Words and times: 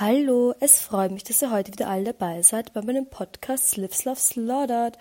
Hallo, 0.00 0.54
es 0.58 0.80
freut 0.80 1.12
mich, 1.12 1.22
dass 1.22 1.40
ihr 1.40 1.52
heute 1.52 1.72
wieder 1.72 1.88
alle 1.88 2.06
dabei 2.06 2.42
seid 2.42 2.72
bei 2.72 2.82
meinem 2.82 3.06
Podcast 3.06 3.70
Slips 3.70 4.04
Love 4.04 4.18
Slaughtered. 4.18 4.98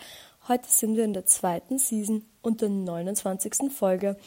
Heute 0.47 0.69
sind 0.69 0.95
wir 0.95 1.03
in 1.03 1.13
der 1.13 1.25
zweiten 1.25 1.79
Season 1.79 2.23
und 2.43 2.61
der 2.61 2.69
29. 2.69 3.71
Folge. 3.75 4.17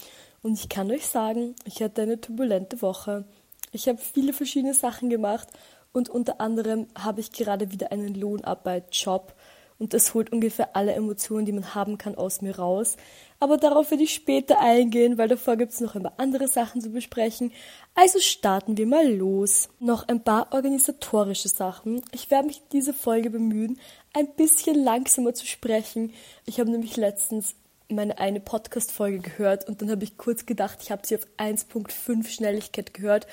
Und 0.42 0.54
ich 0.54 0.68
kann 0.68 0.90
euch 0.90 1.06
sagen, 1.06 1.54
ich 1.66 1.80
hatte 1.84 2.02
eine 2.02 2.21
turbulente 2.21 2.82
Woche. 2.82 3.26
Ich 3.71 3.87
habe 3.87 3.98
viele 3.98 4.32
verschiedene 4.32 4.74
Sachen 4.74 5.08
gemacht 5.08 5.46
und 5.92 6.08
unter 6.08 6.40
anderem 6.40 6.89
habe 6.98 7.21
ich 7.21 7.30
gerade 7.30 7.71
wieder 7.71 7.93
einen 7.93 8.17
Lohnarbeit-Job 8.17 9.36
und 9.79 9.93
das 9.93 10.14
holt 10.14 10.32
ungefähr 10.32 10.74
alle 10.74 10.95
Emotionen, 10.95 11.45
die 11.45 11.52
man 11.52 11.74
haben 11.74 11.98
kann, 11.98 12.14
aus 12.14 12.40
mir 12.40 12.59
raus. 12.59 12.96
Aber 13.40 13.59
darauf 13.59 13.91
werde 13.91 14.04
ich 14.04 14.14
später 14.14 14.60
eingehen, 14.60 15.18
weil 15.18 15.29
davor 15.29 15.56
gibt 15.56 15.72
es 15.72 15.80
noch 15.80 15.95
ein 15.95 16.02
paar 16.02 16.14
andere 16.16 16.48
Sachen 16.48 16.80
zu 16.80 16.91
besprechen. 16.91 17.52
Also 17.95 18.18
starten 18.18 18.78
wir 18.78 18.86
mal 18.86 19.06
los. 19.12 19.68
Noch 19.78 20.09
ein 20.09 20.24
paar 20.24 20.52
organisatorische 20.52 21.48
Sachen. 21.48 22.02
Ich 22.12 22.30
werde 22.30 22.46
mich 22.46 22.62
diese 22.73 22.95
Folge 22.95 23.30
bemühen, 23.30 23.78
ein 24.15 24.28
bisschen 24.34 24.82
langsamer 24.82 25.34
zu 25.34 25.46
sprechen. 25.46 26.15
Ich 26.46 26.59
habe 26.59 26.70
nämlich 26.70 26.96
letztens 26.96 27.54
meine 27.88 28.18
eine 28.18 28.40
Podcast-Folge 28.40 29.18
gehört 29.20 29.68
und 29.68 29.80
dann 29.80 29.90
habe 29.90 30.04
ich 30.04 30.16
kurz 30.16 30.46
gedacht, 30.46 30.79
ich 30.82 30.90
habe 30.90 31.06
sie 31.06 31.16
auf 31.16 31.27
1.5 31.38 32.27
Schnelligkeit 32.29 32.95
gehört, 32.95 33.27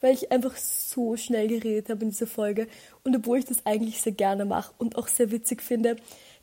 weil 0.00 0.14
ich 0.14 0.32
einfach 0.32 0.56
so 0.56 1.16
schnell 1.16 1.48
geredet 1.48 1.90
habe 1.90 2.04
in 2.04 2.10
dieser 2.10 2.26
Folge. 2.26 2.66
Und 3.04 3.16
obwohl 3.16 3.38
ich 3.38 3.44
das 3.44 3.66
eigentlich 3.66 4.00
sehr 4.00 4.12
gerne 4.12 4.44
mache 4.44 4.72
und 4.78 4.96
auch 4.96 5.08
sehr 5.08 5.30
witzig 5.30 5.62
finde, 5.62 5.96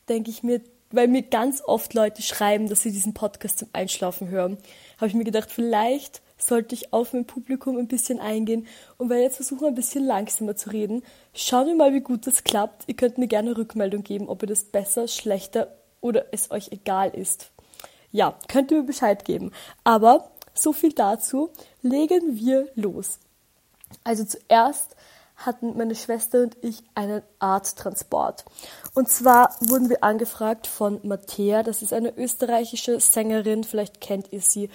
denke 0.09 0.29
ich 0.29 0.43
mir, 0.43 0.61
weil 0.91 1.07
mir 1.07 1.23
ganz 1.23 1.61
oft 1.65 1.93
Leute 1.93 2.21
schreiben, 2.21 2.69
dass 2.69 2.83
sie 2.83 2.91
diesen 2.91 3.13
Podcast 3.13 3.59
zum 3.59 3.69
Einschlafen 3.73 4.29
hören, 4.29 4.57
habe 4.97 5.07
ich 5.07 5.13
mir 5.13 5.25
gedacht, 5.25 5.51
vielleicht 5.51 6.21
sollte 6.37 6.75
ich 6.75 6.93
auf 6.93 7.13
mein 7.13 7.25
Publikum 7.25 7.77
ein 7.77 7.87
bisschen 7.87 8.19
eingehen 8.19 8.67
und 8.97 9.09
werde 9.09 9.23
jetzt 9.23 9.37
versuchen, 9.37 9.67
ein 9.67 9.75
bisschen 9.75 10.05
langsamer 10.05 10.55
zu 10.55 10.69
reden. 10.69 11.03
Schauen 11.33 11.67
wir 11.67 11.75
mal, 11.75 11.93
wie 11.93 12.01
gut 12.01 12.27
das 12.27 12.43
klappt. 12.43 12.83
Ihr 12.87 12.95
könnt 12.95 13.17
mir 13.17 13.27
gerne 13.27 13.57
Rückmeldung 13.57 14.03
geben, 14.03 14.29
ob 14.29 14.43
ihr 14.43 14.47
das 14.47 14.63
besser, 14.63 15.07
schlechter 15.07 15.75
oder 15.99 16.27
es 16.31 16.51
euch 16.51 16.71
egal 16.71 17.09
ist. 17.09 17.51
Ja, 18.11 18.37
könnt 18.47 18.71
ihr 18.71 18.77
mir 18.77 18.83
Bescheid 18.85 19.25
geben. 19.25 19.51
Aber 19.83 20.31
so 20.53 20.73
viel 20.73 20.93
dazu. 20.93 21.49
Legen 21.81 22.37
wir 22.37 22.69
los. 22.75 23.19
Also 24.03 24.25
zuerst 24.25 24.95
hatten 25.37 25.77
meine 25.77 25.95
Schwester 25.95 26.41
und 26.41 26.57
ich 26.63 26.83
einen 26.95 27.21
Arzttransport. 27.39 28.43
Und 28.95 29.07
zwar 29.09 29.55
wurden 29.61 29.89
wir 29.89 30.03
angefragt 30.03 30.65
von 30.65 30.99
Mattea, 31.03 31.61
das 31.63 31.81
ist 31.81 31.93
eine 31.93 32.17
österreichische 32.17 32.99
Sängerin, 32.99 33.63
vielleicht 33.63 34.01
kennt 34.01 34.33
ihr 34.33 34.41
sie, 34.41 34.69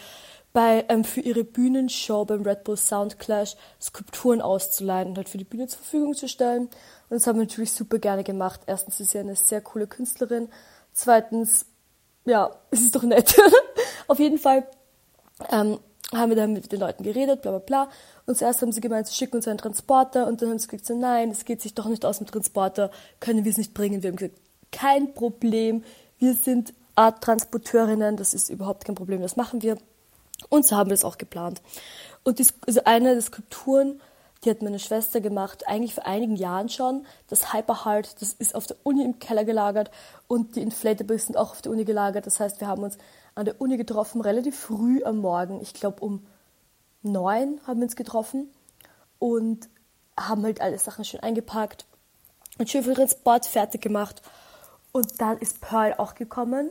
bei, 0.53 0.85
ähm, 0.89 1.05
für 1.05 1.21
ihre 1.21 1.45
Bühnenshow 1.45 2.25
beim 2.25 2.43
Red 2.43 2.65
Bull 2.65 2.77
Sound 2.77 3.19
Clash 3.19 3.57
Skulpturen 3.81 4.43
auszuleihen 4.43 5.09
und 5.09 5.17
halt 5.17 5.29
für 5.29 5.39
die 5.39 5.45
Bühne 5.45 5.67
zur 5.67 5.81
Verfügung 5.81 6.15
zu 6.15 6.29
stellen. 6.29 6.65
Und 6.65 6.71
das 7.11 7.27
haben 7.27 7.39
wir 7.39 7.47
natürlich 7.47 7.73
super 7.73 7.99
gerne 7.99 8.23
gemacht. 8.23 8.61
Erstens 8.67 9.01
ist 9.01 9.13
sie 9.13 9.19
eine 9.19 9.35
sehr 9.35 9.63
coole 9.63 9.87
Künstlerin. 9.87 10.49
Zweitens, 10.93 11.67
ja, 12.25 12.51
es 12.71 12.83
ist 12.83 12.95
doch 12.95 13.03
nett. 13.03 13.35
Auf 14.09 14.19
jeden 14.19 14.39
Fall 14.39 14.67
ähm, 15.51 15.79
haben 16.13 16.31
wir 16.31 16.37
dann 16.37 16.53
mit 16.53 16.71
den 16.71 16.81
Leuten 16.81 17.03
geredet, 17.03 17.43
bla 17.43 17.53
bla 17.53 17.61
bla. 17.61 17.89
Und 18.27 18.37
zuerst 18.37 18.63
haben 18.63 18.73
sie 18.73 18.81
gemeint, 18.81 19.09
sie 19.09 19.15
schicken 19.15 19.37
uns 19.37 19.49
einen 19.49 19.59
Transporter 19.59 20.27
und 20.27 20.43
dann 20.43 20.51
haben 20.51 20.59
sie 20.59 20.69
gesagt, 20.69 20.87
so, 20.87 20.97
nein, 20.97 21.31
es 21.31 21.45
geht 21.45 21.61
sich 21.61 21.75
doch 21.75 21.87
nicht 21.87 22.05
aus 22.05 22.19
dem 22.19 22.27
Transporter, 22.27 22.91
können 23.21 23.45
wir 23.45 23.51
es 23.51 23.59
nicht 23.59 23.75
bringen. 23.75 24.03
Wir 24.03 24.11
haben 24.11 24.17
gesagt, 24.17 24.39
kein 24.71 25.15
Problem, 25.15 25.85
wir 26.19 26.35
sind 26.35 26.73
Art-Transporteurinnen, 26.95 28.17
das 28.17 28.35
ist 28.35 28.51
überhaupt 28.51 28.85
kein 28.85 28.95
Problem, 28.95 29.23
das 29.23 29.37
machen 29.37 29.63
wir. 29.63 29.79
Und 30.49 30.67
so 30.67 30.77
haben 30.77 30.91
wir 30.91 30.95
es 30.95 31.05
auch 31.05 31.19
geplant. 31.19 31.63
Und 32.25 32.39
die, 32.39 32.47
also 32.67 32.83
eine 32.85 33.13
der 33.13 33.23
Skulpturen, 33.23 34.01
die 34.45 34.51
hat 34.51 34.63
meine 34.63 34.79
Schwester 34.79 35.21
gemacht, 35.21 35.69
eigentlich 35.69 35.95
vor 35.95 36.07
einigen 36.07 36.37
Jahren 36.37 36.69
schon. 36.69 37.07
Das 37.29 37.53
Hyperhard, 37.53 38.21
das 38.21 38.33
ist 38.33 38.55
auf 38.55 38.67
der 38.67 38.77
Uni 38.83 39.05
im 39.05 39.19
Keller 39.19 39.45
gelagert 39.45 39.91
und 40.27 40.57
die 40.57 40.63
Inflatables 40.63 41.27
sind 41.27 41.37
auch 41.37 41.53
auf 41.53 41.63
der 41.63 41.71
Uni 41.71 41.85
gelagert. 41.85 42.27
Das 42.27 42.41
heißt, 42.41 42.61
wir 42.61 42.67
haben 42.67 42.83
uns 42.83 42.99
an 43.35 43.45
der 43.45 43.61
Uni 43.61 43.77
getroffen, 43.77 44.21
relativ 44.21 44.59
früh 44.59 45.03
am 45.05 45.19
Morgen. 45.19 45.61
Ich 45.61 45.75
glaube 45.75 46.05
um 46.05 46.27
neun 47.03 47.61
haben 47.67 47.81
wir 47.81 47.85
uns 47.85 47.97
getroffen 47.97 48.51
und 49.19 49.69
haben 50.19 50.45
halt 50.45 50.61
alle 50.61 50.79
Sachen 50.79 51.05
schön 51.05 51.21
eingepackt 51.21 51.87
und 52.59 52.69
schön 52.71 52.83
für 52.83 52.91
den 52.91 52.97
Transport 52.97 53.47
fertig 53.47 53.81
gemacht. 53.81 54.23
Und 54.93 55.21
dann 55.21 55.39
ist 55.39 55.61
Pearl 55.61 55.95
auch 55.97 56.15
gekommen. 56.15 56.71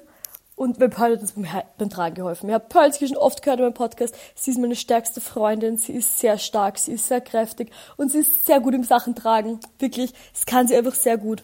Und 0.56 0.78
bei 0.78 0.88
Pearl 0.88 1.14
hat 1.14 1.22
uns 1.22 1.34
beim, 1.78 1.90
Tragen 1.90 2.14
geholfen. 2.14 2.48
Ich 2.48 2.54
habe 2.54 2.66
Pearl 2.70 2.94
schon 2.94 3.18
oft 3.18 3.42
gehört 3.42 3.60
in 3.60 3.66
meinem 3.66 3.74
Podcast. 3.74 4.16
Sie 4.36 4.52
ist 4.52 4.60
meine 4.60 4.76
stärkste 4.76 5.20
Freundin. 5.20 5.78
Sie 5.78 5.94
ist 5.94 6.20
sehr 6.20 6.38
stark, 6.38 6.78
sie 6.78 6.94
ist 6.94 7.08
sehr 7.08 7.22
kräftig 7.22 7.72
und 7.98 8.12
sie 8.12 8.20
ist 8.20 8.46
sehr 8.46 8.60
gut 8.60 8.76
im 8.76 8.84
Sachen 8.84 9.16
tragen. 9.16 9.60
Wirklich, 9.80 10.14
das 10.34 10.46
kann 10.46 10.68
sie 10.68 10.76
einfach 10.76 10.94
sehr 10.94 11.18
gut. 11.18 11.44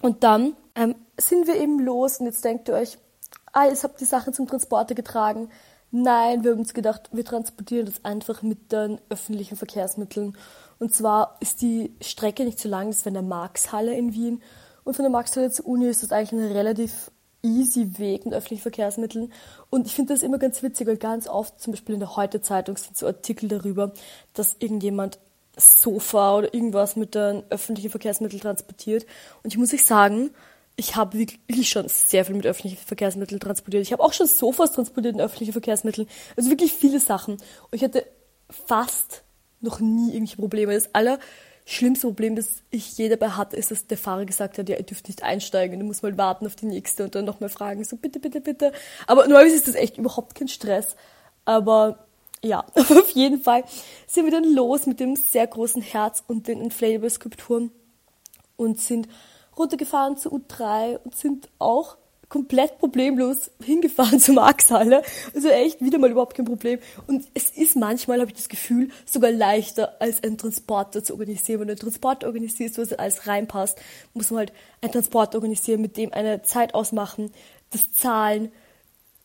Und 0.00 0.22
dann 0.22 0.54
ähm, 0.76 0.94
sind 1.18 1.48
wir 1.48 1.56
eben 1.56 1.80
los 1.80 2.18
und 2.18 2.26
jetzt 2.26 2.44
denkt 2.44 2.68
ihr 2.68 2.74
euch, 2.74 2.98
ah, 3.54 3.66
jetzt 3.66 3.84
habt 3.84 4.00
die 4.00 4.04
Sachen 4.04 4.34
zum 4.34 4.46
Transporter 4.46 4.94
getragen. 4.94 5.48
Nein, 5.90 6.42
wir 6.42 6.50
haben 6.50 6.58
uns 6.58 6.74
gedacht, 6.74 7.08
wir 7.12 7.24
transportieren 7.24 7.86
das 7.86 8.04
einfach 8.04 8.42
mit 8.42 8.72
den 8.72 9.00
öffentlichen 9.08 9.56
Verkehrsmitteln. 9.56 10.36
Und 10.80 10.94
zwar 10.94 11.36
ist 11.40 11.62
die 11.62 11.94
Strecke 12.00 12.44
nicht 12.44 12.58
so 12.58 12.68
lang, 12.68 12.88
das 12.88 13.04
war 13.04 13.08
in 13.08 13.14
der 13.14 13.22
Marxhalle 13.22 13.94
in 13.94 14.12
Wien. 14.12 14.42
Und 14.82 14.96
von 14.96 15.04
der 15.04 15.10
Marxhalle 15.10 15.50
zur 15.50 15.66
Uni 15.66 15.86
ist 15.86 16.02
das 16.02 16.12
eigentlich 16.12 16.32
ein 16.32 16.52
relativ 16.52 17.10
easy 17.42 17.98
Weg 17.98 18.24
mit 18.24 18.34
öffentlichen 18.34 18.62
Verkehrsmitteln. 18.62 19.32
Und 19.70 19.86
ich 19.86 19.94
finde 19.94 20.14
das 20.14 20.22
immer 20.22 20.38
ganz 20.38 20.62
witzig, 20.62 20.88
weil 20.88 20.96
ganz 20.96 21.28
oft, 21.28 21.60
zum 21.60 21.72
Beispiel 21.72 21.94
in 21.94 22.00
der 22.00 22.16
Heute-Zeitung, 22.16 22.76
sind 22.76 22.96
so 22.96 23.06
Artikel 23.06 23.48
darüber, 23.48 23.92
dass 24.32 24.56
irgendjemand 24.58 25.18
Sofa 25.56 26.38
oder 26.38 26.52
irgendwas 26.52 26.96
mit 26.96 27.14
den 27.14 27.44
öffentlichen 27.50 27.90
Verkehrsmitteln 27.90 28.40
transportiert. 28.40 29.06
Und 29.42 29.52
ich 29.52 29.58
muss 29.58 29.72
euch 29.72 29.84
sagen, 29.84 30.30
ich 30.76 30.96
habe 30.96 31.18
wirklich 31.18 31.68
schon 31.68 31.88
sehr 31.88 32.24
viel 32.24 32.34
mit 32.34 32.46
öffentlichen 32.46 32.84
Verkehrsmitteln 32.84 33.40
transportiert. 33.40 33.82
Ich 33.82 33.92
habe 33.92 34.02
auch 34.02 34.12
schon 34.12 34.26
Sofas 34.26 34.72
transportiert 34.72 35.14
in 35.14 35.20
öffentlichen 35.20 35.52
Verkehrsmitteln. 35.52 36.08
Also 36.36 36.50
wirklich 36.50 36.72
viele 36.72 36.98
Sachen. 36.98 37.34
Und 37.34 37.72
ich 37.72 37.84
hatte 37.84 38.04
fast 38.50 39.22
noch 39.60 39.80
nie 39.80 40.08
irgendwelche 40.08 40.36
Probleme. 40.36 40.74
Das 40.74 40.90
allerschlimmste 40.92 42.08
Problem, 42.08 42.34
das 42.34 42.62
ich 42.70 42.98
je 42.98 43.08
dabei 43.08 43.30
hatte, 43.30 43.56
ist, 43.56 43.70
dass 43.70 43.86
der 43.86 43.98
Fahrer 43.98 44.24
gesagt 44.24 44.58
hat, 44.58 44.68
ja, 44.68 44.76
ihr 44.76 44.82
dürft 44.82 45.06
nicht 45.06 45.22
einsteigen, 45.22 45.78
du 45.78 45.86
musst 45.86 46.02
mal 46.02 46.18
warten 46.18 46.46
auf 46.46 46.56
die 46.56 46.66
nächste 46.66 47.04
und 47.04 47.14
dann 47.14 47.24
nochmal 47.24 47.50
fragen, 47.50 47.84
so 47.84 47.96
bitte, 47.96 48.18
bitte, 48.18 48.40
bitte. 48.40 48.72
Aber 49.06 49.22
normalerweise 49.22 49.56
ist 49.56 49.68
das 49.68 49.76
echt 49.76 49.96
überhaupt 49.96 50.34
kein 50.34 50.48
Stress. 50.48 50.96
Aber 51.44 52.06
ja, 52.42 52.64
auf 52.74 53.10
jeden 53.10 53.40
Fall 53.40 53.64
sind 54.08 54.24
wir 54.24 54.32
dann 54.32 54.52
los 54.52 54.86
mit 54.86 54.98
dem 54.98 55.14
sehr 55.14 55.46
großen 55.46 55.82
Herz 55.82 56.24
und 56.26 56.48
den 56.48 56.60
Inflatable-Skulpturen 56.60 57.70
und 58.56 58.80
sind 58.80 59.08
runtergefahren 59.56 60.16
zur 60.16 60.32
U3 60.32 60.98
und 61.04 61.14
sind 61.14 61.48
auch 61.58 61.96
komplett 62.28 62.78
problemlos 62.78 63.50
hingefahren 63.62 64.18
zur 64.20 64.34
Markshalle. 64.34 65.02
Also 65.34 65.48
echt 65.48 65.80
wieder 65.80 65.98
mal 65.98 66.10
überhaupt 66.10 66.36
kein 66.36 66.44
Problem. 66.44 66.80
Und 67.06 67.24
es 67.34 67.50
ist 67.50 67.76
manchmal, 67.76 68.20
habe 68.20 68.30
ich 68.30 68.36
das 68.36 68.48
Gefühl, 68.48 68.90
sogar 69.06 69.30
leichter, 69.30 70.00
als 70.00 70.22
einen 70.24 70.36
Transporter 70.36 71.04
zu 71.04 71.12
organisieren. 71.12 71.60
Wenn 71.60 71.68
du 71.68 71.72
einen 71.72 71.80
Transporter 71.80 72.26
organisierst, 72.26 72.78
wo 72.78 72.82
es 72.82 72.92
alles 72.92 73.26
reinpasst, 73.26 73.78
muss 74.14 74.30
man 74.30 74.38
halt 74.38 74.52
einen 74.80 74.92
Transporter 74.92 75.36
organisieren, 75.36 75.80
mit 75.80 75.96
dem 75.96 76.12
eine 76.12 76.42
Zeit 76.42 76.74
ausmachen, 76.74 77.30
das 77.70 77.92
Zahlen, 77.92 78.50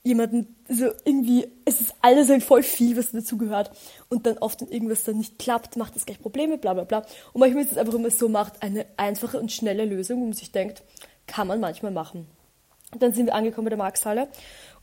jemanden, 0.03 0.55
so 0.67 0.85
irgendwie, 1.03 1.47
es 1.65 1.81
ist 1.81 1.93
alles 2.01 2.29
halt 2.29 2.43
voll 2.43 2.63
viel, 2.63 2.97
was 2.97 3.11
dazu 3.11 3.37
gehört. 3.37 3.71
Und 4.09 4.25
dann 4.25 4.37
oft, 4.37 4.61
wenn 4.61 4.69
irgendwas 4.69 5.03
dann 5.03 5.17
nicht 5.17 5.39
klappt, 5.39 5.75
macht 5.75 5.95
das 5.95 6.05
gleich 6.05 6.19
Probleme, 6.19 6.57
bla 6.57 6.73
bla 6.73 6.83
bla. 6.83 7.05
Und 7.33 7.41
manchmal 7.41 7.63
ist 7.63 7.73
es 7.73 7.77
einfach 7.77 7.93
immer 7.93 8.09
so, 8.09 8.29
macht 8.29 8.61
eine 8.63 8.85
einfache 8.97 9.39
und 9.39 9.51
schnelle 9.51 9.85
Lösung, 9.85 10.21
wo 10.21 10.25
man 10.25 10.33
sich 10.33 10.51
denkt, 10.51 10.83
kann 11.27 11.47
man 11.47 11.59
manchmal 11.59 11.91
machen. 11.91 12.27
Und 12.91 13.03
dann 13.03 13.13
sind 13.13 13.27
wir 13.27 13.35
angekommen 13.35 13.65
bei 13.65 13.69
der 13.69 13.77
Markshalle 13.77 14.29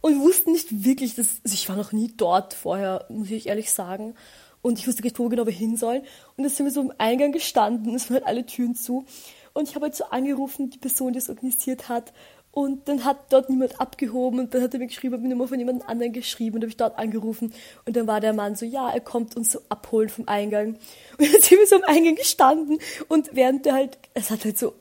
und 0.01 0.21
wussten 0.21 0.53
nicht 0.53 0.85
wirklich, 0.85 1.17
dass, 1.17 1.41
also 1.43 1.55
ich 1.55 1.69
war 1.69 1.77
noch 1.77 1.93
nie 1.93 2.13
dort 2.17 2.55
vorher, 2.55 3.07
muss 3.09 3.31
ich 3.31 3.49
ehrlich 3.49 3.73
sagen. 3.73 4.15
Und 4.63 4.79
ich 4.79 4.87
wusste 4.87 5.03
nicht, 5.03 5.19
wo 5.19 5.29
genau 5.29 5.47
wir 5.47 5.53
hin 5.53 5.77
sollen. 5.77 6.03
Und 6.37 6.45
dann 6.45 6.51
sind 6.51 6.67
wir 6.67 6.73
so 6.73 6.81
im 6.81 6.93
Eingang 6.99 7.33
gestanden, 7.33 7.95
es 7.95 8.11
waren 8.11 8.17
halt 8.17 8.27
alle 8.27 8.47
Türen 8.47 8.75
zu. 8.75 9.07
Und 9.53 9.69
ich 9.69 9.75
habe 9.75 9.85
halt 9.85 9.95
so 9.95 10.05
angerufen, 10.05 10.71
die 10.71 10.79
Person, 10.79 11.13
die 11.13 11.19
es 11.19 11.29
organisiert 11.29 11.89
hat, 11.89 12.13
und 12.57 12.89
dann 12.89 13.05
hat 13.05 13.31
dort 13.35 13.51
niemand 13.51 13.79
abgehoben 13.83 14.39
und 14.39 14.55
dann 14.55 14.63
hat 14.63 14.73
er 14.73 14.81
mir 14.81 14.87
geschrieben, 14.87 15.13
habe 15.13 15.23
mir 15.23 15.29
Nummer 15.29 15.47
von 15.47 15.59
jemand 15.59 15.87
anderem 15.87 16.15
geschrieben 16.15 16.57
und 16.57 16.63
habe 16.63 16.71
ich 16.71 16.79
dort 16.79 16.99
angerufen 16.99 17.53
und 17.85 17.95
dann 17.95 18.07
war 18.07 18.19
der 18.19 18.33
Mann 18.33 18.55
so, 18.55 18.65
ja, 18.65 18.89
er 18.89 19.01
kommt 19.01 19.37
uns 19.37 19.53
so 19.53 19.61
abholen 19.69 20.09
vom 20.09 20.27
Eingang. 20.27 20.69
Und 21.19 21.35
dann 21.35 21.43
sind 21.43 21.59
wir 21.59 21.67
so 21.67 21.77
am 21.77 21.85
Eingang 21.85 22.15
gestanden 22.15 22.79
und 23.09 23.29
während 23.35 23.67
der 23.67 23.75
halt, 23.75 23.99
es 24.15 24.31
hat 24.31 24.47
halt 24.47 24.57
so, 24.57 24.73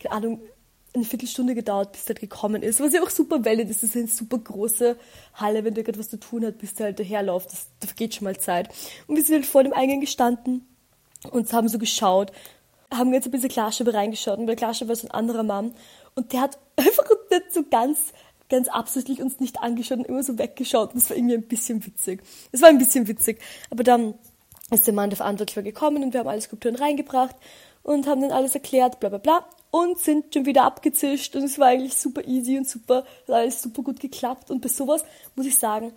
keine 0.00 0.14
Ahnung, 0.14 0.40
eine 0.94 1.04
Viertelstunde 1.04 1.54
gedauert, 1.54 1.92
bis 1.92 2.06
der 2.06 2.14
halt 2.14 2.20
gekommen 2.20 2.62
ist. 2.62 2.80
Was 2.80 2.94
ja 2.94 3.02
auch 3.02 3.10
super 3.10 3.44
valid 3.44 3.68
ist. 3.68 3.82
Das 3.82 3.90
ist 3.90 3.96
eine 3.96 4.06
super 4.06 4.38
große 4.38 4.96
Halle, 5.34 5.64
wenn 5.64 5.74
der 5.74 5.84
gerade 5.84 5.98
was 5.98 6.08
zu 6.08 6.18
tun 6.18 6.46
hat, 6.46 6.56
bis 6.56 6.72
der 6.74 6.86
halt 6.86 6.98
daherläuft. 6.98 7.52
Das, 7.52 7.66
da 7.80 7.88
vergeht 7.88 8.14
schon 8.14 8.24
mal 8.24 8.38
Zeit. 8.38 8.70
Und 9.06 9.16
wir 9.16 9.22
sind 9.22 9.34
halt 9.34 9.46
vor 9.46 9.62
dem 9.62 9.74
Eingang 9.74 10.00
gestanden 10.00 10.66
und 11.30 11.52
haben 11.52 11.68
so 11.68 11.78
geschaut, 11.78 12.32
haben 12.90 13.12
ganz 13.12 13.26
ein 13.26 13.32
bisschen 13.32 13.50
Klarscheibe 13.50 13.92
reingeschaut 13.92 14.38
und 14.38 14.46
bei 14.46 14.56
Klarscheibe 14.56 14.88
war 14.88 14.96
so 14.96 15.08
ein 15.08 15.10
anderer 15.10 15.42
Mann 15.42 15.74
und 16.14 16.32
der 16.32 16.40
hat 16.40 16.58
einfach 16.76 17.04
nicht 17.30 17.52
so 17.52 17.64
ganz, 17.68 17.98
ganz 18.48 18.68
absichtlich 18.68 19.20
uns 19.20 19.40
nicht 19.40 19.60
angeschaut 19.60 19.98
und 19.98 20.06
immer 20.06 20.22
so 20.22 20.38
weggeschaut. 20.38 20.90
Das 20.94 21.10
war 21.10 21.16
irgendwie 21.16 21.34
ein 21.34 21.46
bisschen 21.46 21.84
witzig. 21.84 22.22
Es 22.52 22.62
war 22.62 22.68
ein 22.68 22.78
bisschen 22.78 23.08
witzig. 23.08 23.40
Aber 23.70 23.82
dann 23.82 24.14
ist 24.70 24.86
der 24.86 24.94
Mann 24.94 25.10
der 25.10 25.16
Verantwortliche 25.16 25.62
gekommen 25.62 26.02
und 26.02 26.12
wir 26.12 26.20
haben 26.20 26.28
alle 26.28 26.40
Skulpturen 26.40 26.76
reingebracht 26.76 27.36
und 27.82 28.06
haben 28.06 28.20
dann 28.20 28.32
alles 28.32 28.54
erklärt, 28.54 29.00
bla 29.00 29.08
bla 29.08 29.18
bla 29.18 29.46
und 29.70 29.98
sind 29.98 30.34
schon 30.34 30.46
wieder 30.46 30.64
abgezischt 30.64 31.36
und 31.36 31.44
es 31.44 31.58
war 31.58 31.68
eigentlich 31.68 31.94
super 31.94 32.26
easy 32.26 32.58
und 32.58 32.68
super, 32.68 33.04
hat 33.26 33.34
alles 33.34 33.62
super 33.62 33.82
gut 33.82 34.00
geklappt 34.00 34.50
und 34.50 34.60
bei 34.60 34.68
sowas 34.68 35.04
muss 35.36 35.46
ich 35.46 35.56
sagen, 35.56 35.92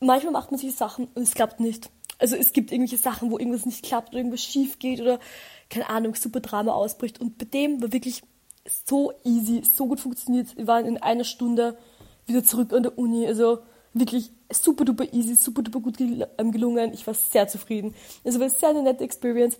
manchmal 0.00 0.32
macht 0.32 0.50
man 0.50 0.58
sich 0.58 0.74
Sachen 0.74 1.08
und 1.14 1.22
es 1.22 1.34
klappt 1.34 1.60
nicht. 1.60 1.90
Also 2.18 2.36
es 2.36 2.52
gibt 2.52 2.72
irgendwelche 2.72 3.02
Sachen, 3.02 3.30
wo 3.30 3.38
irgendwas 3.38 3.66
nicht 3.66 3.84
klappt 3.84 4.10
oder 4.10 4.18
irgendwas 4.18 4.42
schief 4.42 4.78
geht 4.78 5.00
oder 5.00 5.18
keine 5.70 5.88
Ahnung, 5.88 6.14
super 6.14 6.40
Drama 6.40 6.72
ausbricht 6.72 7.20
und 7.20 7.38
bei 7.38 7.44
dem 7.44 7.82
war 7.82 7.92
wirklich 7.92 8.22
so 8.86 9.12
easy, 9.24 9.62
so 9.64 9.86
gut 9.86 10.00
funktioniert. 10.00 10.56
Wir 10.56 10.66
waren 10.66 10.86
in 10.86 10.98
einer 10.98 11.24
Stunde 11.24 11.76
wieder 12.26 12.44
zurück 12.44 12.72
an 12.72 12.82
der 12.82 12.98
Uni, 12.98 13.26
also 13.26 13.60
wirklich 13.94 14.30
super 14.52 14.84
duper 14.84 15.12
easy, 15.12 15.34
super 15.34 15.62
duper 15.62 15.80
gut 15.80 16.00
ähm, 16.00 16.52
gelungen. 16.52 16.92
Ich 16.92 17.06
war 17.06 17.14
sehr 17.14 17.48
zufrieden. 17.48 17.94
Also 18.24 18.40
war 18.40 18.50
sehr 18.50 18.70
eine 18.70 18.82
nette 18.82 19.04
Experience. 19.04 19.58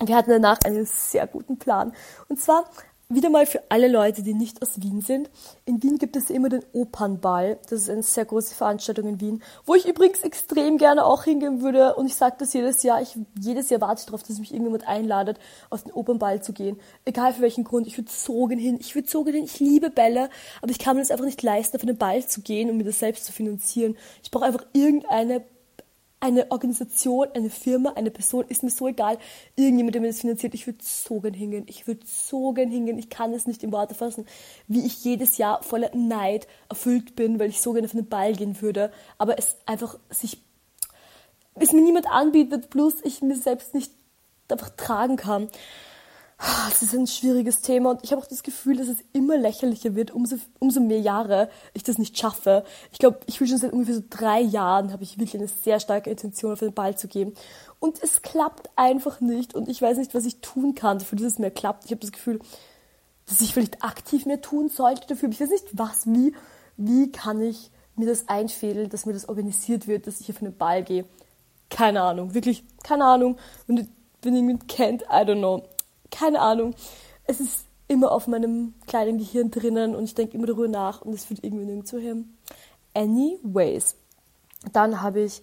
Wir 0.00 0.16
hatten 0.16 0.30
danach 0.30 0.58
einen 0.64 0.86
sehr 0.86 1.26
guten 1.26 1.58
Plan. 1.58 1.92
Und 2.28 2.40
zwar 2.40 2.64
wieder 3.08 3.30
mal 3.30 3.46
für 3.46 3.62
alle 3.68 3.88
Leute, 3.88 4.22
die 4.22 4.34
nicht 4.34 4.62
aus 4.62 4.80
Wien 4.80 5.00
sind. 5.00 5.30
In 5.64 5.82
Wien 5.82 5.98
gibt 5.98 6.16
es 6.16 6.30
immer 6.30 6.48
den 6.48 6.64
Opernball. 6.72 7.58
Das 7.68 7.82
ist 7.82 7.90
eine 7.90 8.02
sehr 8.02 8.24
große 8.24 8.54
Veranstaltung 8.54 9.06
in 9.06 9.20
Wien, 9.20 9.42
wo 9.66 9.74
ich 9.74 9.86
übrigens 9.86 10.22
extrem 10.22 10.78
gerne 10.78 11.04
auch 11.04 11.24
hingehen 11.24 11.62
würde. 11.62 11.94
Und 11.94 12.06
ich 12.06 12.14
sage 12.14 12.36
das 12.38 12.52
jedes 12.52 12.82
Jahr. 12.82 13.02
Ich, 13.02 13.16
jedes 13.38 13.70
Jahr 13.70 13.80
warte 13.80 14.00
ich 14.00 14.06
darauf, 14.06 14.22
dass 14.22 14.38
mich 14.38 14.52
irgendjemand 14.52 14.88
einladet, 14.88 15.38
auf 15.70 15.82
den 15.82 15.92
Opernball 15.92 16.42
zu 16.42 16.52
gehen. 16.52 16.80
Egal 17.04 17.34
für 17.34 17.42
welchen 17.42 17.64
Grund. 17.64 17.86
Ich 17.86 17.98
würde 17.98 18.10
so 18.10 18.46
gern 18.46 18.58
hin. 18.58 18.78
Ich 18.80 18.94
würde 18.94 19.08
so 19.08 19.24
gern 19.24 19.36
hin. 19.36 19.44
Ich 19.44 19.60
liebe 19.60 19.90
Bälle. 19.90 20.30
Aber 20.62 20.70
ich 20.70 20.78
kann 20.78 20.96
mir 20.96 21.02
das 21.02 21.10
einfach 21.10 21.26
nicht 21.26 21.42
leisten, 21.42 21.76
auf 21.76 21.82
einen 21.82 21.98
Ball 21.98 22.26
zu 22.26 22.40
gehen, 22.40 22.70
um 22.70 22.76
mir 22.76 22.84
das 22.84 22.98
selbst 22.98 23.26
zu 23.26 23.32
finanzieren. 23.32 23.96
Ich 24.22 24.30
brauche 24.30 24.46
einfach 24.46 24.64
irgendeine 24.72 25.42
eine 26.22 26.52
Organisation, 26.52 27.26
eine 27.34 27.50
Firma, 27.50 27.94
eine 27.96 28.12
Person, 28.12 28.44
ist 28.46 28.62
mir 28.62 28.70
so 28.70 28.86
egal. 28.86 29.18
Irgendjemand, 29.56 29.96
der 29.96 30.02
mir 30.02 30.06
das 30.06 30.20
finanziert, 30.20 30.54
ich 30.54 30.68
würde 30.68 30.78
so 30.80 31.18
gern 31.20 31.34
hingehen. 31.34 31.64
Ich 31.66 31.88
würde 31.88 32.06
so 32.06 32.52
gern 32.52 32.70
hingehen. 32.70 32.96
Ich 32.96 33.10
kann 33.10 33.34
es 33.34 33.48
nicht 33.48 33.64
in 33.64 33.72
Worte 33.72 33.96
fassen, 33.96 34.24
wie 34.68 34.86
ich 34.86 35.02
jedes 35.02 35.36
Jahr 35.36 35.64
voller 35.64 35.90
Neid 35.96 36.46
erfüllt 36.68 37.16
bin, 37.16 37.40
weil 37.40 37.50
ich 37.50 37.60
so 37.60 37.72
gerne 37.72 37.86
auf 37.86 37.92
den 37.92 38.08
Ball 38.08 38.34
gehen 38.34 38.62
würde. 38.62 38.92
Aber 39.18 39.36
es 39.36 39.56
einfach 39.66 39.98
sich, 40.10 40.40
es 41.56 41.72
mir 41.72 41.82
niemand 41.82 42.06
anbietet, 42.06 42.70
plus 42.70 42.94
ich 43.02 43.20
mir 43.20 43.34
selbst 43.34 43.74
nicht 43.74 43.90
einfach 44.48 44.70
tragen 44.70 45.16
kann. 45.16 45.48
Es 46.70 46.82
ist 46.82 46.94
ein 46.94 47.06
schwieriges 47.06 47.60
Thema 47.60 47.90
und 47.90 48.00
ich 48.02 48.10
habe 48.10 48.20
auch 48.20 48.26
das 48.26 48.42
Gefühl, 48.42 48.76
dass 48.76 48.88
es 48.88 48.96
immer 49.12 49.36
lächerlicher 49.36 49.94
wird, 49.94 50.10
umso, 50.10 50.36
umso 50.58 50.80
mehr 50.80 50.98
Jahre 50.98 51.48
ich 51.72 51.84
das 51.84 51.98
nicht 51.98 52.18
schaffe. 52.18 52.64
Ich 52.90 52.98
glaube, 52.98 53.20
ich 53.26 53.40
will 53.40 53.46
schon 53.46 53.58
seit 53.58 53.72
ungefähr 53.72 53.94
so 53.94 54.02
drei 54.10 54.40
Jahren, 54.40 54.92
habe 54.92 55.04
ich 55.04 55.18
wirklich 55.18 55.36
eine 55.40 55.46
sehr 55.46 55.78
starke 55.78 56.10
Intention, 56.10 56.52
auf 56.52 56.58
den 56.58 56.74
Ball 56.74 56.96
zu 56.96 57.06
gehen. 57.06 57.34
Und 57.78 58.02
es 58.02 58.22
klappt 58.22 58.70
einfach 58.74 59.20
nicht 59.20 59.54
und 59.54 59.68
ich 59.68 59.80
weiß 59.80 59.98
nicht, 59.98 60.14
was 60.14 60.24
ich 60.24 60.40
tun 60.40 60.74
kann, 60.74 60.98
dafür, 60.98 61.16
dass 61.16 61.28
es 61.28 61.38
mehr 61.38 61.52
klappt. 61.52 61.84
Ich 61.84 61.92
habe 61.92 62.00
das 62.00 62.10
Gefühl, 62.10 62.40
dass 63.26 63.40
ich 63.40 63.54
vielleicht 63.54 63.84
aktiv 63.84 64.26
mehr 64.26 64.40
tun 64.40 64.68
sollte 64.68 65.06
dafür. 65.06 65.28
Ich 65.28 65.40
weiß 65.40 65.50
nicht, 65.50 65.66
was, 65.72 66.06
wie, 66.06 66.34
wie 66.76 67.12
kann 67.12 67.40
ich 67.40 67.70
mir 67.94 68.06
das 68.06 68.28
einfädeln, 68.28 68.88
dass 68.88 69.06
mir 69.06 69.12
das 69.12 69.28
organisiert 69.28 69.86
wird, 69.86 70.08
dass 70.08 70.20
ich 70.20 70.30
auf 70.30 70.38
den 70.40 70.56
Ball 70.56 70.82
gehe. 70.82 71.04
Keine 71.70 72.02
Ahnung, 72.02 72.34
wirklich, 72.34 72.64
keine 72.82 73.04
Ahnung. 73.04 73.36
Wenn, 73.68 73.88
wenn 74.22 74.34
jemand 74.34 74.66
kennt, 74.66 75.02
I 75.02 75.24
don't 75.24 75.38
know 75.38 75.62
keine 76.12 76.40
Ahnung. 76.40 76.74
Es 77.24 77.40
ist 77.40 77.64
immer 77.88 78.12
auf 78.12 78.28
meinem 78.28 78.74
kleinen 78.86 79.18
Gehirn 79.18 79.50
drinnen 79.50 79.96
und 79.96 80.04
ich 80.04 80.14
denke 80.14 80.36
immer 80.36 80.46
darüber 80.46 80.68
nach 80.68 81.02
und 81.02 81.12
es 81.12 81.24
führt 81.24 81.42
irgendwie 81.42 81.64
nirgendwo 81.64 81.98
hin. 81.98 82.36
Anyways, 82.94 83.96
dann 84.72 85.02
habe 85.02 85.22
ich 85.22 85.42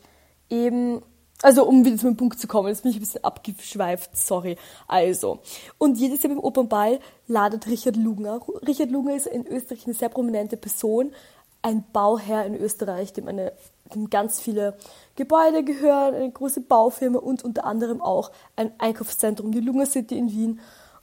eben, 0.49 1.01
also 1.41 1.65
um 1.65 1.83
wieder 1.83 1.97
zu 1.97 2.05
meinem 2.05 2.17
Punkt 2.17 2.39
zu 2.39 2.47
kommen, 2.47 2.69
jetzt 2.69 2.83
bin 2.83 2.91
ich 2.91 2.97
ein 2.97 3.01
bisschen 3.01 3.23
abgeschweift, 3.23 4.15
sorry. 4.15 4.57
Also, 4.87 5.39
und 5.77 5.97
jedes 5.97 6.23
Jahr 6.23 6.33
beim 6.33 6.43
Opernball 6.43 6.99
ladet 7.27 7.67
Richard 7.67 7.95
Lugner. 7.95 8.39
Richard 8.67 8.91
Lugner 8.91 9.15
ist 9.15 9.27
in 9.27 9.45
Österreich 9.45 9.85
eine 9.85 9.93
sehr 9.93 10.09
prominente 10.09 10.57
Person, 10.57 11.11
ein 11.61 11.83
Bauherr 11.91 12.45
in 12.45 12.55
Österreich, 12.55 13.13
dem, 13.13 13.27
eine, 13.27 13.53
dem 13.93 14.09
ganz 14.09 14.39
viele 14.39 14.77
Gebäude 15.15 15.63
gehören, 15.63 16.15
eine 16.15 16.31
große 16.31 16.61
Baufirma 16.61 17.19
und 17.19 17.43
unter 17.43 17.65
anderem 17.65 18.01
auch 18.01 18.31
ein 18.55 18.71
Einkaufszentrum, 18.77 19.51
die 19.51 19.59
Lunga 19.59 19.85
City 19.85 20.17
in 20.17 20.31
Wien. 20.31 20.59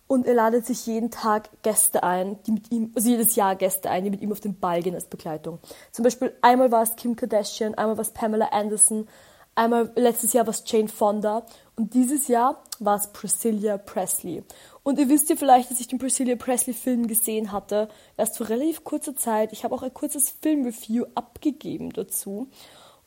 Und 0.09 0.27
er 0.27 0.35
ladet 0.35 0.65
sich 0.65 0.87
jeden 0.87 1.11
Tag 1.11 1.51
Gäste 1.63 2.05
ein, 2.05 2.39
die 2.47 2.53
mit 2.53 2.71
ihm, 2.71 2.93
also 2.95 3.09
jedes 3.09 3.35
Jahr 3.35 3.57
Gäste 3.57 3.91
ein, 3.91 4.05
die 4.05 4.11
mit 4.11 4.23
ihm 4.23 4.31
auf 4.31 4.39
den 4.39 4.59
Ball 4.59 4.81
gehen 4.81 4.95
als 4.95 5.07
Begleitung. 5.07 5.59
Zum 5.91 6.05
Beispiel 6.05 6.33
einmal 6.43 6.71
war 6.71 6.83
es 6.83 6.95
Kim 6.95 7.17
Kardashian, 7.17 7.75
einmal 7.75 7.97
war 7.97 8.03
es 8.03 8.13
Pamela 8.13 8.47
Anderson, 8.53 9.09
einmal 9.57 9.91
letztes 9.97 10.33
Jahr 10.33 10.47
war 10.47 10.55
es 10.55 10.63
Jane 10.65 10.89
Fonda 10.89 11.45
und 11.75 11.95
dieses 11.95 12.29
Jahr 12.29 12.63
war 12.79 12.97
es 12.97 13.09
Priscilla 13.09 13.79
Presley. 13.79 14.45
Und 14.83 15.01
ihr 15.01 15.09
wisst 15.09 15.29
ja 15.31 15.37
vielleicht, 15.37 15.71
dass 15.71 15.81
ich 15.81 15.89
den 15.89 15.99
Priscilla 15.99 16.37
Presley 16.37 16.73
Film 16.73 17.09
gesehen 17.09 17.51
hatte, 17.51 17.89
erst 18.17 18.37
vor 18.37 18.49
relativ 18.49 18.85
kurzer 18.85 19.17
Zeit. 19.17 19.53
Ich 19.53 19.65
habe 19.65 19.75
auch 19.75 19.83
ein 19.83 19.93
kurzes 19.93 20.31
Filmreview 20.41 21.07
abgegeben 21.15 21.93
dazu. 21.93 22.49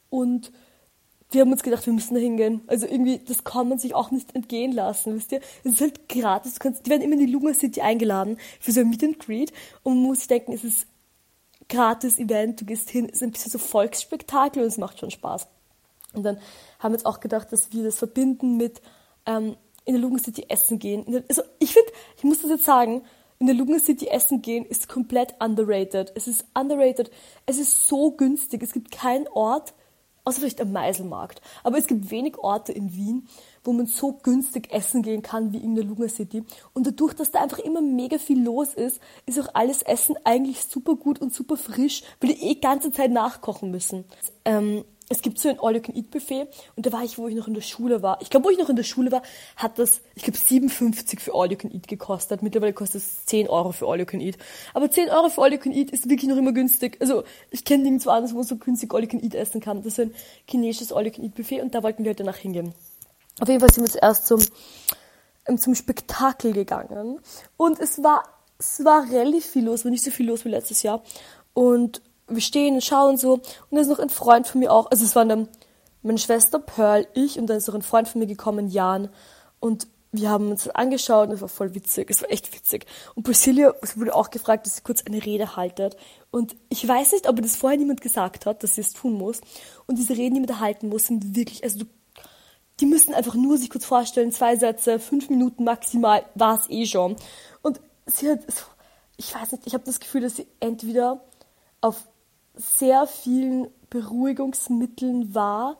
Und 0.09 0.51
wir 1.31 1.41
haben 1.41 1.51
uns 1.51 1.63
gedacht, 1.63 1.85
wir 1.85 1.93
müssen 1.93 2.15
da 2.15 2.19
hingehen. 2.19 2.61
Also 2.67 2.87
irgendwie, 2.87 3.19
das 3.19 3.43
kann 3.43 3.69
man 3.69 3.77
sich 3.77 3.93
auch 3.93 4.11
nicht 4.11 4.35
entgehen 4.35 4.71
lassen, 4.71 5.15
wisst 5.15 5.31
ihr? 5.31 5.41
Es 5.63 5.73
ist 5.73 5.81
halt 5.81 6.09
gratis. 6.09 6.55
Du 6.55 6.59
kannst, 6.59 6.85
die 6.85 6.89
werden 6.89 7.03
immer 7.03 7.13
in 7.13 7.25
die 7.25 7.31
Luna 7.31 7.53
City 7.53 7.81
eingeladen 7.81 8.37
für 8.59 8.71
so 8.71 8.81
ein 8.81 8.89
Meet 8.89 9.03
and 9.03 9.19
Greet. 9.19 9.53
Und 9.83 9.95
man 9.95 10.03
muss 10.03 10.27
denken, 10.27 10.53
es 10.53 10.63
ist 10.63 10.87
gratis 11.69 12.17
Event, 12.17 12.59
du 12.59 12.65
gehst 12.65 12.89
hin, 12.89 13.05
es 13.05 13.17
ist 13.17 13.23
ein 13.23 13.31
bisschen 13.31 13.51
so 13.51 13.59
Volksspektakel 13.59 14.63
und 14.63 14.69
es 14.69 14.79
macht 14.79 14.99
schon 14.99 15.11
Spaß. 15.11 15.47
Und 16.13 16.23
dann 16.23 16.37
haben 16.79 16.91
wir 16.93 16.97
uns 16.97 17.05
auch 17.05 17.19
gedacht, 17.19 17.51
dass 17.51 17.71
wir 17.71 17.83
das 17.83 17.97
verbinden 17.97 18.57
mit 18.57 18.81
ähm, 19.25 19.55
in 19.85 19.93
der 19.93 20.01
Lugan 20.01 20.19
City 20.19 20.45
essen 20.49 20.79
gehen. 20.79 21.23
Also 21.27 21.43
ich 21.59 21.73
finde, 21.73 21.91
ich 22.17 22.23
muss 22.23 22.41
das 22.41 22.51
jetzt 22.51 22.65
sagen, 22.65 23.03
in 23.39 23.47
der 23.47 23.55
Lugan 23.55 23.79
City 23.79 24.07
essen 24.07 24.41
gehen 24.41 24.65
ist 24.65 24.89
komplett 24.89 25.33
underrated. 25.39 26.11
Es 26.15 26.27
ist 26.27 26.45
underrated. 26.53 27.09
Es 27.45 27.57
ist 27.57 27.87
so 27.87 28.11
günstig. 28.11 28.61
Es 28.61 28.73
gibt 28.73 28.91
keinen 28.91 29.27
Ort, 29.29 29.73
außer 30.25 30.41
vielleicht 30.41 30.59
am 30.59 30.73
Meiselmarkt. 30.73 31.41
Aber 31.63 31.77
es 31.77 31.87
gibt 31.87 32.11
wenig 32.11 32.37
Orte 32.37 32.73
in 32.73 32.93
Wien, 32.93 33.27
wo 33.63 33.71
man 33.71 33.85
so 33.85 34.11
günstig 34.11 34.71
essen 34.71 35.03
gehen 35.03 35.21
kann 35.21 35.53
wie 35.53 35.57
in 35.57 35.75
der 35.75 35.85
Lugan 35.85 36.09
City. 36.09 36.43
Und 36.73 36.85
dadurch, 36.85 37.13
dass 37.13 37.31
da 37.31 37.41
einfach 37.41 37.59
immer 37.59 37.81
mega 37.81 38.17
viel 38.17 38.43
los 38.43 38.73
ist, 38.73 38.99
ist 39.25 39.39
auch 39.39 39.55
alles 39.55 39.83
Essen 39.83 40.17
eigentlich 40.25 40.65
super 40.65 40.95
gut 40.95 41.21
und 41.21 41.33
super 41.33 41.55
frisch, 41.55 42.03
weil 42.19 42.33
die 42.33 42.43
eh 42.43 42.55
ganze 42.55 42.91
Zeit 42.91 43.11
nachkochen 43.11 43.71
müssen. 43.71 44.03
Ähm, 44.43 44.83
es 45.09 45.23
gibt 45.23 45.39
so 45.39 45.49
ein 45.49 45.59
All-You-Can-Eat-Buffet 45.59 46.47
und 46.75 46.85
da 46.85 46.91
war 46.91 47.03
ich, 47.03 47.17
wo 47.17 47.27
ich 47.27 47.35
noch 47.35 47.47
in 47.47 47.55
der 47.55 47.61
Schule 47.61 48.03
war. 48.03 48.21
Ich 48.21 48.29
glaube, 48.29 48.45
wo 48.45 48.49
ich 48.51 48.59
noch 48.59 48.69
in 48.69 48.75
der 48.75 48.83
Schule 48.83 49.11
war, 49.11 49.23
hat 49.55 49.79
das, 49.79 50.01
ich 50.15 50.23
glaube, 50.23 50.37
57 50.37 51.19
für 51.19 51.33
All-You-Can-Eat 51.33 51.87
gekostet. 51.87 52.43
Mittlerweile 52.43 52.73
kostet 52.73 53.01
es 53.01 53.25
10 53.25 53.49
Euro 53.49 53.71
für 53.71 53.87
All-You-Can-Eat. 53.87 54.37
Aber 54.73 54.89
10 54.89 55.09
Euro 55.09 55.29
für 55.29 55.41
All-You-Can-Eat 55.41 55.89
ist 55.89 56.09
wirklich 56.09 56.29
noch 56.29 56.37
immer 56.37 56.53
günstig. 56.53 56.97
Also, 57.01 57.23
ich 57.49 57.65
kenne 57.65 57.83
nirgendwo 57.83 58.11
anders, 58.11 58.33
wo 58.33 58.37
man 58.37 58.45
so 58.45 58.55
günstig 58.57 58.93
All-You-Can-Eat 58.93 59.33
essen 59.33 59.61
kann. 59.61 59.77
Das 59.77 59.87
ist 59.87 59.99
ein 59.99 60.13
chinesisches 60.47 60.93
All-You-Can-Eat-Buffet 60.93 61.61
und 61.61 61.73
da 61.73 61.81
wollten 61.81 62.03
wir 62.03 62.09
halt 62.09 62.19
danach 62.19 62.37
hingehen. 62.37 62.73
Auf 63.39 63.47
jeden 63.47 63.61
Fall 63.61 63.73
sind 63.73 63.83
wir 63.83 63.91
zuerst 63.91 64.27
zum, 64.27 64.41
ähm, 65.47 65.57
zum 65.57 65.73
Spektakel 65.73 66.53
gegangen 66.53 67.19
und 67.57 67.79
es 67.79 68.03
war, 68.03 68.23
es 68.57 68.83
war 68.83 69.09
relativ 69.09 69.45
viel 69.45 69.65
los, 69.65 69.85
war 69.85 69.91
nicht 69.91 70.03
so 70.03 70.11
viel 70.11 70.27
los 70.27 70.43
wie 70.45 70.49
letztes 70.49 70.83
Jahr. 70.83 71.01
Und 71.53 72.01
wir 72.29 72.41
stehen 72.41 72.75
und 72.75 72.83
schauen 72.83 73.17
so. 73.17 73.33
Und 73.33 73.43
da 73.71 73.81
ist 73.81 73.87
noch 73.87 73.99
ein 73.99 74.09
Freund 74.09 74.47
von 74.47 74.59
mir 74.59 74.71
auch. 74.71 74.89
Also 74.91 75.05
es 75.05 75.15
waren 75.15 75.29
dann 75.29 75.47
meine 76.01 76.17
Schwester 76.17 76.59
Pearl, 76.59 77.07
ich 77.13 77.37
und 77.37 77.47
dann 77.47 77.57
ist 77.57 77.67
noch 77.67 77.75
ein 77.75 77.81
Freund 77.81 78.07
von 78.07 78.19
mir 78.19 78.27
gekommen, 78.27 78.69
Jan. 78.69 79.09
Und 79.59 79.87
wir 80.11 80.29
haben 80.29 80.49
uns 80.49 80.67
angeschaut 80.69 81.29
und 81.29 81.35
es 81.35 81.41
war 81.41 81.49
voll 81.49 81.75
witzig. 81.75 82.09
Es 82.09 82.21
war 82.21 82.31
echt 82.31 82.53
witzig. 82.53 82.85
Und 83.15 83.23
Priscilla 83.23 83.73
wurde 83.95 84.15
auch 84.15 84.31
gefragt, 84.31 84.65
dass 84.65 84.77
sie 84.77 84.81
kurz 84.81 85.03
eine 85.05 85.23
Rede 85.23 85.55
haltet. 85.55 85.97
Und 86.31 86.55
ich 86.69 86.87
weiß 86.87 87.11
nicht, 87.11 87.27
ob 87.27 87.41
das 87.41 87.55
vorher 87.55 87.77
niemand 87.77 88.01
gesagt 88.01 88.45
hat, 88.45 88.63
dass 88.63 88.75
sie 88.75 88.81
es 88.81 88.93
tun 88.93 89.13
muss. 89.13 89.41
Und 89.85 89.97
diese 89.97 90.15
Reden, 90.15 90.35
die 90.35 90.41
man 90.41 90.47
da 90.47 90.59
halten 90.59 90.89
muss, 90.89 91.07
sind 91.07 91.35
wirklich, 91.35 91.63
also 91.63 91.79
du, 91.79 91.85
die 92.79 92.85
müssen 92.85 93.13
einfach 93.13 93.35
nur 93.35 93.57
sich 93.57 93.69
kurz 93.69 93.85
vorstellen, 93.85 94.31
zwei 94.31 94.55
Sätze, 94.55 94.99
fünf 94.99 95.29
Minuten 95.29 95.63
maximal, 95.63 96.23
war 96.33 96.55
es 96.55 96.69
eh 96.69 96.85
schon. 96.85 97.15
Und 97.61 97.79
sie 98.05 98.31
hat, 98.31 98.39
ich 99.17 99.35
weiß 99.35 99.51
nicht, 99.51 99.67
ich 99.67 99.73
habe 99.73 99.83
das 99.83 99.99
Gefühl, 99.99 100.21
dass 100.21 100.37
sie 100.37 100.47
entweder 100.59 101.21
auf 101.81 102.07
sehr 102.59 103.07
vielen 103.07 103.69
Beruhigungsmitteln 103.89 105.33
war. 105.33 105.77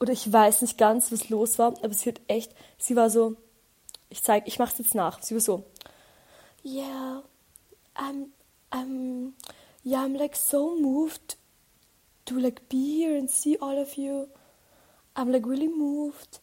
Oder 0.00 0.12
ich 0.12 0.32
weiß 0.32 0.62
nicht 0.62 0.78
ganz, 0.78 1.12
was 1.12 1.28
los 1.28 1.58
war, 1.58 1.74
aber 1.82 1.94
sie 1.94 2.10
hat 2.10 2.20
echt, 2.28 2.52
sie 2.78 2.96
war 2.96 3.10
so, 3.10 3.36
ich 4.08 4.22
zeig, 4.22 4.46
ich 4.46 4.58
mach's 4.58 4.78
jetzt 4.78 4.94
nach. 4.94 5.22
Sie 5.22 5.34
war 5.34 5.40
so, 5.40 5.64
yeah, 6.64 7.22
I'm, 7.94 8.26
I'm, 8.70 9.32
yeah, 9.84 10.04
I'm 10.04 10.16
like 10.16 10.36
so 10.36 10.76
moved 10.76 11.36
to 12.24 12.38
like 12.38 12.68
be 12.68 12.76
here 12.76 13.18
and 13.18 13.30
see 13.30 13.58
all 13.60 13.80
of 13.80 13.96
you. 13.96 14.28
I'm 15.14 15.30
like 15.30 15.46
really 15.46 15.68
moved 15.68 16.40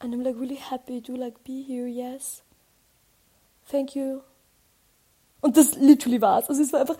and 0.00 0.14
I'm 0.14 0.22
like 0.22 0.38
really 0.38 0.58
happy 0.58 1.00
to 1.02 1.14
like 1.14 1.44
be 1.44 1.62
here, 1.62 1.86
yes. 1.86 2.42
Thank 3.70 3.94
you. 3.94 4.22
Und 5.40 5.56
das 5.56 5.74
literally 5.76 6.20
war's. 6.20 6.48
Also 6.48 6.62
es 6.62 6.72
war 6.72 6.80
einfach 6.80 6.96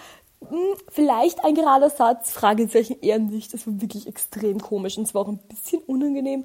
vielleicht 0.89 1.45
ein 1.45 1.55
gerader 1.55 1.91
Satz, 1.91 2.31
Fragezeichen 2.31 2.97
eher 3.01 3.19
nicht. 3.19 3.53
Das 3.53 3.67
war 3.67 3.81
wirklich 3.81 4.07
extrem 4.07 4.61
komisch 4.61 4.97
und 4.97 5.05
es 5.05 5.15
war 5.15 5.23
auch 5.23 5.29
ein 5.29 5.39
bisschen 5.39 5.83
unangenehm. 5.83 6.45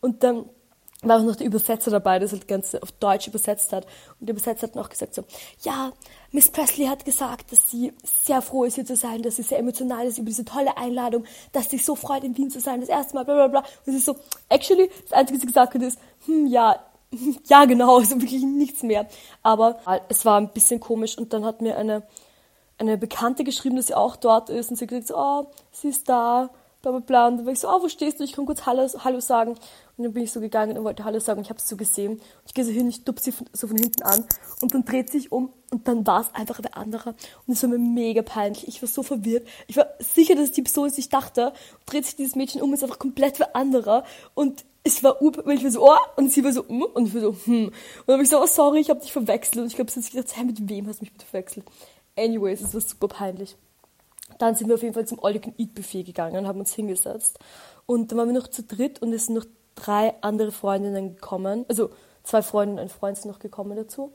Und 0.00 0.22
dann 0.22 0.46
war 1.02 1.18
auch 1.18 1.24
noch 1.24 1.36
der 1.36 1.46
Übersetzer 1.46 1.90
dabei, 1.90 2.18
der 2.18 2.28
das 2.28 2.46
Ganze 2.46 2.82
auf 2.82 2.90
Deutsch 2.92 3.28
übersetzt 3.28 3.72
hat. 3.72 3.84
Und 4.18 4.28
der 4.28 4.34
Übersetzer 4.34 4.66
hat 4.66 4.74
noch 4.74 4.88
gesagt 4.88 5.14
so, 5.14 5.24
ja, 5.60 5.92
Miss 6.32 6.50
Presley 6.50 6.86
hat 6.86 7.04
gesagt, 7.04 7.52
dass 7.52 7.70
sie 7.70 7.92
sehr 8.02 8.40
froh 8.40 8.64
ist, 8.64 8.76
hier 8.76 8.86
zu 8.86 8.96
sein, 8.96 9.22
dass 9.22 9.36
sie 9.36 9.42
sehr 9.42 9.58
emotional 9.58 10.06
ist 10.06 10.18
über 10.18 10.28
diese 10.28 10.44
tolle 10.44 10.76
Einladung, 10.76 11.24
dass 11.52 11.70
sie 11.70 11.78
so 11.78 11.94
freut, 11.94 12.24
in 12.24 12.36
Wien 12.36 12.50
zu 12.50 12.60
sein, 12.60 12.80
das 12.80 12.88
erste 12.88 13.14
Mal, 13.14 13.24
bla 13.24 13.34
bla 13.34 13.48
bla. 13.48 13.70
Und 13.84 13.92
sie 13.92 13.98
so, 13.98 14.16
actually, 14.48 14.90
das 15.02 15.12
Einzige, 15.12 15.36
was 15.36 15.40
sie 15.42 15.46
gesagt 15.46 15.74
hat, 15.74 15.82
ist, 15.82 15.98
hm, 16.24 16.46
ja, 16.46 16.76
ja, 17.48 17.64
genau, 17.66 17.98
also 17.98 18.20
wirklich 18.20 18.42
nichts 18.42 18.82
mehr. 18.82 19.06
Aber 19.42 19.78
es 20.08 20.24
war 20.24 20.38
ein 20.38 20.52
bisschen 20.52 20.80
komisch 20.80 21.16
und 21.18 21.32
dann 21.32 21.44
hat 21.44 21.60
mir 21.60 21.76
eine, 21.76 22.02
eine 22.78 22.98
Bekannte 22.98 23.44
geschrieben, 23.44 23.76
dass 23.76 23.86
sie 23.86 23.94
auch 23.94 24.16
dort 24.16 24.50
ist 24.50 24.70
und 24.70 24.76
sie 24.76 24.84
hat 24.84 24.90
gesagt, 24.90 25.08
so, 25.08 25.16
oh, 25.16 25.50
sie 25.72 25.88
ist 25.88 26.08
da, 26.08 26.50
bla 26.82 26.90
bla 26.92 27.00
bla. 27.00 27.28
Und 27.28 27.38
dann 27.38 27.46
war 27.46 27.52
ich 27.52 27.60
so, 27.60 27.68
oh, 27.68 27.82
wo 27.82 27.88
stehst 27.88 28.20
du? 28.20 28.24
Ich 28.24 28.32
kann 28.32 28.46
kurz 28.46 28.66
Hallo, 28.66 28.86
Hallo 29.02 29.20
sagen. 29.20 29.52
Und 29.96 30.04
dann 30.04 30.12
bin 30.12 30.22
ich 30.22 30.32
so 30.32 30.40
gegangen 30.40 30.76
und 30.76 30.84
wollte 30.84 31.04
Hallo 31.04 31.18
sagen 31.18 31.38
und 31.38 31.44
ich 31.44 31.50
habe 31.50 31.58
es 31.58 31.68
so 31.68 31.76
gesehen. 31.76 32.12
Und 32.12 32.22
ich 32.46 32.54
gehe 32.54 32.64
so 32.64 32.70
hin, 32.70 32.88
ich 32.88 33.04
dupp 33.04 33.18
sie 33.18 33.32
von, 33.32 33.46
so 33.52 33.66
von 33.66 33.76
hinten 33.76 34.02
an 34.02 34.24
und 34.60 34.74
dann 34.74 34.84
dreht 34.84 35.10
sich 35.10 35.32
um 35.32 35.52
und 35.70 35.88
dann 35.88 36.06
war 36.06 36.20
es 36.20 36.34
einfach 36.34 36.60
wer 36.62 36.76
anderer. 36.76 37.14
Und 37.46 37.54
es 37.54 37.62
war 37.62 37.70
mir 37.70 37.78
mega 37.78 38.22
peinlich. 38.22 38.68
Ich 38.68 38.82
war 38.82 38.88
so 38.88 39.02
verwirrt. 39.02 39.48
Ich 39.68 39.76
war 39.76 39.86
sicher, 39.98 40.34
dass 40.34 40.44
es 40.44 40.52
die 40.52 40.62
Person 40.62 40.86
ist, 40.86 40.98
ich 40.98 41.08
dachte. 41.08 41.46
Und 41.46 41.92
dreht 41.92 42.04
sich 42.04 42.16
dieses 42.16 42.36
Mädchen 42.36 42.60
um, 42.60 42.74
ist 42.74 42.82
einfach 42.82 42.98
komplett 42.98 43.38
wer 43.38 43.56
anderer. 43.56 44.04
Und 44.34 44.64
es 44.84 45.02
war 45.02 45.20
up, 45.20 45.44
weil 45.44 45.56
ich 45.56 45.64
war 45.64 45.70
so, 45.70 45.88
oh, 45.88 45.96
und 46.16 46.30
sie 46.30 46.44
war 46.44 46.52
so, 46.52 46.62
mm, 46.62 46.82
und 46.94 47.08
ich 47.08 47.14
war 47.14 47.20
so, 47.22 47.36
hm. 47.46 47.66
Und 47.66 47.74
dann 48.06 48.14
habe 48.14 48.22
ich 48.22 48.28
so, 48.28 48.40
oh, 48.40 48.46
sorry, 48.46 48.80
ich 48.80 48.90
habe 48.90 49.00
dich 49.00 49.12
verwechselt. 49.12 49.62
Und 49.62 49.66
ich 49.66 49.74
glaube, 49.74 49.90
sie 49.90 49.96
hat 49.96 50.04
sich 50.04 50.12
gedacht, 50.12 50.36
hey, 50.36 50.44
mit 50.44 50.68
wem 50.68 50.86
hast 50.86 51.00
du 51.00 51.04
mich 51.04 51.12
verwechselt? 51.26 51.64
Anyways, 52.16 52.60
es 52.62 52.74
war 52.74 52.80
super 52.80 53.08
peinlich. 53.08 53.56
Dann 54.38 54.54
sind 54.54 54.68
wir 54.68 54.74
auf 54.74 54.82
jeden 54.82 54.94
Fall 54.94 55.06
zum 55.06 55.22
All-You-Can-Eat-Buffet 55.22 56.04
gegangen 56.04 56.36
und 56.36 56.46
haben 56.46 56.58
uns 56.58 56.74
hingesetzt. 56.74 57.38
Und 57.86 58.10
dann 58.10 58.18
waren 58.18 58.28
wir 58.28 58.40
noch 58.40 58.48
zu 58.48 58.62
dritt 58.62 59.00
und 59.00 59.12
es 59.12 59.26
sind 59.26 59.36
noch 59.36 59.46
drei 59.76 60.14
andere 60.22 60.50
Freundinnen 60.50 61.14
gekommen. 61.14 61.64
Also 61.68 61.90
zwei 62.24 62.42
Freunde 62.42 62.74
und 62.74 62.78
ein 62.80 62.88
Freund 62.88 63.16
sind 63.16 63.30
noch 63.30 63.38
gekommen 63.38 63.76
dazu. 63.76 64.12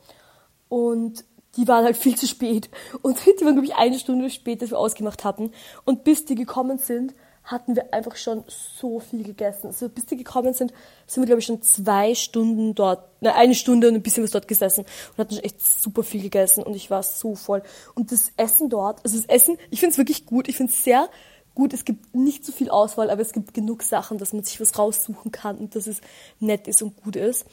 Und 0.67 1.23
die 1.55 1.67
waren 1.67 1.85
halt 1.85 1.97
viel 1.97 2.15
zu 2.15 2.27
spät. 2.27 2.69
Und 3.01 3.19
die 3.25 3.45
waren, 3.45 3.53
glaube 3.53 3.65
ich, 3.65 3.75
eine 3.75 3.99
Stunde 3.99 4.29
spät, 4.29 4.61
dass 4.61 4.71
wir 4.71 4.79
ausgemacht 4.79 5.23
hatten. 5.23 5.51
Und 5.85 6.03
bis 6.03 6.25
die 6.25 6.35
gekommen 6.35 6.77
sind, 6.77 7.13
hatten 7.43 7.75
wir 7.75 7.93
einfach 7.93 8.15
schon 8.15 8.43
so 8.47 8.99
viel 8.99 9.23
gegessen. 9.23 9.67
Also 9.67 9.89
bis 9.89 10.05
die 10.05 10.17
gekommen 10.17 10.53
sind, 10.53 10.73
sind 11.07 11.23
wir, 11.23 11.25
glaube 11.25 11.39
ich, 11.39 11.45
schon 11.45 11.61
zwei 11.61 12.13
Stunden 12.15 12.75
dort, 12.75 13.21
ne, 13.21 13.35
eine 13.35 13.55
Stunde 13.55 13.87
und 13.87 13.95
ein 13.95 14.03
bisschen 14.03 14.23
was 14.23 14.31
dort 14.31 14.47
gesessen 14.47 14.85
und 15.11 15.17
hatten 15.17 15.35
schon 15.35 15.43
echt 15.43 15.61
super 15.61 16.03
viel 16.03 16.21
gegessen 16.21 16.63
und 16.63 16.75
ich 16.75 16.89
war 16.89 17.03
so 17.03 17.35
voll. 17.35 17.63
Und 17.95 18.11
das 18.11 18.31
Essen 18.37 18.69
dort, 18.69 19.03
also 19.03 19.17
das 19.17 19.25
Essen, 19.25 19.57
ich 19.69 19.79
finde 19.79 19.93
es 19.93 19.97
wirklich 19.97 20.25
gut, 20.25 20.47
ich 20.47 20.57
finde 20.57 20.71
es 20.71 20.83
sehr 20.83 21.09
gut, 21.55 21.73
es 21.73 21.83
gibt 21.83 22.15
nicht 22.15 22.45
so 22.45 22.51
viel 22.51 22.69
Auswahl, 22.69 23.09
aber 23.09 23.21
es 23.21 23.33
gibt 23.33 23.53
genug 23.53 23.83
Sachen, 23.83 24.17
dass 24.17 24.33
man 24.33 24.43
sich 24.43 24.59
was 24.61 24.77
raussuchen 24.77 25.31
kann 25.31 25.57
und 25.57 25.75
dass 25.75 25.87
es 25.87 25.99
nett 26.39 26.67
ist 26.67 26.81
und 26.81 27.01
gut 27.03 27.15
ist. 27.15 27.45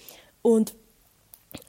Und 0.42 0.74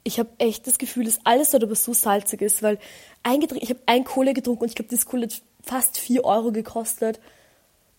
ich 0.04 0.18
habe 0.18 0.30
echt 0.38 0.66
das 0.66 0.78
Gefühl, 0.78 1.04
dass 1.04 1.20
alles 1.24 1.50
dort 1.50 1.64
aber 1.64 1.74
so 1.74 1.94
salzig 1.94 2.42
ist, 2.42 2.62
weil 2.62 2.78
ich 3.26 3.70
habe 3.70 3.80
ein 3.86 4.04
Kohle 4.04 4.34
getrunken 4.34 4.64
und 4.64 4.68
ich 4.68 4.74
glaube, 4.74 4.90
das 4.90 5.06
Kohle 5.06 5.26
hat 5.26 5.42
fast 5.62 5.98
vier 5.98 6.24
Euro 6.24 6.52
gekostet. 6.52 7.20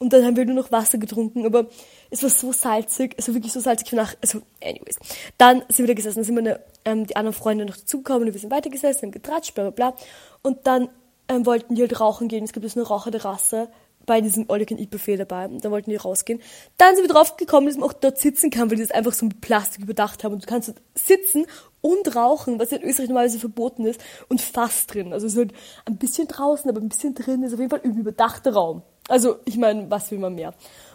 Und 0.01 0.13
dann 0.13 0.25
haben 0.25 0.36
wir 0.36 0.46
nur 0.46 0.55
noch 0.55 0.72
Wasser 0.72 0.98
getrunken, 0.98 1.46
aber 1.46 1.67
es 2.10 2.24
war 2.24 2.31
so 2.31 2.51
salzig, 2.51 3.15
war 3.24 3.36
wirklich 3.36 3.53
so 3.53 3.60
salzig 3.60 3.91
nach, 3.91 4.15
also, 4.20 4.41
anyways. 4.60 4.98
Dann 5.38 5.60
sind 5.70 5.86
wir 5.86 5.88
da 5.89 5.93
gesessen, 5.93 6.15
dann 6.15 6.24
sind 6.24 6.36
wir 6.38 6.39
eine, 6.39 6.60
ähm, 6.86 7.05
die 7.05 7.15
anderen 7.15 7.36
Freunde 7.36 7.65
noch 7.65 7.77
dazugekommen 7.77 8.27
und 8.27 8.34
wir 8.34 8.41
sind 8.41 8.50
weitergesessen, 8.50 9.03
haben 9.03 9.12
getratscht, 9.12 9.53
bla, 9.53 9.70
bla, 9.70 9.91
bla. 9.91 9.96
Und 10.41 10.65
dann 10.65 10.89
ähm, 11.27 11.46
wollten 11.46 11.75
die 11.75 11.81
halt 11.81 12.00
rauchen 12.00 12.29
gehen, 12.29 12.43
es 12.43 12.51
gibt 12.51 12.63
jetzt 12.63 12.77
eine 12.77 12.88
Raucherterrasse 12.88 13.70
bei 14.08 14.22
diesem 14.22 14.50
All 14.50 14.60
Eat 14.60 14.89
Buffet 14.89 15.17
dabei. 15.17 15.46
Und 15.46 15.63
dann 15.63 15.72
wollten 15.72 15.91
die 15.91 15.98
rausgehen. 15.98 16.41
Dann 16.77 16.96
sind 16.96 17.08
wir 17.08 17.13
drauf 17.13 17.38
gekommen, 17.38 17.67
dass 17.67 17.77
man 17.77 17.88
auch 17.88 17.93
dort 17.93 18.17
sitzen 18.17 18.50
kann, 18.50 18.72
weil 18.72 18.77
die 18.77 18.81
das 18.81 18.89
einfach 18.89 19.13
so 19.13 19.27
mit 19.27 19.39
Plastik 19.39 19.84
überdacht 19.84 20.24
haben. 20.24 20.34
Und 20.34 20.41
du 20.41 20.48
kannst 20.48 20.70
dort 20.70 20.81
sitzen 20.96 21.46
und 21.81 22.15
rauchen, 22.15 22.58
was 22.58 22.72
in 22.72 22.81
Österreich 22.81 23.10
normalerweise 23.10 23.38
verboten 23.38 23.86
ist, 23.86 24.01
und 24.29 24.41
fast 24.41 24.91
drin. 24.91 25.13
Also 25.13 25.27
es 25.27 25.34
ist 25.34 25.38
halt 25.38 25.53
ein 25.86 25.98
bisschen 25.98 26.27
draußen, 26.27 26.67
aber 26.72 26.81
ein 26.81 26.89
bisschen 26.89 27.13
drin 27.13 27.43
ist 27.43 27.53
auf 27.53 27.60
jeden 27.60 27.70
Fall 27.70 27.81
ein 27.84 27.96
überdachter 27.96 28.53
Raum. 28.53 28.81
Also, 29.08 29.38
ich 29.46 29.58
meine, 29.58 29.89
was 29.89 30.12
will 30.12 30.20
man 30.20 30.36
mehr? 30.36 30.53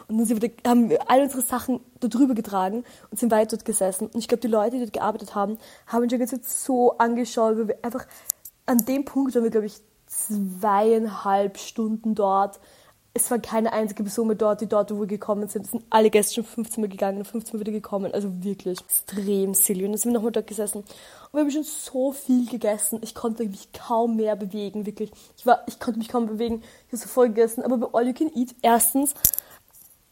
Und 0.09 0.19
dann 0.19 0.51
haben 0.67 0.91
wir 0.91 1.11
all 1.11 1.23
unsere 1.23 1.43
Sachen 1.43 1.81
da 1.99 2.07
drüber 2.09 2.35
getragen 2.35 2.85
und 3.11 3.19
sind 3.19 3.33
weiter 3.33 3.57
dort 3.57 3.65
gesessen. 3.65 4.07
Und 4.07 4.17
ich 4.17 4.29
glaube, 4.29 4.41
die 4.41 4.49
Leute, 4.49 4.73
die 4.73 4.81
dort 4.81 4.93
gearbeitet 4.93 5.35
haben, 5.35 5.59
haben 5.87 6.03
uns 6.03 6.13
jetzt 6.13 6.65
so 6.65 6.97
angeschaut, 6.99 7.59
weil 7.59 7.69
wir 7.69 7.79
einfach 7.83 8.07
an 8.67 8.85
dem 8.85 9.05
Punkt 9.05 9.35
waren 9.35 9.43
wir, 9.43 9.51
glaube 9.51 9.67
ich, 9.67 9.81
zweieinhalb 10.07 11.59
Stunden 11.59 12.15
dort. 12.15 12.61
Es 13.17 13.31
war 13.31 13.39
keine 13.39 13.73
einzige 13.73 14.03
Person 14.03 14.27
mehr 14.27 14.37
dort, 14.37 14.61
die 14.61 14.67
dort, 14.67 14.91
wo 14.91 15.01
wir 15.01 15.07
gekommen 15.07 15.49
sind. 15.49 15.65
Es 15.65 15.71
sind 15.71 15.85
alle 15.89 16.11
Gäste 16.11 16.35
schon 16.35 16.45
15 16.45 16.83
Mal 16.83 16.89
gegangen 16.89 17.19
und 17.19 17.25
15 17.27 17.57
Mal 17.57 17.61
wieder 17.61 17.73
gekommen. 17.73 18.13
Also 18.13 18.31
wirklich 18.45 18.79
extrem 18.79 19.55
silly. 19.55 19.85
Und 19.85 19.93
dann 19.93 19.99
sind 19.99 20.13
wir 20.13 20.19
nochmal 20.19 20.33
dort 20.33 20.47
gesessen 20.47 20.85
wir 21.37 21.43
haben 21.43 21.51
schon 21.51 21.65
so 21.65 22.13
viel 22.13 22.47
gegessen. 22.47 23.01
Ich 23.03 23.15
konnte 23.15 23.45
mich 23.45 23.73
kaum 23.73 24.17
mehr 24.17 24.37
bewegen, 24.37 24.87
wirklich. 24.87 25.11
Ich, 25.37 25.47
war, 25.47 25.63
ich 25.67 25.79
konnte 25.79 25.99
mich 25.99 26.09
kaum 26.09 26.27
bewegen. 26.27 26.63
Ich 26.87 26.93
habe 26.93 26.97
so 26.97 27.09
voll 27.09 27.29
gegessen. 27.29 27.63
Aber 27.63 27.77
bei 27.77 27.99
All 27.99 28.07
You 28.07 28.15
Can 28.15 28.31
Eat, 28.35 28.55
erstens, 28.63 29.15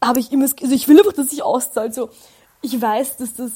habe 0.03 0.19
ich 0.19 0.31
immer, 0.31 0.45
also 0.45 0.73
ich 0.73 0.87
will 0.87 0.99
einfach, 0.99 1.13
dass 1.13 1.33
ich 1.33 1.43
auszahlt. 1.43 1.93
So, 1.93 2.09
ich 2.61 2.79
weiß, 2.79 3.17
dass 3.17 3.33
das 3.33 3.53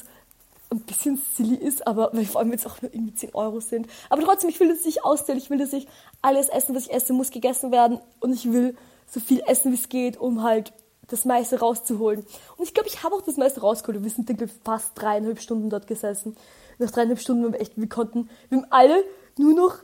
ein 0.72 0.82
bisschen 0.82 1.22
silly 1.36 1.56
ist, 1.56 1.86
aber 1.88 2.12
weil 2.14 2.26
vor 2.26 2.42
allem 2.42 2.52
jetzt 2.52 2.68
auch 2.68 2.82
nur 2.82 2.94
irgendwie 2.94 3.14
10 3.14 3.34
Euro 3.34 3.60
sind. 3.60 3.88
Aber 4.10 4.22
trotzdem, 4.24 4.50
ich 4.50 4.60
will, 4.60 4.70
dass 4.70 4.86
ich 4.86 5.04
auszähle. 5.04 5.38
Ich 5.38 5.50
will, 5.50 5.58
dass 5.58 5.74
ich 5.74 5.88
alles 6.22 6.50
essen, 6.50 6.76
was 6.76 6.88
ich 6.88 6.94
esse, 6.94 7.14
muss 7.14 7.32
gegessen 7.32 7.72
werden. 7.72 8.00
Und 8.20 8.34
ich 8.34 8.52
will 8.52 8.76
so 9.10 9.20
viel 9.20 9.42
essen, 9.48 9.72
wie 9.72 9.78
es 9.78 9.90
geht, 9.90 10.18
um 10.18 10.44
halt 10.44 10.74
das 11.08 11.26
meiste 11.26 11.60
rauszuholen. 11.60 12.26
Und 12.58 12.64
ich 12.64 12.74
glaube, 12.74 12.90
ich 12.90 13.04
habe 13.04 13.16
auch 13.16 13.22
das 13.22 13.38
meiste 13.38 13.62
rausgeholt. 13.62 14.04
Wir 14.04 14.12
sind, 14.12 14.30
ich, 14.30 14.38
fast 14.64 14.92
dreieinhalb 14.96 15.42
Stunden 15.42 15.70
dort 15.70 15.88
gesessen 15.88 16.36
nach 16.80 16.92
dreieinhalb 16.92 17.20
Stunden 17.20 17.44
waren 17.44 17.54
wir 17.54 17.62
echt, 17.62 17.74
wir 17.76 17.90
konnten, 17.90 18.30
wir 18.50 18.58
haben 18.58 18.68
alle 18.70 19.04
nur 19.38 19.54
noch 19.54 19.76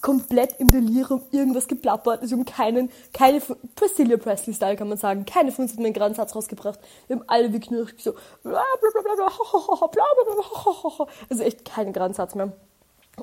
komplett 0.00 0.58
im 0.60 0.70
Delirium 0.70 1.22
irgendwas 1.30 1.66
geplappert. 1.66 2.22
Also 2.22 2.36
wir 2.36 2.38
haben 2.38 2.44
keinen, 2.44 2.90
keine, 3.12 3.42
Priscilla 3.74 4.16
Presley-Style 4.16 4.76
kann 4.76 4.88
man 4.88 4.98
sagen, 4.98 5.24
keine 5.24 5.52
15 5.52 5.84
einen 5.84 5.92
geraden 5.92 6.14
Satz 6.14 6.34
rausgebracht. 6.34 6.78
Wir 7.06 7.16
haben 7.16 7.24
alle 7.26 7.52
wirklich 7.52 7.70
nur 7.70 7.86
so, 7.98 8.12
bla 8.42 8.62
bla 8.62 8.90
bla 8.92 9.02
bla 9.02 9.14
bla 9.14 9.84
bla 9.86 10.90
bla 10.90 11.06
also 11.28 11.42
echt 11.42 11.64
keinen 11.64 11.92
geraden 11.92 12.14
Satz 12.14 12.34
mehr. 12.34 12.52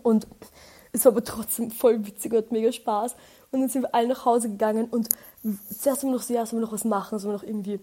Und 0.03 0.27
es 0.91 1.05
war 1.05 1.13
aber 1.13 1.23
trotzdem 1.23 1.71
voll 1.71 2.05
witzig 2.05 2.31
und 2.31 2.37
hat 2.37 2.51
mega 2.51 2.71
Spaß. 2.71 3.15
Und 3.55 3.61
dann 3.61 3.69
sind 3.69 3.83
wir 3.83 3.95
alle 3.95 4.09
nach 4.09 4.25
Hause 4.25 4.49
gegangen 4.49 4.89
und 4.91 5.07
zuerst 5.69 6.03
haben 6.03 6.09
wir 6.09 6.17
noch 6.17 6.27
ja, 6.27 6.45
sollen 6.45 6.61
wir 6.61 6.65
noch 6.65 6.73
was 6.73 6.83
machen, 6.83 7.19
sollen 7.19 7.35
wir 7.35 7.37
noch 7.37 7.47
irgendwie 7.47 7.79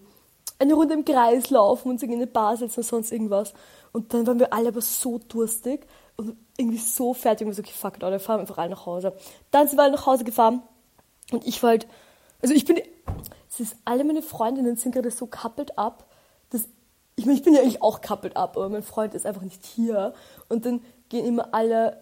eine 0.59 0.75
Runde 0.75 0.93
im 0.93 1.03
Kreis 1.03 1.49
laufen 1.49 1.89
und 1.89 2.03
in 2.03 2.13
eine 2.13 2.27
Bar 2.27 2.57
setzen 2.57 2.81
oder 2.81 2.87
sonst 2.87 3.11
irgendwas. 3.11 3.55
Und 3.91 4.13
dann 4.13 4.27
waren 4.27 4.37
wir 4.37 4.53
alle 4.53 4.67
aber 4.67 4.81
so 4.81 5.17
durstig 5.17 5.87
und 6.15 6.37
irgendwie 6.57 6.77
so 6.77 7.15
fertig 7.15 7.47
und 7.47 7.53
wir 7.53 7.55
so, 7.55 7.63
okay, 7.63 7.73
fuck 7.75 7.95
it, 7.95 8.03
oder 8.03 8.19
fahren 8.19 8.37
wir 8.37 8.41
einfach 8.41 8.59
alle 8.59 8.69
nach 8.69 8.85
Hause. 8.85 9.17
Dann 9.49 9.67
sind 9.67 9.79
wir 9.79 9.81
alle 9.81 9.93
nach 9.93 10.05
Hause 10.05 10.23
gefahren 10.23 10.61
und 11.31 11.43
ich 11.47 11.63
war 11.63 11.71
halt, 11.71 11.87
also 12.43 12.53
ich 12.53 12.65
bin, 12.65 12.79
es 13.49 13.59
ist, 13.59 13.75
alle 13.83 14.03
meine 14.03 14.21
Freundinnen 14.21 14.77
sind 14.77 14.93
gerade 14.93 15.09
so 15.09 15.25
coupled 15.25 15.75
up, 15.75 16.05
dass, 16.51 16.69
ich 17.15 17.25
meine, 17.25 17.39
ich 17.39 17.43
bin 17.43 17.55
ja 17.55 17.61
eigentlich 17.61 17.81
auch 17.81 18.01
coupled 18.01 18.37
up, 18.37 18.57
aber 18.57 18.69
mein 18.69 18.83
Freund 18.83 19.15
ist 19.15 19.25
einfach 19.25 19.41
nicht 19.41 19.65
hier. 19.65 20.13
Und 20.49 20.67
dann 20.67 20.83
gehen 21.09 21.25
immer 21.25 21.51
alle 21.51 21.97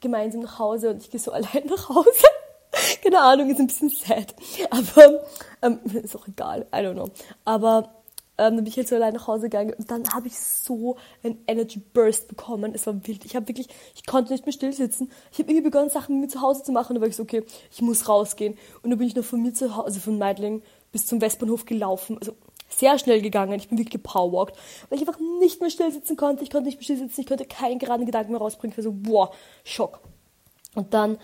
gemeinsam 0.00 0.40
nach 0.40 0.58
Hause 0.58 0.88
und 0.92 1.02
ich 1.02 1.10
gehe 1.10 1.20
so 1.20 1.30
allein 1.32 1.66
nach 1.66 1.90
Hause. 1.90 2.08
Keine 3.02 3.20
Ahnung, 3.20 3.50
ist 3.50 3.60
ein 3.60 3.66
bisschen 3.66 3.90
sad. 3.90 4.34
Aber 4.70 5.24
ähm, 5.62 5.80
ist 6.02 6.16
auch 6.16 6.28
egal, 6.28 6.66
I 6.72 6.78
don't 6.78 6.94
know. 6.94 7.08
Aber 7.44 8.02
ähm, 8.38 8.56
dann 8.56 8.64
bin 8.64 8.66
ich 8.66 8.76
halt 8.76 8.88
so 8.88 8.96
allein 8.96 9.14
nach 9.14 9.26
Hause 9.26 9.50
gegangen 9.50 9.74
und 9.76 9.90
dann 9.90 10.08
habe 10.12 10.26
ich 10.26 10.38
so 10.38 10.96
einen 11.22 11.42
Energy 11.46 11.80
Burst 11.80 12.28
bekommen. 12.28 12.72
Es 12.74 12.86
war 12.86 13.06
wild. 13.06 13.24
Ich 13.24 13.36
habe 13.36 13.48
wirklich, 13.48 13.68
ich 13.94 14.06
konnte 14.06 14.32
nicht 14.32 14.46
mehr 14.46 14.52
still 14.52 14.72
sitzen. 14.72 15.10
Ich 15.32 15.38
habe 15.38 15.50
irgendwie 15.50 15.70
begonnen, 15.70 15.90
Sachen 15.90 16.20
mit 16.20 16.28
mir 16.28 16.32
zu 16.32 16.40
Hause 16.40 16.62
zu 16.62 16.72
machen. 16.72 16.94
Dann 16.94 17.02
war 17.02 17.08
ich 17.08 17.16
so, 17.16 17.24
okay, 17.24 17.44
ich 17.70 17.82
muss 17.82 18.08
rausgehen. 18.08 18.56
Und 18.82 18.90
dann 18.90 18.98
bin 18.98 19.06
ich 19.06 19.14
noch 19.14 19.24
von 19.24 19.42
mir 19.42 19.52
zu 19.52 19.76
Hause, 19.76 19.84
also 19.84 20.00
von 20.00 20.18
Meidling 20.18 20.62
bis 20.92 21.06
zum 21.06 21.20
Westbahnhof 21.20 21.66
gelaufen. 21.66 22.16
Also 22.18 22.34
sehr 22.68 22.98
schnell 22.98 23.20
gegangen. 23.20 23.52
Ich 23.52 23.68
bin 23.68 23.78
wirklich 23.78 23.92
gepowerwalkt, 23.92 24.56
weil 24.88 25.00
ich 25.00 25.06
einfach 25.06 25.20
nicht 25.40 25.60
mehr 25.60 25.70
still 25.70 25.92
sitzen 25.92 26.16
konnte. 26.16 26.42
Ich 26.42 26.50
konnte 26.50 26.66
nicht 26.66 26.78
mehr 26.78 26.84
still 26.84 26.96
sitzen. 26.96 27.20
Ich 27.20 27.26
konnte 27.26 27.44
keinen 27.44 27.78
geraden 27.78 28.06
Gedanken 28.06 28.32
mehr 28.32 28.40
rausbringen. 28.40 28.72
Ich 28.72 28.78
war 28.78 28.84
so, 28.84 28.92
boah, 28.92 29.30
Schock. 29.64 30.00
Und 30.74 30.94
dann, 30.94 31.18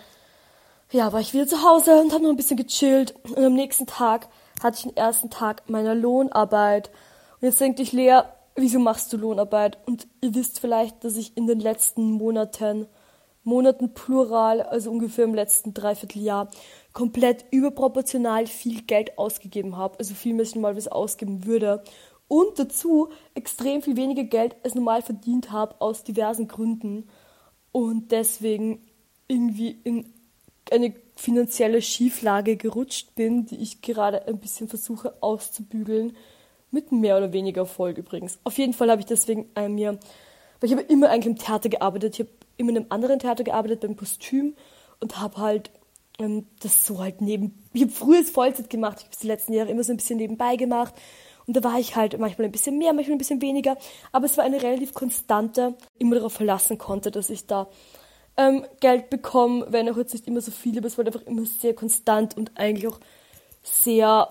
ja, 0.91 1.13
war 1.13 1.19
ich 1.19 1.33
wieder 1.33 1.47
zu 1.47 1.63
Hause 1.63 2.01
und 2.01 2.13
habe 2.13 2.23
noch 2.23 2.31
ein 2.31 2.37
bisschen 2.37 2.57
gechillt. 2.57 3.13
Und 3.23 3.37
am 3.37 3.53
nächsten 3.53 3.85
Tag 3.85 4.27
hatte 4.61 4.77
ich 4.77 4.83
den 4.83 4.97
ersten 4.97 5.29
Tag 5.29 5.69
meiner 5.69 5.93
Lohnarbeit. 5.93 6.89
Und 7.39 7.47
jetzt 7.47 7.61
denkt 7.61 7.79
dich 7.79 7.91
Lea, 7.91 8.21
wieso 8.55 8.79
machst 8.79 9.13
du 9.13 9.17
Lohnarbeit? 9.17 9.77
Und 9.85 10.07
ihr 10.21 10.33
wisst 10.33 10.59
vielleicht, 10.59 11.03
dass 11.03 11.15
ich 11.15 11.37
in 11.37 11.45
den 11.45 11.59
letzten 11.59 12.11
Monaten, 12.11 12.87
Monaten 13.43 13.93
plural, 13.93 14.61
also 14.61 14.89
ungefähr 14.89 15.25
im 15.25 15.35
letzten 15.35 15.73
Dreivierteljahr, 15.73 16.49
komplett 16.91 17.45
überproportional 17.51 18.47
viel 18.47 18.81
Geld 18.81 19.17
ausgegeben 19.17 19.77
habe. 19.77 19.99
Also 19.99 20.15
viel 20.15 20.33
mehr, 20.33 20.41
als 20.41 20.49
ich 20.49 20.55
normalerweise 20.55 20.91
ausgeben 20.91 21.45
würde. 21.45 21.83
Und 22.27 22.57
dazu 22.57 23.09
extrem 23.35 23.83
viel 23.83 23.95
weniger 23.95 24.23
Geld 24.23 24.55
als 24.63 24.73
normal 24.73 25.03
verdient 25.03 25.51
habe, 25.51 25.79
aus 25.79 26.03
diversen 26.03 26.47
Gründen. 26.47 27.07
Und 27.71 28.11
deswegen 28.11 28.87
irgendwie 29.27 29.79
in 29.83 30.11
eine 30.71 30.93
finanzielle 31.15 31.81
Schieflage 31.81 32.55
gerutscht 32.55 33.15
bin, 33.15 33.45
die 33.45 33.57
ich 33.57 33.81
gerade 33.81 34.27
ein 34.27 34.39
bisschen 34.39 34.67
versuche 34.67 35.21
auszubügeln, 35.21 36.15
Mit 36.71 36.91
mehr 36.91 37.17
oder 37.17 37.33
weniger 37.33 37.61
Erfolg 37.61 37.97
übrigens. 37.97 38.37
Auf 38.43 38.57
jeden 38.57 38.73
Fall 38.73 38.91
habe 38.91 39.01
ich 39.01 39.07
deswegen 39.07 39.49
äh, 39.55 39.67
mir, 39.67 39.99
weil 40.59 40.69
ich 40.69 40.71
habe 40.71 40.83
immer 40.83 41.09
eigentlich 41.09 41.33
im 41.33 41.37
Theater 41.37 41.67
gearbeitet. 41.69 42.13
Ich 42.13 42.19
habe 42.19 42.29
immer 42.57 42.69
in 42.69 42.77
einem 42.77 42.85
anderen 42.89 43.19
Theater 43.19 43.43
gearbeitet, 43.43 43.79
beim 43.79 43.95
Kostüm 43.95 44.55
und 44.99 45.19
habe 45.19 45.37
halt 45.37 45.71
ähm, 46.19 46.45
das 46.59 46.85
so 46.85 46.99
halt 46.99 47.21
neben, 47.21 47.57
ich 47.73 47.81
habe 47.81 47.91
früher 47.91 48.23
Vollzeit 48.23 48.69
gemacht, 48.69 48.97
ich 48.99 49.05
habe 49.05 49.13
es 49.13 49.19
die 49.19 49.27
letzten 49.27 49.53
Jahre 49.53 49.71
immer 49.71 49.83
so 49.83 49.91
ein 49.93 49.97
bisschen 49.97 50.17
nebenbei 50.17 50.57
gemacht 50.57 50.93
und 51.47 51.55
da 51.55 51.63
war 51.63 51.79
ich 51.79 51.95
halt 51.95 52.19
manchmal 52.19 52.45
ein 52.45 52.51
bisschen 52.51 52.77
mehr, 52.77 52.93
manchmal 52.93 53.15
ein 53.15 53.19
bisschen 53.19 53.41
weniger, 53.41 53.77
aber 54.11 54.25
es 54.25 54.37
war 54.37 54.43
eine 54.43 54.61
relativ 54.61 54.93
konstante, 54.93 55.75
immer 55.97 56.15
darauf 56.15 56.33
verlassen 56.33 56.77
konnte, 56.77 57.09
dass 57.09 57.29
ich 57.29 57.47
da 57.47 57.67
ähm, 58.39 58.65
Geld 58.79 59.09
bekomme, 59.09 59.67
wenn 59.69 59.89
auch 59.89 59.97
jetzt 59.97 60.13
nicht 60.13 60.25
immer 60.25 60.39
so 60.39 60.51
viel, 60.51 60.77
aber 60.77 60.87
es 60.87 60.97
war 60.97 61.05
einfach 61.05 61.23
immer 61.23 61.45
sehr 61.45 61.73
konstant 61.73 62.37
und 62.37 62.51
eigentlich 62.55 62.87
auch 62.87 62.99
sehr 63.63 64.29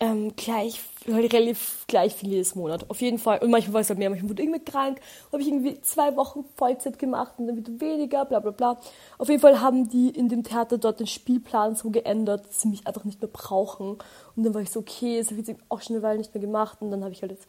ähm, 0.00 0.34
gleich, 0.34 0.80
halt 1.06 1.30
relativ 1.34 1.84
gleich 1.88 2.14
viel 2.14 2.30
jedes 2.30 2.54
Monat. 2.54 2.88
Auf 2.88 3.02
jeden 3.02 3.18
Fall. 3.18 3.40
Und 3.40 3.50
manchmal 3.50 3.74
war 3.74 3.80
es 3.82 3.90
halt 3.90 3.98
mehr, 3.98 4.08
manchmal 4.08 4.30
wurde 4.30 4.42
irgendwie 4.44 4.64
krank, 4.64 5.00
habe 5.30 5.42
ich 5.42 5.48
irgendwie 5.48 5.78
zwei 5.82 6.16
Wochen 6.16 6.46
Vollzeit 6.56 6.98
gemacht 6.98 7.34
und 7.36 7.48
dann 7.48 7.56
wieder 7.58 7.78
weniger, 7.78 8.24
bla 8.24 8.40
bla 8.40 8.52
bla. 8.52 8.80
Auf 9.18 9.28
jeden 9.28 9.42
Fall 9.42 9.60
haben 9.60 9.90
die 9.90 10.08
in 10.08 10.30
dem 10.30 10.42
Theater 10.42 10.78
dort 10.78 11.00
den 11.00 11.06
Spielplan 11.06 11.76
so 11.76 11.90
geändert, 11.90 12.46
dass 12.46 12.62
sie 12.62 12.68
mich 12.68 12.86
einfach 12.86 13.04
nicht 13.04 13.20
mehr 13.20 13.30
brauchen. 13.30 13.98
Und 14.36 14.42
dann 14.42 14.54
war 14.54 14.62
ich 14.62 14.70
so, 14.70 14.80
okay, 14.80 15.18
das 15.18 15.30
habe 15.30 15.42
ich 15.42 15.48
jetzt 15.48 15.60
auch 15.68 15.82
schon 15.82 15.96
eine 15.96 16.02
Weile 16.02 16.18
nicht 16.18 16.32
mehr 16.32 16.40
gemacht. 16.40 16.78
Und 16.80 16.90
dann 16.90 17.04
habe 17.04 17.12
ich 17.12 17.20
halt 17.20 17.32
jetzt 17.32 17.46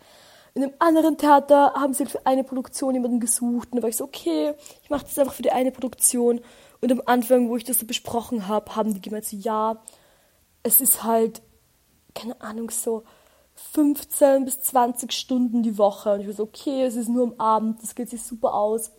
in 0.54 0.64
einem 0.64 0.74
anderen 0.80 1.18
Theater 1.18 1.74
haben 1.76 1.94
sie 1.94 2.06
für 2.06 2.26
eine 2.26 2.44
Produktion 2.44 2.94
jemanden 2.94 3.20
gesucht. 3.20 3.70
Und 3.72 3.76
dann 3.76 3.84
war 3.84 3.90
ich 3.90 3.98
so, 3.98 4.06
okay, 4.06 4.54
ich 4.84 4.90
mache 4.90 5.06
das 5.06 5.18
einfach 5.20 5.34
für 5.34 5.44
die 5.44 5.52
eine 5.52 5.72
Produktion. 5.72 6.42
Und 6.82 6.92
am 6.92 7.02
Anfang, 7.06 7.50
wo 7.50 7.58
ich 7.58 7.64
das 7.64 7.80
so 7.80 7.86
besprochen 7.86 8.48
habe, 8.48 8.76
haben 8.76 8.94
die 8.94 9.02
gemeint 9.02 9.26
so, 9.26 9.38
ja, 9.38 9.82
es 10.64 10.82
ist 10.82 11.04
halt 11.04 11.42
keine 12.14 12.40
Ahnung, 12.42 12.70
so 12.70 13.04
15 13.74 14.46
bis 14.46 14.62
20 14.62 15.12
Stunden 15.12 15.64
die 15.64 15.78
Woche. 15.78 16.14
Und 16.14 16.22
ich 16.22 16.28
war 16.28 16.34
so, 16.34 16.44
okay, 16.44 16.84
es 16.84 16.96
ist 16.96 17.10
nur 17.10 17.24
am 17.24 17.40
Abend, 17.40 17.82
das 17.82 17.96
geht 17.96 18.10
sich 18.10 18.24
super 18.24 18.54
aus. 18.54 18.92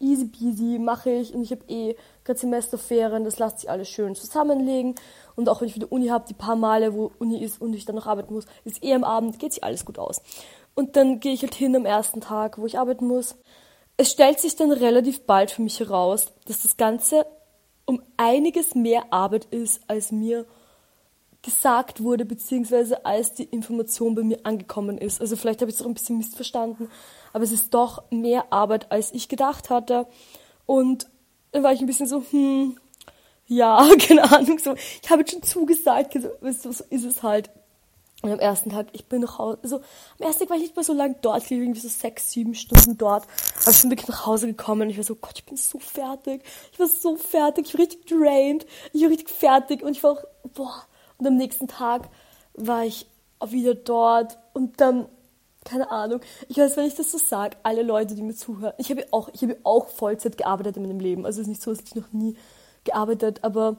Easy 0.00 0.26
peasy, 0.26 0.78
mache 0.78 1.10
ich. 1.10 1.34
Und 1.34 1.42
ich 1.42 1.52
habe 1.52 1.64
eh 1.68 1.96
gerade 2.24 2.38
Semesterferien, 2.38 3.24
das 3.24 3.38
lässt 3.38 3.60
sich 3.60 3.70
alles 3.70 3.88
schön 3.88 4.14
zusammenlegen. 4.14 4.94
Und 5.36 5.48
auch 5.48 5.60
wenn 5.60 5.68
ich 5.68 5.74
wieder 5.74 5.90
Uni 5.90 6.08
habe, 6.08 6.26
die 6.28 6.34
paar 6.34 6.56
Male, 6.56 6.94
wo 6.94 7.10
Uni 7.18 7.42
ist 7.42 7.60
und 7.60 7.74
ich 7.74 7.84
dann 7.84 7.96
noch 7.96 8.06
arbeiten 8.06 8.34
muss, 8.34 8.46
ist 8.64 8.82
eh 8.82 8.94
am 8.94 9.04
Abend, 9.04 9.38
geht 9.38 9.54
sich 9.54 9.64
alles 9.64 9.84
gut 9.84 9.98
aus. 9.98 10.22
Und 10.74 10.96
dann 10.96 11.20
gehe 11.20 11.32
ich 11.32 11.42
halt 11.42 11.54
hin 11.54 11.76
am 11.76 11.84
ersten 11.84 12.20
Tag, 12.20 12.58
wo 12.58 12.66
ich 12.66 12.78
arbeiten 12.78 13.06
muss. 13.06 13.36
Es 13.96 14.10
stellt 14.10 14.40
sich 14.40 14.56
dann 14.56 14.72
relativ 14.72 15.26
bald 15.26 15.50
für 15.50 15.62
mich 15.62 15.80
heraus, 15.80 16.32
dass 16.46 16.62
das 16.62 16.76
Ganze 16.76 17.26
um 17.84 18.02
einiges 18.16 18.74
mehr 18.74 19.12
Arbeit 19.12 19.46
ist, 19.46 19.82
als 19.88 20.12
mir 20.12 20.46
gesagt 21.42 22.02
wurde, 22.02 22.24
beziehungsweise 22.24 23.04
als 23.04 23.34
die 23.34 23.44
Information 23.44 24.14
bei 24.14 24.22
mir 24.22 24.38
angekommen 24.44 24.96
ist. 24.96 25.20
Also 25.20 25.36
vielleicht 25.36 25.60
habe 25.60 25.70
ich 25.70 25.76
es 25.76 25.82
auch 25.82 25.86
ein 25.86 25.94
bisschen 25.94 26.18
missverstanden, 26.18 26.88
aber 27.32 27.44
es 27.44 27.52
ist 27.52 27.74
doch 27.74 28.04
mehr 28.10 28.52
Arbeit, 28.52 28.90
als 28.92 29.12
ich 29.12 29.28
gedacht 29.28 29.68
hatte. 29.68 30.06
Und 30.66 31.08
dann 31.52 31.62
war 31.62 31.72
ich 31.72 31.80
ein 31.80 31.86
bisschen 31.86 32.06
so, 32.06 32.22
hm, 32.30 32.76
ja, 33.46 33.88
keine 33.98 34.30
Ahnung, 34.30 34.58
so, 34.58 34.74
ich 35.02 35.10
habe 35.10 35.20
jetzt 35.20 35.32
schon 35.32 35.42
zugesagt, 35.42 36.14
so, 36.14 36.72
so 36.72 36.84
ist 36.90 37.04
es 37.04 37.22
halt. 37.22 37.50
Und 38.22 38.30
am 38.30 38.38
ersten 38.38 38.70
Tag, 38.70 38.86
ich 38.92 39.06
bin 39.06 39.20
nach 39.20 39.38
Hause, 39.38 39.58
also 39.64 39.76
am 39.78 40.26
ersten 40.26 40.40
Tag 40.44 40.50
war 40.50 40.56
ich 40.56 40.62
nicht 40.62 40.76
mehr 40.76 40.84
so 40.84 40.92
lange 40.92 41.16
dort, 41.20 41.42
ich 41.42 41.50
war 41.50 41.58
irgendwie 41.58 41.80
so 41.80 41.88
sechs, 41.88 42.30
sieben 42.30 42.54
Stunden 42.54 42.96
dort. 42.96 43.26
Aber 43.62 43.70
ich 43.72 43.82
bin 43.82 43.90
wirklich 43.90 44.08
nach 44.08 44.26
Hause 44.26 44.46
gekommen 44.46 44.82
und 44.82 44.90
ich 44.90 44.96
war 44.96 45.04
so, 45.04 45.16
Gott, 45.16 45.32
ich 45.34 45.44
bin 45.44 45.56
so 45.56 45.80
fertig. 45.80 46.42
Ich 46.72 46.78
war 46.78 46.86
so 46.86 47.16
fertig, 47.16 47.66
ich 47.66 47.74
war 47.74 47.80
richtig 47.80 48.06
drained, 48.06 48.64
ich 48.92 49.02
war 49.02 49.10
richtig 49.10 49.28
fertig 49.28 49.82
und 49.82 49.90
ich 49.90 50.04
war 50.04 50.12
auch, 50.12 50.24
boah, 50.54 50.86
und 51.18 51.26
am 51.26 51.36
nächsten 51.36 51.66
Tag 51.66 52.08
war 52.54 52.84
ich 52.84 53.06
auch 53.40 53.50
wieder 53.50 53.74
dort 53.74 54.38
und 54.52 54.80
dann, 54.80 55.06
keine 55.64 55.90
Ahnung, 55.90 56.20
ich 56.48 56.56
weiß, 56.58 56.76
wenn 56.76 56.86
ich 56.86 56.94
das 56.94 57.12
so 57.12 57.18
sage, 57.18 57.56
alle 57.62 57.82
Leute, 57.82 58.14
die 58.14 58.22
mir 58.22 58.34
zuhören, 58.34 58.74
ich 58.78 58.90
habe 58.90 59.06
auch, 59.12 59.28
ich 59.32 59.46
auch 59.64 59.88
Vollzeit 59.88 60.36
gearbeitet 60.36 60.76
in 60.76 60.82
meinem 60.82 61.00
Leben. 61.00 61.24
Also 61.24 61.40
es 61.40 61.46
ist 61.46 61.50
nicht 61.50 61.62
so, 61.62 61.72
dass 61.72 61.84
ich 61.84 61.94
noch 61.94 62.12
nie 62.12 62.36
gearbeitet, 62.84 63.44
aber 63.44 63.76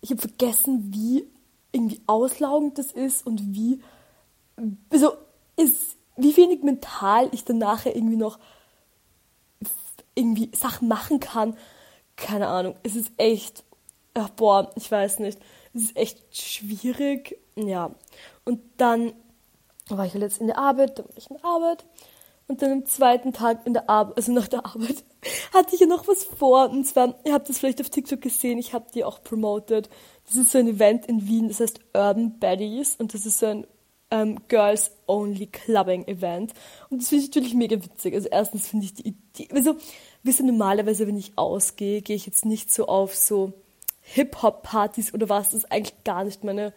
ich 0.00 0.10
habe 0.10 0.20
vergessen, 0.20 0.92
wie 0.94 1.26
irgendwie 1.72 2.00
auslaugend 2.06 2.78
das 2.78 2.92
ist 2.92 3.26
und 3.26 3.54
wie, 3.54 3.80
also 4.90 5.12
ist, 5.56 5.96
wie 6.16 6.36
wenig 6.36 6.62
mental 6.62 7.28
ich 7.32 7.44
dann 7.44 7.58
nachher 7.58 7.94
irgendwie 7.94 8.16
noch 8.16 8.38
irgendwie 10.14 10.50
Sachen 10.54 10.88
machen 10.88 11.20
kann. 11.20 11.56
Keine 12.16 12.48
Ahnung, 12.48 12.74
es 12.82 12.96
ist 12.96 13.12
echt, 13.16 13.64
ach, 14.14 14.30
boah, 14.30 14.70
ich 14.76 14.90
weiß 14.90 15.20
nicht. 15.20 15.38
Es 15.72 15.82
ist 15.82 15.96
echt 15.96 16.36
schwierig. 16.36 17.38
Ja. 17.56 17.94
Und 18.44 18.60
dann 18.76 19.12
war 19.98 20.06
ich 20.06 20.12
halt 20.12 20.22
jetzt 20.22 20.40
in 20.40 20.46
der 20.46 20.58
Arbeit, 20.58 20.98
dann 20.98 21.06
war 21.06 21.16
ich 21.16 21.30
in 21.30 21.36
der 21.36 21.44
Arbeit. 21.44 21.84
Und 22.48 22.62
dann 22.62 22.72
am 22.72 22.86
zweiten 22.86 23.32
Tag 23.32 23.64
in 23.64 23.74
der 23.74 23.88
Arbeit, 23.88 24.16
also 24.16 24.32
nach 24.32 24.48
der 24.48 24.66
Arbeit, 24.66 25.04
hatte 25.54 25.74
ich 25.74 25.80
ja 25.80 25.86
noch 25.86 26.08
was 26.08 26.24
vor. 26.24 26.68
Und 26.70 26.84
zwar, 26.84 27.14
ihr 27.24 27.32
habt 27.32 27.48
das 27.48 27.58
vielleicht 27.58 27.80
auf 27.80 27.90
TikTok 27.90 28.20
gesehen, 28.20 28.58
ich 28.58 28.74
habe 28.74 28.86
die 28.92 29.04
auch 29.04 29.22
promoted. 29.22 29.88
Das 30.26 30.34
ist 30.34 30.50
so 30.50 30.58
ein 30.58 30.66
Event 30.66 31.06
in 31.06 31.28
Wien, 31.28 31.48
das 31.48 31.60
heißt 31.60 31.80
Urban 31.94 32.38
Baddies. 32.38 32.96
Und 32.96 33.14
das 33.14 33.24
ist 33.24 33.38
so 33.38 33.46
ein 33.46 33.66
ähm, 34.10 34.38
Girls 34.48 34.90
Only 35.06 35.46
Clubbing 35.46 36.06
Event. 36.06 36.52
Und 36.88 37.00
das 37.00 37.08
finde 37.08 37.24
ich 37.24 37.30
natürlich 37.30 37.54
mega 37.54 37.76
witzig. 37.82 38.14
Also 38.14 38.28
erstens 38.28 38.68
finde 38.68 38.86
ich 38.86 38.94
die 38.94 39.08
Idee, 39.08 39.48
also, 39.52 39.76
wisst 40.22 40.40
ihr, 40.40 40.46
normalerweise, 40.46 41.06
wenn 41.06 41.16
ich 41.16 41.32
ausgehe, 41.36 42.02
gehe 42.02 42.16
ich 42.16 42.26
jetzt 42.26 42.44
nicht 42.44 42.72
so 42.72 42.86
auf 42.86 43.14
so 43.14 43.52
Hip-Hop-Partys 44.00 45.14
oder 45.14 45.28
was, 45.28 45.50
das 45.50 45.60
ist 45.60 45.72
eigentlich 45.72 46.02
gar 46.04 46.24
nicht 46.24 46.42
meine, 46.42 46.72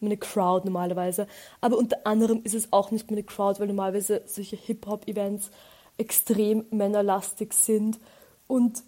meine 0.00 0.16
Crowd 0.16 0.64
normalerweise. 0.64 1.26
Aber 1.60 1.78
unter 1.78 2.06
anderem 2.06 2.40
ist 2.44 2.54
es 2.54 2.72
auch 2.72 2.90
nicht 2.90 3.10
meine 3.10 3.22
Crowd, 3.22 3.60
weil 3.60 3.68
normalerweise 3.68 4.22
solche 4.26 4.56
Hip-Hop-Events 4.56 5.50
extrem 5.98 6.66
männerlastig 6.70 7.52
sind 7.54 7.98
und 8.46 8.82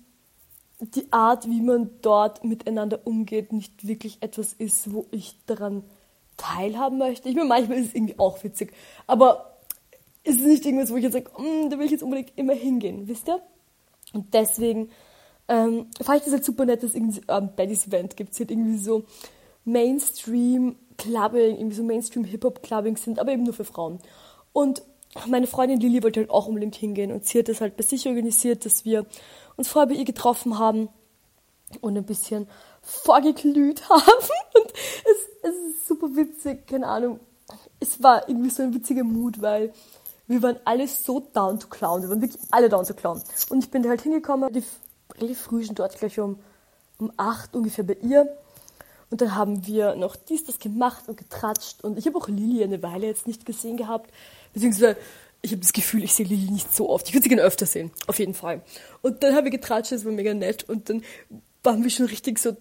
die 0.81 1.13
Art, 1.13 1.47
wie 1.49 1.61
man 1.61 1.91
dort 2.03 2.45
miteinander 2.45 3.01
umgeht, 3.05 3.53
nicht 3.53 3.87
wirklich 3.87 4.19
etwas 4.21 4.53
ist, 4.53 4.93
wo 4.93 5.07
ich 5.11 5.35
daran 5.47 5.83
teilhaben 6.37 6.99
möchte. 6.99 7.29
Ich 7.29 7.35
meine, 7.35 7.49
manchmal 7.49 7.79
ist 7.79 7.89
es 7.89 7.95
irgendwie 7.95 8.19
auch 8.19 8.43
witzig, 8.45 8.73
aber 9.07 9.59
es 10.23 10.37
ist 10.37 10.47
nicht 10.47 10.65
irgendwas, 10.65 10.93
wo 10.93 10.97
ich 10.97 11.05
jetzt 11.05 11.15
sage, 11.15 11.31
mm, 11.37 11.71
da 11.71 11.79
will 11.79 11.87
ich 11.87 11.93
jetzt 11.93 12.03
unbedingt 12.03 12.33
immer 12.37 12.55
hingehen, 12.55 13.09
wisst 13.09 13.29
ihr? 13.29 13.43
Und 14.13 14.33
deswegen 14.35 14.91
ähm, 15.49 15.87
fand 16.01 16.19
ich 16.19 16.25
das 16.25 16.35
halt 16.35 16.45
super 16.45 16.65
nett, 16.65 16.83
dass 16.83 16.91
es 16.91 16.97
irgendwie 16.97 17.23
ähm, 17.29 17.51
bei 17.57 17.67
diesem 17.67 17.93
Event 17.93 18.17
gibt 18.17 18.33
es 18.33 18.39
halt 18.39 18.51
irgendwie 18.51 18.79
so 18.79 19.05
Mainstream 19.65 20.77
Clubbing, 20.99 21.57
irgendwie 21.57 21.77
so 21.77 21.83
Mainstream 21.83 22.25
Hip-Hop 22.25 22.63
Clubbing 22.63 22.97
sind, 22.97 23.19
aber 23.19 23.33
eben 23.33 23.45
nur 23.45 23.55
für 23.55 23.65
Frauen. 23.65 23.99
Und 24.53 24.83
meine 25.27 25.47
Freundin 25.47 25.81
Lilly 25.81 26.03
wollte 26.03 26.21
halt 26.21 26.31
auch 26.31 26.47
unbedingt 26.47 26.75
hingehen 26.75 27.13
und 27.13 27.25
sie 27.25 27.39
hat 27.39 27.49
das 27.49 27.61
halt 27.61 27.77
bei 27.77 27.83
sich 27.83 28.07
organisiert, 28.07 28.67
dass 28.67 28.85
wir 28.85 29.07
uns 29.57 29.69
vorher 29.69 29.89
bei 29.89 29.95
ihr 29.95 30.05
getroffen 30.05 30.59
haben 30.59 30.89
und 31.81 31.97
ein 31.97 32.05
bisschen 32.05 32.47
vorgeglüht 32.83 33.89
haben. 33.89 34.29
Und 34.55 34.73
es, 34.73 35.51
es 35.51 35.57
ist 35.71 35.89
super 35.89 36.09
witzig, 36.15 36.67
keine 36.67 36.87
Ahnung. 36.87 37.21
Es 37.81 38.03
war 38.03 38.29
irgendwie 38.29 38.51
so 38.51 38.63
ein 38.63 38.75
witziger 38.75 39.05
Mut, 39.05 39.41
weil 39.41 39.73
wir 40.27 40.43
waren 40.43 40.59
alle 40.65 40.87
so 40.87 41.21
down 41.33 41.59
to 41.59 41.69
clown. 41.69 42.03
Wir 42.03 42.11
waren 42.11 42.21
wirklich 42.21 42.43
alle 42.51 42.69
down 42.69 42.85
to 42.85 42.95
clown. 42.95 43.23
Und 43.49 43.65
ich 43.65 43.71
bin 43.71 43.83
da 43.83 43.89
halt 43.89 44.03
hingekommen, 44.03 44.53
die 44.53 44.63
relativ 45.17 45.41
früh 45.41 45.65
schon 45.65 45.75
dort, 45.75 45.99
gleich 45.99 46.19
um, 46.21 46.39
um 46.99 47.13
acht 47.17 47.55
ungefähr 47.57 47.85
bei 47.85 47.97
ihr. 48.03 48.37
Und 49.11 49.21
dann 49.21 49.35
haben 49.35 49.67
wir 49.67 49.95
noch 49.95 50.17
dies, 50.17 50.45
das 50.45 50.59
gemacht 50.59 51.09
und 51.09 51.17
getratscht. 51.17 51.83
Und 51.83 51.99
ich 51.99 52.07
habe 52.07 52.19
auch 52.19 52.29
Lili 52.29 52.63
eine 52.63 52.83
Weile 52.83 53.07
jetzt 53.07 53.27
nicht 53.27 53.47
gesehen 53.47 53.77
gehabt. 53.77 54.11
Beziehungsweise, 54.53 54.97
ich 55.41 55.53
habe 55.53 55.61
das 55.61 55.73
Gefühl, 55.73 56.05
ich 56.05 56.15
sehe 56.15 56.27
Lili 56.27 56.51
nicht 56.51 56.75
so 56.75 56.91
oft. 56.91 57.09
Ich 57.09 57.15
würde 57.15 57.23
sie 57.23 57.29
gerne 57.29 57.43
öfter 57.43 57.65
sehen. 57.65 57.91
Auf 58.07 58.19
jeden 58.19 58.35
Fall. 58.35 58.63
Und 59.01 59.23
dann 59.23 59.35
haben 59.35 59.45
wir 59.45 59.51
getratscht, 59.51 59.93
das 59.93 60.05
war 60.05 60.13
mega 60.13 60.35
nett. 60.35 60.69
Und 60.69 60.91
dann 60.91 61.03
waren 61.63 61.83
wir 61.83 61.91
schon 61.91 62.07
richtig 62.07 62.39
so, 62.39 62.57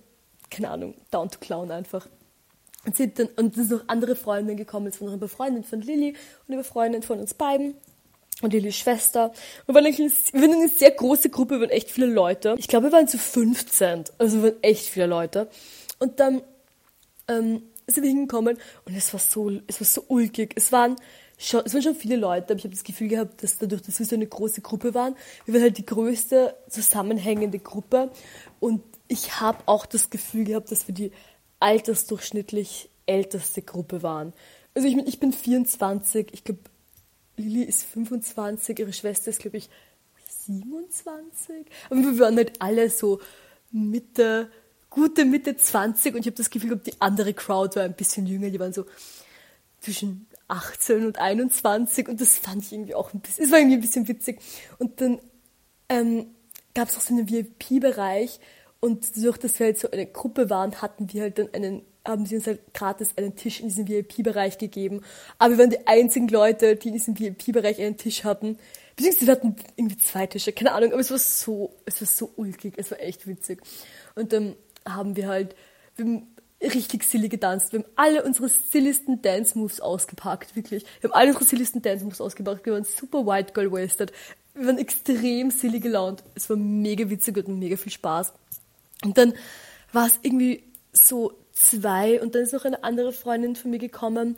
keine 0.50 0.70
Ahnung, 0.70 0.94
down 1.12 1.30
to 1.30 1.40
clown 1.40 1.72
einfach. 1.72 2.08
Und, 2.86 2.96
sind 2.96 3.20
dann, 3.20 3.28
und 3.36 3.58
es 3.58 3.68
sind 3.68 3.80
noch 3.80 3.90
andere 3.90 4.16
Freundinnen 4.16 4.56
gekommen, 4.56 4.94
von 4.94 5.10
einer 5.10 5.18
Befreundin 5.18 5.64
von 5.64 5.82
Lilly 5.82 6.12
und 6.12 6.54
eine 6.54 6.58
Befreundin 6.58 7.04
von 7.04 7.20
uns 7.20 7.34
beiden 7.34 7.76
und 8.42 8.54
Lillys 8.54 8.78
Schwester. 8.78 9.34
Wir 9.66 9.76
waren, 9.76 9.86
eigentlich, 9.86 10.14
wir 10.32 10.42
waren 10.42 10.54
eine 10.54 10.70
sehr 10.70 10.92
große 10.92 11.30
Gruppe, 11.30 11.56
wir 11.56 11.62
waren 11.62 11.70
echt 11.70 11.92
viele 11.92 12.08
Leute. 12.08 12.56
Ich 12.58 12.68
glaube, 12.68 12.88
wir 12.88 12.92
waren 12.94 13.08
zu 13.08 13.18
15, 13.18 14.06
also 14.18 14.38
wir 14.38 14.52
waren 14.52 14.64
echt 14.64 14.86
viele 14.86 15.08
Leute. 15.08 15.50
Und 16.00 16.20
dann 16.20 16.42
ähm, 17.28 17.64
sind 17.88 18.04
wir 18.04 18.10
hingekommen 18.10 18.58
und 18.86 18.96
es 18.96 19.14
war 19.14 19.20
so, 19.20 19.52
es 19.68 19.80
war 19.80 19.86
so 19.88 20.04
ulkig. 20.08 20.54
Es 20.56 20.72
waren 20.72 20.96
schon, 21.38 21.62
es 21.66 21.74
waren 21.74 21.82
schon 21.82 21.96
viele 21.96 22.18
Leute, 22.18 22.48
aber 22.48 22.56
ich 22.56 22.66
habe 22.66 22.74
das 22.74 22.84
Gefühl 22.84 23.08
gehabt, 23.08 23.44
dass 23.44 23.58
dadurch, 23.58 23.82
dass 23.82 24.00
wir 24.00 24.06
so 24.06 24.16
eine 24.16 24.28
große 24.28 24.62
Gruppe 24.62 24.94
waren, 24.94 25.16
wir 25.46 25.54
waren 25.54 25.64
halt 25.64 25.78
die 25.78 25.86
größte 25.86 26.56
zusammenhängende 26.70 27.60
Gruppe. 27.60 28.12
Und 28.60 28.84
ich 29.08 29.40
habe 29.40 29.60
auch 29.66 29.86
das 29.86 30.10
Gefühl 30.10 30.44
gehabt, 30.44 30.72
dass 30.72 30.88
wir 30.88 30.96
die 30.96 31.12
altersdurchschnittlich 31.60 32.90
älteste 33.06 33.62
Gruppe 33.62 34.04
waren. 34.04 34.34
Also 34.76 34.88
ich, 34.88 34.98
ich 35.08 35.20
bin 35.20 35.32
24, 35.32 36.34
ich 36.34 36.44
glaube, 36.44 36.60
Lili 37.38 37.64
ist 37.64 37.84
25, 37.84 38.80
ihre 38.80 38.94
Schwester 38.94 39.30
ist, 39.30 39.40
glaube 39.40 39.58
ich, 39.58 39.70
27. 40.46 41.66
Aber 41.90 42.02
wir 42.02 42.20
waren 42.20 42.36
halt 42.36 42.62
alle 42.62 42.90
so 42.90 43.22
Mitte, 43.72 44.50
gute 44.90 45.26
Mitte 45.26 45.56
20 45.56 46.16
und 46.16 46.22
ich 46.22 46.28
habe 46.28 46.38
das 46.38 46.50
Gefühl, 46.50 46.78
die 46.78 47.00
andere 47.00 47.34
Crowd 47.34 47.76
war 47.76 47.84
ein 47.84 47.96
bisschen 47.96 48.26
jünger, 48.26 48.50
die 48.50 48.60
waren 48.60 48.74
so 48.74 48.86
zwischen 49.80 50.28
18 50.48 51.06
und 51.06 51.20
21 51.20 52.08
und 52.08 52.22
das 52.22 52.38
fand 52.38 52.64
ich 52.64 52.74
irgendwie 52.74 52.96
auch 52.96 53.14
ein 53.14 53.20
bisschen, 53.20 53.46
es 53.46 53.52
war 53.52 53.60
irgendwie 53.60 53.78
ein 53.78 53.82
bisschen 53.82 54.08
witzig. 54.08 54.40
Und 54.80 55.02
dann 55.02 55.20
ähm, 55.90 56.28
gab 56.74 56.90
es 56.90 56.98
auch 56.98 57.02
so 57.02 57.14
einen 57.14 57.30
VIP-Bereich 57.30 58.40
und 58.80 59.16
durch 59.18 59.38
dass 59.38 59.60
wir 59.60 59.68
halt 59.68 59.80
so 59.80 59.90
eine 59.92 60.06
Gruppe 60.06 60.50
waren, 60.50 60.82
hatten 60.82 61.12
wir 61.12 61.24
halt 61.24 61.40
dann 61.40 61.54
einen, 61.54 61.82
haben 62.06 62.26
sie 62.26 62.36
uns 62.36 62.48
halt 62.48 62.74
gratis 62.74 63.14
einen 63.18 63.36
Tisch 63.36 63.60
in 63.60 63.68
diesem 63.68 63.88
VIP-Bereich 63.88 64.58
gegeben. 64.58 65.02
Aber 65.40 65.54
wir 65.54 65.58
waren 65.60 65.70
die 65.72 65.88
einzigen 65.88 66.28
Leute, 66.28 66.76
die 66.76 66.90
in 66.90 66.94
diesem 66.94 67.20
VIP-Bereich 67.20 67.82
einen 67.82 67.98
Tisch 67.98 68.24
hatten. 68.24 68.58
Beziehungsweise 68.96 69.28
wir 69.28 69.34
hatten 69.34 69.56
irgendwie 69.76 69.98
zwei 69.98 70.26
Tische, 70.28 70.54
keine 70.54 70.72
Ahnung, 70.72 70.92
aber 70.92 71.02
es 71.02 71.12
war 71.12 71.20
so, 71.20 71.74
es 71.86 72.02
war 72.02 72.08
so 72.08 72.32
ulkig, 72.36 72.76
es 72.78 72.92
war 72.92 73.00
echt 73.00 73.28
witzig. 73.28 73.62
Und 74.16 74.32
dann 74.32 74.56
haben 74.88 75.16
wir 75.16 75.28
halt, 75.28 75.56
wir 75.96 76.24
richtig 76.62 77.04
silly 77.04 77.30
getanzt. 77.30 77.72
Wir 77.72 77.80
haben 77.80 77.90
alle 77.96 78.24
unsere 78.24 78.50
silligsten 78.50 79.22
Dance 79.22 79.58
Moves 79.58 79.80
ausgepackt, 79.80 80.56
wirklich. 80.56 80.86
Wir 81.02 81.10
haben 81.10 81.16
alle 81.16 81.28
unsere 81.30 81.46
silligsten 81.46 81.82
Dance 81.82 82.04
Moves 82.04 82.22
ausgepackt. 82.22 82.66
Wir 82.66 82.74
waren 82.74 82.84
super 82.84 83.26
white 83.26 83.54
girl 83.54 83.72
wasted. 83.72 84.12
Wir 84.54 84.66
waren 84.66 84.78
extrem 84.80 85.52
silly 85.52 85.80
gelaunt. 85.80 86.24
Es 86.36 86.50
war 86.50 86.58
mega 86.58 87.10
witzig 87.10 87.38
und 87.38 87.60
mega 87.60 87.78
viel 87.78 87.92
Spaß. 87.92 88.34
Und 89.04 89.18
dann 89.18 89.34
war 89.94 90.08
es 90.08 90.20
irgendwie 90.24 90.64
so 90.92 91.34
zwei 91.54 92.22
und 92.22 92.34
dann 92.34 92.44
ist 92.44 92.54
noch 92.54 92.66
eine 92.66 92.84
andere 92.84 93.14
Freundin 93.14 93.56
von 93.56 93.72
mir 93.72 93.80
gekommen, 93.80 94.36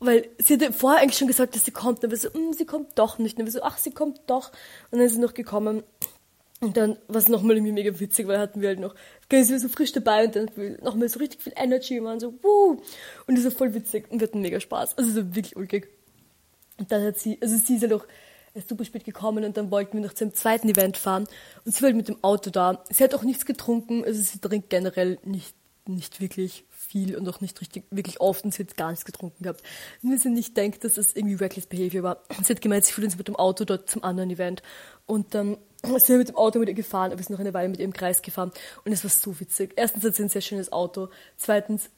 weil 0.00 0.28
sie 0.38 0.54
hatte 0.54 0.72
vorher 0.72 1.00
eigentlich 1.02 1.18
schon 1.18 1.28
gesagt, 1.28 1.54
dass 1.54 1.64
sie 1.64 1.70
kommt. 1.70 2.02
War 2.02 2.16
so, 2.16 2.28
mm, 2.28 2.52
sie 2.52 2.66
kommt 2.66 2.98
doch 2.98 3.18
nicht. 3.18 3.38
Dann 3.38 3.46
war 3.46 3.52
so, 3.52 3.62
ach, 3.62 3.78
sie 3.78 3.90
kommt 3.90 4.20
doch. 4.26 4.50
Und 4.90 4.98
dann 4.98 5.06
ist 5.06 5.14
sie 5.14 5.20
noch 5.20 5.34
gekommen. 5.34 5.82
Und 6.60 6.76
dann 6.76 6.96
war 7.08 7.16
es 7.16 7.28
nochmal 7.28 7.56
irgendwie 7.56 7.72
mega 7.72 7.98
witzig, 7.98 8.26
weil 8.26 8.38
hatten 8.38 8.60
wir 8.60 8.68
halt 8.68 8.80
noch, 8.80 8.94
war 9.28 9.44
so 9.44 9.68
frisch 9.68 9.92
dabei 9.92 10.24
und 10.24 10.36
dann 10.36 10.48
nochmal 10.82 11.08
so 11.08 11.18
richtig 11.18 11.42
viel 11.42 11.52
Energy 11.56 11.98
und 11.98 12.06
waren 12.06 12.20
so, 12.20 12.32
wuh. 12.42 12.80
Und 13.26 13.36
das 13.36 13.44
war 13.44 13.50
voll 13.50 13.74
witzig 13.74 14.10
und 14.10 14.20
wir 14.20 14.28
hatten 14.28 14.40
mega 14.40 14.60
Spaß. 14.60 14.96
Also 14.96 15.10
so 15.10 15.34
wirklich 15.34 15.56
ulkig. 15.56 15.88
Und 16.78 16.90
dann 16.90 17.02
hat 17.04 17.18
sie, 17.18 17.38
also 17.40 17.56
sie 17.56 17.76
ist 17.76 17.82
halt 17.82 17.92
auch 17.92 18.06
super 18.68 18.84
spät 18.84 19.04
gekommen 19.04 19.44
und 19.44 19.56
dann 19.56 19.70
wollten 19.70 19.98
wir 19.98 20.06
noch 20.06 20.14
zum 20.14 20.32
zweiten 20.32 20.68
Event 20.68 20.96
fahren 20.96 21.26
und 21.64 21.74
sie 21.74 21.82
war 21.82 21.88
halt 21.88 21.96
mit 21.96 22.08
dem 22.08 22.22
Auto 22.22 22.50
da. 22.50 22.84
Sie 22.90 23.02
hat 23.02 23.14
auch 23.14 23.24
nichts 23.24 23.46
getrunken, 23.46 24.04
also 24.04 24.20
sie 24.22 24.38
trinkt 24.38 24.70
generell 24.70 25.18
nicht, 25.24 25.54
nicht 25.86 26.20
wirklich 26.20 26.64
viel 26.70 27.16
und 27.16 27.28
auch 27.28 27.40
nicht 27.40 27.60
richtig, 27.60 27.84
wirklich 27.90 28.20
oft 28.20 28.44
und 28.44 28.54
sie 28.54 28.62
hat 28.62 28.76
gar 28.76 28.90
nichts 28.90 29.04
getrunken 29.04 29.42
gehabt. 29.42 29.62
Und 30.02 30.18
sie 30.20 30.30
nicht 30.30 30.56
denkt, 30.56 30.84
dass 30.84 30.94
das 30.94 31.14
irgendwie 31.14 31.34
reckless 31.34 31.66
behavior 31.66 32.04
war. 32.04 32.22
Sie 32.42 32.52
hat 32.52 32.60
gemeint, 32.60 32.84
sie 32.84 32.92
fühlt 32.92 33.06
uns 33.06 33.18
mit 33.18 33.26
dem 33.26 33.36
Auto 33.36 33.64
dort 33.64 33.90
zum 33.90 34.04
anderen 34.04 34.30
Event 34.30 34.62
und 35.06 35.34
dann 35.34 35.58
sind 35.84 36.08
wir 36.08 36.18
mit 36.18 36.28
dem 36.28 36.36
Auto 36.36 36.58
mit 36.58 36.68
ihr 36.68 36.74
gefahren, 36.74 37.10
aber 37.10 37.18
wir 37.18 37.24
sind 37.24 37.34
noch 37.34 37.40
eine 37.40 37.54
Weile 37.54 37.68
mit 37.68 37.78
ihr 37.78 37.84
im 37.84 37.92
Kreis 37.92 38.22
gefahren 38.22 38.52
und 38.84 38.92
es 38.92 39.04
war 39.04 39.10
so 39.10 39.38
witzig. 39.40 39.72
Erstens 39.76 40.04
hat 40.04 40.14
sie 40.14 40.22
ein 40.22 40.28
sehr 40.28 40.40
schönes 40.40 40.72
Auto, 40.72 41.08
zweitens 41.36 41.90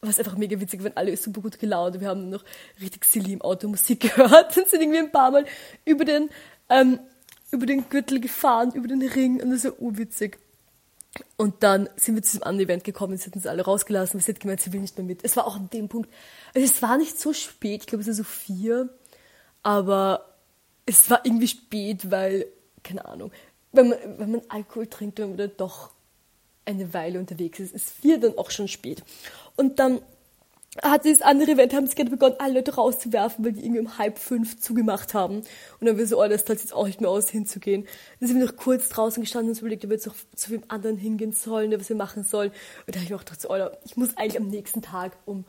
war 0.00 0.10
es 0.10 0.18
einfach 0.18 0.36
mega 0.36 0.60
witzig, 0.60 0.84
wenn 0.84 0.96
alle 0.96 1.16
super 1.16 1.40
gut 1.40 1.58
gelaunt. 1.58 2.00
Wir 2.00 2.08
haben 2.08 2.30
noch 2.30 2.44
richtig 2.80 3.04
silly 3.04 3.32
im 3.32 3.42
Auto 3.42 3.68
Musik 3.68 4.00
gehört 4.14 4.56
und 4.56 4.68
sind 4.68 4.82
irgendwie 4.82 4.98
ein 4.98 5.12
paar 5.12 5.30
Mal 5.30 5.46
über 5.84 6.04
den, 6.04 6.30
ähm, 6.68 7.00
über 7.50 7.66
den 7.66 7.88
Gürtel 7.88 8.20
gefahren, 8.20 8.72
über 8.72 8.88
den 8.88 9.02
Ring 9.02 9.40
und 9.40 9.50
das 9.50 9.64
war 9.64 9.78
urwitzig. 9.80 10.38
Und 11.36 11.62
dann 11.62 11.88
sind 11.96 12.16
wir 12.16 12.22
zu 12.22 12.32
diesem 12.32 12.42
anderen 12.42 12.68
Event 12.68 12.84
gekommen, 12.84 13.16
sie 13.16 13.26
hat 13.26 13.36
uns 13.36 13.46
alle 13.46 13.62
rausgelassen, 13.62 14.18
sie 14.20 14.32
hat 14.32 14.40
gemeint, 14.40 14.60
sie 14.60 14.72
will 14.72 14.80
nicht 14.80 14.96
mehr 14.98 15.06
mit. 15.06 15.24
Es 15.24 15.36
war 15.36 15.46
auch 15.46 15.56
an 15.56 15.70
dem 15.70 15.88
Punkt, 15.88 16.10
also 16.54 16.66
es 16.66 16.82
war 16.82 16.98
nicht 16.98 17.18
so 17.20 17.32
spät, 17.32 17.82
ich 17.82 17.86
glaube 17.86 18.02
es 18.02 18.08
war 18.08 18.14
so 18.14 18.24
vier, 18.24 18.88
aber 19.62 20.34
es 20.86 21.08
war 21.10 21.24
irgendwie 21.24 21.48
spät, 21.48 22.10
weil, 22.10 22.46
keine 22.84 23.04
Ahnung, 23.06 23.32
wenn 23.72 23.88
man, 23.88 23.98
wenn 24.18 24.30
man 24.30 24.42
Alkohol 24.48 24.86
trinkt, 24.86 25.18
wenn 25.18 25.30
man 25.30 25.38
dann 25.38 25.52
doch 25.56 25.90
eine 26.64 26.94
Weile 26.94 27.18
unterwegs 27.18 27.60
ist, 27.60 27.74
ist 27.74 27.90
vier 27.90 28.18
dann 28.18 28.38
auch 28.38 28.50
schon 28.50 28.68
spät. 28.68 29.02
Und 29.56 29.78
dann 29.78 30.00
hat 30.82 31.04
dieses 31.04 31.22
andere 31.22 31.52
Event, 31.52 31.72
haben 31.72 31.86
sie 31.86 31.94
gerade 31.94 32.10
begonnen, 32.10 32.36
alle 32.38 32.54
Leute 32.54 32.74
rauszuwerfen, 32.74 33.44
weil 33.44 33.52
die 33.52 33.64
irgendwie 33.64 33.80
um 33.80 33.98
halb 33.98 34.18
fünf 34.18 34.58
zugemacht 34.58 35.14
haben. 35.14 35.36
Und 35.38 35.86
dann 35.86 35.96
wir 35.98 36.06
so, 36.06 36.20
oh, 36.20 36.26
das 36.26 36.44
zahlt 36.44 36.60
jetzt 36.60 36.72
auch 36.72 36.86
nicht 36.86 37.00
mehr 37.00 37.10
aus, 37.10 37.30
hinzugehen. 37.30 37.86
Dann 38.18 38.28
sind 38.28 38.38
wir 38.38 38.46
noch 38.46 38.56
kurz 38.56 38.88
draußen 38.88 39.22
gestanden 39.22 39.48
und 39.48 39.52
uns 39.52 39.60
überlegt, 39.60 39.84
ob 39.84 39.90
wir 39.90 39.96
jetzt 39.96 40.06
noch 40.06 40.16
zu 40.34 40.50
wem 40.50 40.64
anderen 40.68 40.96
hingehen 40.96 41.32
sollen, 41.32 41.78
was 41.78 41.88
wir 41.88 41.96
machen 41.96 42.24
sollen. 42.24 42.50
Und 42.86 42.94
da 42.94 42.98
habe 42.98 43.04
ich 43.04 43.10
mir 43.10 43.16
auch 43.16 43.24
gedacht, 43.24 43.40
so, 43.40 43.50
oh, 43.50 43.70
ich 43.84 43.96
muss 43.96 44.16
eigentlich 44.16 44.38
am 44.38 44.48
nächsten 44.48 44.82
Tag 44.82 45.16
um 45.26 45.44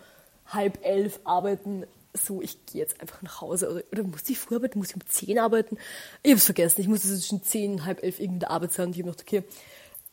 halb 0.46 0.86
elf 0.86 1.20
arbeiten. 1.24 1.86
So, 2.16 2.42
ich 2.42 2.66
gehe 2.66 2.82
jetzt 2.82 3.02
einfach 3.02 3.22
nach 3.22 3.42
Hause. 3.42 3.84
Oder, 3.92 4.04
muss 4.04 4.30
ich 4.30 4.40
früher 4.40 4.58
arbeiten? 4.58 4.80
Muss 4.80 4.90
ich 4.90 4.96
um 4.96 5.06
zehn 5.08 5.40
arbeiten? 5.40 5.78
Ich 6.24 6.32
habe 6.32 6.38
es 6.38 6.46
vergessen. 6.46 6.82
Ich 6.82 6.88
musste 6.88 7.08
zwischen 7.08 7.44
zehn 7.44 7.74
und 7.74 7.86
halb 7.86 8.04
elf 8.04 8.20
irgendwie 8.20 8.36
in 8.36 8.40
der 8.40 8.52
Arbeit 8.52 8.74
sein. 8.74 8.88
Und 8.88 8.92
ich 8.94 9.00
habe 9.00 9.12
gedacht, 9.12 9.28
okay, 9.28 9.44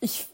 ich 0.01 0.29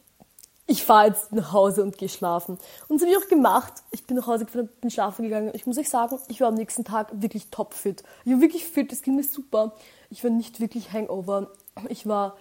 ich 0.70 0.84
fahre 0.84 1.08
jetzt 1.08 1.32
nach 1.32 1.52
Hause 1.52 1.82
und 1.82 1.96
gehe 1.96 2.10
schlafen. 2.10 2.58
Und 2.88 3.00
das 3.00 3.08
habe 3.08 3.10
ich 3.10 3.24
auch 3.24 3.28
gemacht. 3.28 3.72
Ich 3.90 4.04
bin 4.04 4.18
nach 4.18 4.26
Hause 4.26 4.44
gefahren, 4.44 4.68
bin 4.82 4.90
schlafen 4.90 5.22
gegangen. 5.22 5.50
Ich 5.54 5.66
muss 5.66 5.78
euch 5.78 5.88
sagen, 5.88 6.18
ich 6.28 6.42
war 6.42 6.48
am 6.48 6.56
nächsten 6.56 6.84
Tag 6.84 7.08
wirklich 7.22 7.48
topfit. 7.50 8.02
Ich 8.26 8.32
war 8.32 8.42
wirklich 8.42 8.64
fit, 8.66 8.92
es 8.92 9.00
ging 9.00 9.16
mir 9.16 9.24
super. 9.24 9.74
Ich 10.10 10.22
war 10.22 10.30
nicht 10.30 10.60
wirklich 10.60 10.92
Hangover. 10.92 11.50
Ich 11.88 12.06
war 12.06 12.36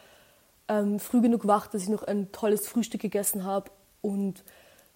ähm, 0.67 0.99
früh 0.99 1.21
genug 1.21 1.47
wach, 1.47 1.67
dass 1.67 1.83
ich 1.83 1.87
noch 1.87 2.03
ein 2.03 2.29
tolles 2.33 2.67
Frühstück 2.67 2.99
gegessen 2.99 3.45
habe 3.45 3.71
und 4.01 4.43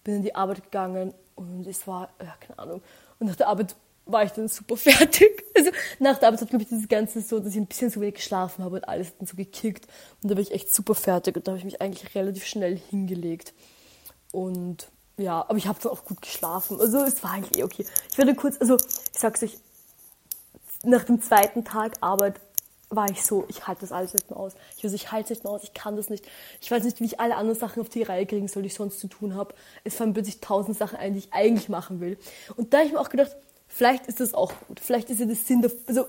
bin 0.04 0.16
in 0.16 0.22
die 0.22 0.34
Arbeit 0.34 0.64
gegangen 0.64 1.14
und 1.34 1.66
es 1.66 1.86
war, 1.86 2.10
ja, 2.20 2.34
keine 2.38 2.58
Ahnung. 2.58 2.82
Und 3.18 3.28
nach 3.28 3.36
der 3.36 3.48
Arbeit 3.48 3.76
war 4.12 4.24
ich 4.24 4.32
dann 4.32 4.48
super 4.48 4.76
fertig. 4.78 5.44
Also 5.56 5.70
nach 5.98 6.18
der 6.18 6.28
Arbeit 6.28 6.42
hat, 6.42 6.50
glaube 6.50 6.62
ich, 6.62 6.68
dieses 6.68 6.88
Ganze 6.88 7.20
so, 7.20 7.38
dass 7.38 7.52
ich 7.52 7.56
ein 7.56 7.66
bisschen 7.66 7.90
zu 7.90 8.00
wenig 8.00 8.16
geschlafen 8.16 8.64
habe 8.64 8.76
und 8.76 8.88
alles 8.88 9.16
dann 9.18 9.26
so 9.26 9.36
gekickt. 9.36 9.86
Und 10.22 10.30
da 10.30 10.34
war 10.34 10.42
ich 10.42 10.52
echt 10.52 10.72
super 10.74 10.94
fertig 10.94 11.36
und 11.36 11.46
da 11.46 11.52
habe 11.52 11.58
ich 11.58 11.64
mich 11.64 11.80
eigentlich 11.80 12.14
relativ 12.14 12.46
schnell 12.46 12.78
hingelegt. 12.78 13.52
Und 14.32 14.88
ja, 15.16 15.40
aber 15.40 15.56
ich 15.56 15.66
habe 15.66 15.78
dann 15.82 15.92
auch 15.92 16.04
gut 16.04 16.22
geschlafen. 16.22 16.80
Also 16.80 17.02
es 17.02 17.22
war 17.22 17.32
eigentlich 17.32 17.58
eh 17.58 17.64
okay. 17.64 17.84
Ich 18.10 18.18
werde 18.18 18.34
kurz, 18.34 18.60
also 18.60 18.76
ich 18.76 19.18
sag's 19.18 19.42
euch, 19.42 19.56
nach 20.84 21.04
dem 21.04 21.20
zweiten 21.20 21.64
Tag 21.64 21.92
Arbeit 22.00 22.40
war 22.94 23.10
ich 23.10 23.22
so, 23.22 23.46
ich 23.48 23.66
halte 23.66 23.82
das 23.82 23.92
alles 23.92 24.12
nicht 24.14 24.30
mehr 24.30 24.38
aus. 24.38 24.54
Ich 24.76 24.84
weiß, 24.84 24.92
ich 24.92 25.12
halte 25.12 25.32
es 25.32 25.38
nicht 25.38 25.44
mehr 25.44 25.52
aus, 25.52 25.62
ich 25.62 25.72
kann 25.74 25.96
das 25.96 26.10
nicht. 26.10 26.28
Ich 26.60 26.70
weiß 26.70 26.84
nicht, 26.84 27.00
wie 27.00 27.06
ich 27.06 27.20
alle 27.20 27.36
anderen 27.36 27.58
Sachen 27.58 27.80
auf 27.80 27.88
die 27.88 28.02
Reihe 28.02 28.26
kriegen 28.26 28.48
soll, 28.48 28.62
die 28.62 28.66
ich 28.68 28.74
sonst 28.74 29.00
zu 29.00 29.08
tun 29.08 29.34
habe. 29.34 29.54
Es 29.84 29.94
fallen 29.94 30.12
plötzlich 30.12 30.40
tausend 30.40 30.76
Sachen 30.76 30.98
ein, 30.98 31.14
die 31.14 31.20
ich 31.20 31.32
eigentlich 31.32 31.68
machen 31.68 32.00
will. 32.00 32.18
Und 32.56 32.72
da 32.72 32.78
habe 32.78 32.86
ich 32.86 32.92
mir 32.92 33.00
auch 33.00 33.08
gedacht, 33.08 33.34
vielleicht 33.72 34.06
ist 34.06 34.20
das 34.20 34.34
auch 34.34 34.52
gut. 34.68 34.80
Vielleicht 34.80 35.10
ist 35.10 35.20
ja 35.20 35.26
das 35.26 35.46
Sinn 35.46 35.62
davon, 35.62 35.78
also 35.86 36.06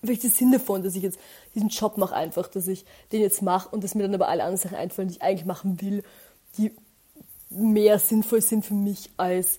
vielleicht 0.00 0.24
ist 0.24 0.34
der 0.34 0.38
Sinn 0.38 0.52
davon, 0.52 0.82
dass 0.82 0.96
ich 0.96 1.02
jetzt 1.02 1.18
diesen 1.54 1.68
Job 1.68 1.98
mache 1.98 2.14
einfach, 2.14 2.48
dass 2.48 2.66
ich 2.66 2.84
den 3.12 3.20
jetzt 3.20 3.42
mache 3.42 3.68
und 3.68 3.84
dass 3.84 3.94
mir 3.94 4.02
dann 4.02 4.14
aber 4.14 4.28
alle 4.28 4.42
anderen 4.42 4.60
Sachen 4.62 4.76
einfallen, 4.76 5.08
die 5.08 5.14
ich 5.14 5.22
eigentlich 5.22 5.44
machen 5.46 5.80
will, 5.80 6.02
die 6.56 6.72
mehr 7.50 7.98
sinnvoll 7.98 8.40
sind 8.40 8.64
für 8.64 8.74
mich 8.74 9.10
als, 9.16 9.58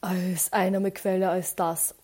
als 0.00 0.52
Einnahmequelle, 0.52 1.28
als 1.28 1.56
das. 1.56 1.94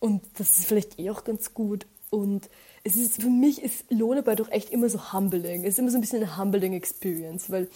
Und 0.00 0.22
das 0.38 0.58
ist 0.58 0.66
vielleicht 0.66 0.98
eh 0.98 1.10
auch 1.10 1.24
ganz 1.24 1.52
gut. 1.52 1.86
Und 2.10 2.48
es 2.84 2.96
ist, 2.96 3.20
für 3.20 3.28
mich 3.28 3.62
ist 3.62 3.84
Lohnarbeit 3.90 4.40
doch 4.40 4.50
echt 4.50 4.70
immer 4.70 4.88
so 4.88 5.12
humbling. 5.12 5.64
Es 5.64 5.70
ist 5.70 5.78
immer 5.80 5.90
so 5.90 5.98
ein 5.98 6.00
bisschen 6.00 6.22
eine 6.22 6.38
humbling 6.38 6.72
Experience, 6.72 7.50
weil 7.50 7.68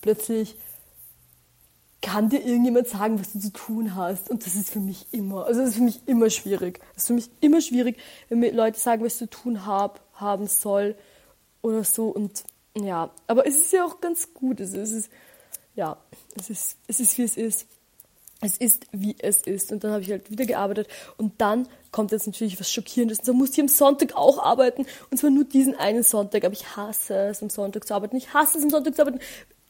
plötzlich 0.00 0.56
kann 2.02 2.28
dir 2.28 2.40
irgendjemand 2.44 2.88
sagen, 2.88 3.18
was 3.18 3.32
du 3.32 3.40
zu 3.40 3.52
tun 3.52 3.94
hast. 3.94 4.30
Und 4.30 4.44
das 4.44 4.54
ist 4.54 4.70
für 4.70 4.80
mich 4.80 5.06
immer, 5.12 5.46
also 5.46 5.60
das 5.60 5.70
ist 5.70 5.76
für 5.76 5.82
mich 5.82 6.00
immer 6.06 6.30
schwierig. 6.30 6.80
Das 6.94 7.04
ist 7.04 7.06
für 7.08 7.14
mich 7.14 7.30
immer 7.40 7.60
schwierig, 7.60 7.98
wenn 8.28 8.40
mir 8.40 8.52
Leute 8.52 8.78
sagen, 8.78 9.04
was 9.04 9.18
zu 9.18 9.28
tun 9.28 9.66
hab, 9.66 10.00
haben 10.14 10.46
soll 10.46 10.94
oder 11.62 11.84
so. 11.84 12.08
Und 12.08 12.44
ja, 12.76 13.10
aber 13.26 13.46
es 13.46 13.56
ist 13.56 13.72
ja 13.72 13.84
auch 13.84 14.00
ganz 14.00 14.34
gut. 14.34 14.60
Es 14.60 14.74
ist, 14.74 15.10
ja, 15.74 15.96
es 16.36 16.50
ist, 16.50 16.76
es 16.86 17.00
ist 17.00 17.18
wie 17.18 17.22
es 17.22 17.36
ist. 17.36 17.66
Es 18.42 18.58
ist, 18.58 18.86
wie 18.92 19.16
es 19.18 19.40
ist. 19.42 19.72
Und 19.72 19.82
dann 19.82 19.92
habe 19.92 20.02
ich 20.02 20.10
halt 20.10 20.30
wieder 20.30 20.44
gearbeitet. 20.44 20.88
Und 21.16 21.40
dann 21.40 21.66
kommt 21.90 22.12
jetzt 22.12 22.26
natürlich 22.26 22.60
was 22.60 22.70
Schockierendes. 22.70 23.20
Und 23.20 23.28
dann 23.28 23.36
musste 23.36 23.54
ich 23.54 23.60
am 23.62 23.68
Sonntag 23.68 24.14
auch 24.14 24.38
arbeiten. 24.38 24.84
Und 25.10 25.16
zwar 25.16 25.30
nur 25.30 25.44
diesen 25.44 25.74
einen 25.74 26.02
Sonntag. 26.02 26.44
Aber 26.44 26.52
ich 26.52 26.76
hasse 26.76 27.14
es, 27.28 27.42
am 27.42 27.48
Sonntag 27.48 27.86
zu 27.86 27.94
arbeiten. 27.94 28.16
Ich 28.16 28.34
hasse 28.34 28.58
es, 28.58 28.64
am 28.64 28.70
Sonntag 28.70 28.94
zu 28.94 29.02
arbeiten 29.02 29.20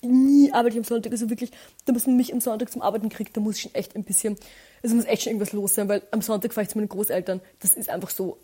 nie 0.06 0.52
arbeite 0.52 0.74
ich 0.74 0.78
am 0.78 0.84
Sonntag. 0.84 1.12
Also 1.12 1.30
wirklich, 1.30 1.50
da 1.84 1.92
muss 1.92 2.06
man 2.06 2.16
mich 2.16 2.32
am 2.32 2.40
Sonntag 2.40 2.70
zum 2.70 2.82
Arbeiten 2.82 3.08
kriegen, 3.08 3.30
da 3.32 3.40
muss 3.40 3.56
ich 3.56 3.62
schon 3.62 3.74
echt 3.74 3.96
ein 3.96 4.04
bisschen, 4.04 4.36
also 4.82 4.94
muss 4.94 5.04
echt 5.04 5.22
schon 5.22 5.32
irgendwas 5.32 5.52
los 5.52 5.74
sein, 5.74 5.88
weil 5.88 6.02
am 6.10 6.22
Sonntag 6.22 6.52
fahre 6.52 6.64
ich 6.64 6.70
zu 6.70 6.78
meinen 6.78 6.88
Großeltern. 6.88 7.40
Das 7.60 7.72
ist 7.72 7.90
einfach 7.90 8.10
so, 8.10 8.38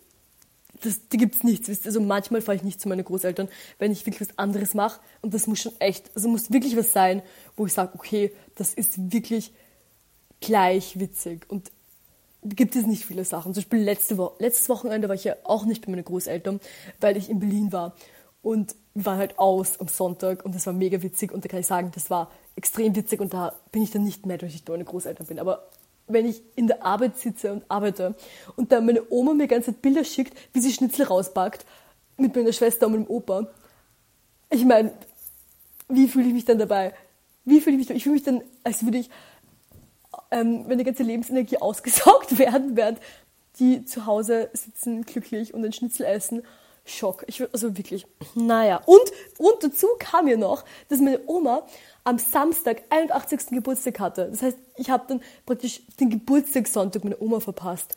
das, 0.81 0.99
da 1.09 1.17
gibt's 1.17 1.43
nichts. 1.43 1.67
Wisst? 1.67 1.85
Also 1.85 2.01
manchmal 2.01 2.41
fahre 2.41 2.55
ich 2.55 2.63
nicht 2.63 2.81
zu 2.81 2.89
meinen 2.89 3.05
Großeltern, 3.05 3.49
wenn 3.79 3.91
ich 3.91 4.05
wirklich 4.05 4.29
was 4.29 4.37
anderes 4.37 4.73
mache. 4.73 4.99
Und 5.21 5.33
das 5.33 5.47
muss 5.47 5.59
schon 5.59 5.73
echt, 5.79 6.11
also 6.15 6.27
muss 6.29 6.51
wirklich 6.51 6.75
was 6.75 6.91
sein, 6.91 7.21
wo 7.55 7.65
ich 7.65 7.73
sage, 7.73 7.91
okay, 7.95 8.31
das 8.55 8.73
ist 8.73 9.11
wirklich 9.11 9.51
gleich 10.41 10.99
witzig. 10.99 11.45
Und 11.49 11.71
gibt 12.43 12.75
es 12.75 12.85
nicht 12.85 13.05
viele 13.05 13.25
Sachen. 13.25 13.53
Zum 13.53 13.63
Beispiel 13.63 13.79
letzte 13.79 14.17
Woche, 14.17 14.35
letztes 14.39 14.69
Wochenende 14.69 15.07
war 15.07 15.15
ich 15.15 15.23
ja 15.23 15.35
auch 15.43 15.65
nicht 15.65 15.85
bei 15.85 15.91
meinen 15.91 16.03
Großeltern, 16.03 16.59
weil 16.99 17.17
ich 17.17 17.29
in 17.29 17.39
Berlin 17.39 17.71
war. 17.71 17.95
Und 18.41 18.75
waren 18.95 19.17
halt 19.17 19.39
aus 19.39 19.79
am 19.79 19.87
Sonntag 19.87 20.45
und 20.45 20.53
das 20.53 20.65
war 20.65 20.73
mega 20.73 21.01
witzig 21.01 21.31
und 21.31 21.43
da 21.43 21.49
kann 21.49 21.59
ich 21.59 21.67
sagen, 21.67 21.91
das 21.93 22.09
war 22.09 22.29
extrem 22.55 22.95
witzig 22.95 23.19
und 23.19 23.33
da 23.33 23.53
bin 23.71 23.81
ich 23.81 23.91
dann 23.91 24.03
nicht 24.03 24.25
mehr, 24.25 24.37
dass 24.37 24.53
ich 24.53 24.63
da 24.63 24.73
eine 24.73 24.85
Großeltern 24.85 25.25
bin. 25.25 25.39
Aber 25.39 25.67
wenn 26.07 26.25
ich 26.25 26.41
in 26.55 26.67
der 26.67 26.85
Arbeit 26.85 27.17
sitze 27.17 27.51
und 27.51 27.63
arbeite 27.69 28.15
und 28.55 28.71
dann 28.71 28.85
meine 28.85 29.01
Oma 29.09 29.33
mir 29.33 29.47
ganze 29.47 29.71
Bilder 29.71 30.03
schickt, 30.03 30.37
wie 30.53 30.59
sie 30.59 30.71
Schnitzel 30.71 31.05
rauspackt 31.05 31.65
mit 32.17 32.35
meiner 32.35 32.53
Schwester 32.53 32.85
und 32.85 32.93
meinem 32.93 33.07
Opa, 33.07 33.47
ich 34.49 34.65
meine, 34.65 34.91
wie 35.87 36.07
fühle 36.07 36.27
ich 36.27 36.33
mich 36.33 36.45
dann 36.45 36.59
dabei? 36.59 36.93
Wie 37.45 37.61
fühle 37.61 37.77
ich 37.77 37.89
mich? 37.89 37.97
Ich 37.97 38.03
fühle 38.03 38.15
mich 38.15 38.23
dann, 38.23 38.41
als 38.63 38.83
würde 38.83 38.99
ich 38.99 39.09
ähm, 40.31 40.65
meine 40.67 40.83
ganze 40.83 41.03
Lebensenergie 41.03 41.57
ausgesaugt 41.61 42.37
werden, 42.37 42.75
während 42.75 42.99
die 43.59 43.85
zu 43.85 44.05
Hause 44.05 44.49
sitzen, 44.53 45.03
glücklich 45.03 45.53
und 45.53 45.63
ein 45.63 45.73
Schnitzel 45.73 46.05
essen. 46.05 46.43
Schock. 46.85 47.23
Ich 47.27 47.41
also 47.53 47.77
wirklich. 47.77 48.05
Naja. 48.35 48.81
Und, 48.85 49.11
und 49.37 49.63
dazu 49.63 49.87
kam 49.99 50.25
mir 50.25 50.37
noch, 50.37 50.65
dass 50.89 50.99
meine 50.99 51.21
Oma 51.27 51.65
am 52.03 52.17
Samstag 52.17 52.83
81. 52.89 53.47
Geburtstag 53.51 53.99
hatte. 53.99 54.29
Das 54.29 54.41
heißt, 54.41 54.57
ich 54.75 54.89
habe 54.89 55.05
dann 55.07 55.21
praktisch 55.45 55.81
den 55.99 56.09
Geburtstagssonntag 56.09 57.03
meiner 57.03 57.21
Oma 57.21 57.39
verpasst. 57.39 57.95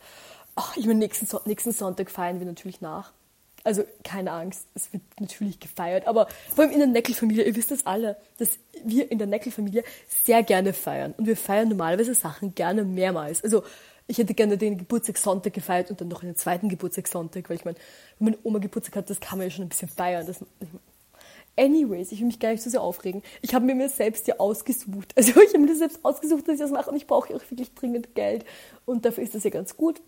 Ach, 0.55 0.75
ich 0.77 0.85
meine, 0.87 0.99
nächsten, 0.99 1.27
nächsten 1.45 1.71
Sonntag 1.71 2.09
feiern 2.09 2.39
wir 2.39 2.47
natürlich 2.47 2.81
nach. 2.81 3.11
Also 3.63 3.83
keine 4.05 4.31
Angst, 4.31 4.65
es 4.75 4.93
wird 4.93 5.03
natürlich 5.19 5.59
gefeiert, 5.59 6.07
aber 6.07 6.29
vor 6.55 6.63
allem 6.63 6.71
in 6.71 6.79
der 6.79 6.87
Neckel-Familie, 6.87 7.43
ihr 7.43 7.55
wisst 7.57 7.69
das 7.69 7.85
alle, 7.85 8.15
dass 8.37 8.51
wir 8.85 9.11
in 9.11 9.17
der 9.17 9.27
Neckel-Familie 9.27 9.83
sehr 10.23 10.41
gerne 10.41 10.71
feiern. 10.71 11.13
Und 11.17 11.25
wir 11.25 11.35
feiern 11.35 11.67
normalerweise 11.67 12.15
Sachen 12.15 12.55
gerne 12.55 12.85
mehrmals. 12.85 13.43
Also 13.43 13.63
ich 14.07 14.17
hätte 14.17 14.33
gerne 14.33 14.57
den 14.57 14.77
Geburtstagssonntag 14.77 15.53
gefeiert 15.53 15.91
und 15.91 15.99
dann 16.01 16.07
noch 16.07 16.23
einen 16.23 16.35
zweiten 16.35 16.69
Geburtstagssonntag, 16.69 17.49
weil 17.49 17.57
ich 17.57 17.65
meine, 17.65 17.77
wenn 18.19 18.31
meine 18.31 18.37
Oma 18.43 18.59
Geburtstag 18.59 18.95
hat, 18.95 19.09
das 19.09 19.19
kann 19.19 19.37
man 19.37 19.47
ja 19.47 19.51
schon 19.51 19.65
ein 19.65 19.69
bisschen 19.69 19.89
feiern. 19.89 20.25
Das, 20.25 20.39
anyways, 21.57 22.11
ich 22.11 22.19
will 22.19 22.27
mich 22.27 22.39
gar 22.39 22.51
nicht 22.51 22.63
so 22.63 22.69
sehr 22.69 22.81
aufregen. 22.81 23.21
Ich 23.41 23.53
habe 23.53 23.65
mir 23.65 23.75
mir 23.75 23.89
selbst 23.89 24.27
ja 24.27 24.39
ausgesucht. 24.39 25.13
Also 25.15 25.31
ich 25.41 25.49
habe 25.49 25.59
mir 25.59 25.67
das 25.67 25.79
selbst 25.79 25.99
ausgesucht, 26.03 26.47
dass 26.47 26.55
ich 26.55 26.61
das 26.61 26.71
mache 26.71 26.89
und 26.89 26.95
ich 26.95 27.07
brauche 27.07 27.31
ja 27.31 27.37
auch 27.37 27.51
wirklich 27.51 27.73
dringend 27.73 28.15
Geld. 28.15 28.45
Und 28.85 29.05
dafür 29.05 29.23
ist 29.23 29.35
das 29.35 29.43
ja 29.43 29.49
ganz 29.49 29.75
gut. 29.75 30.01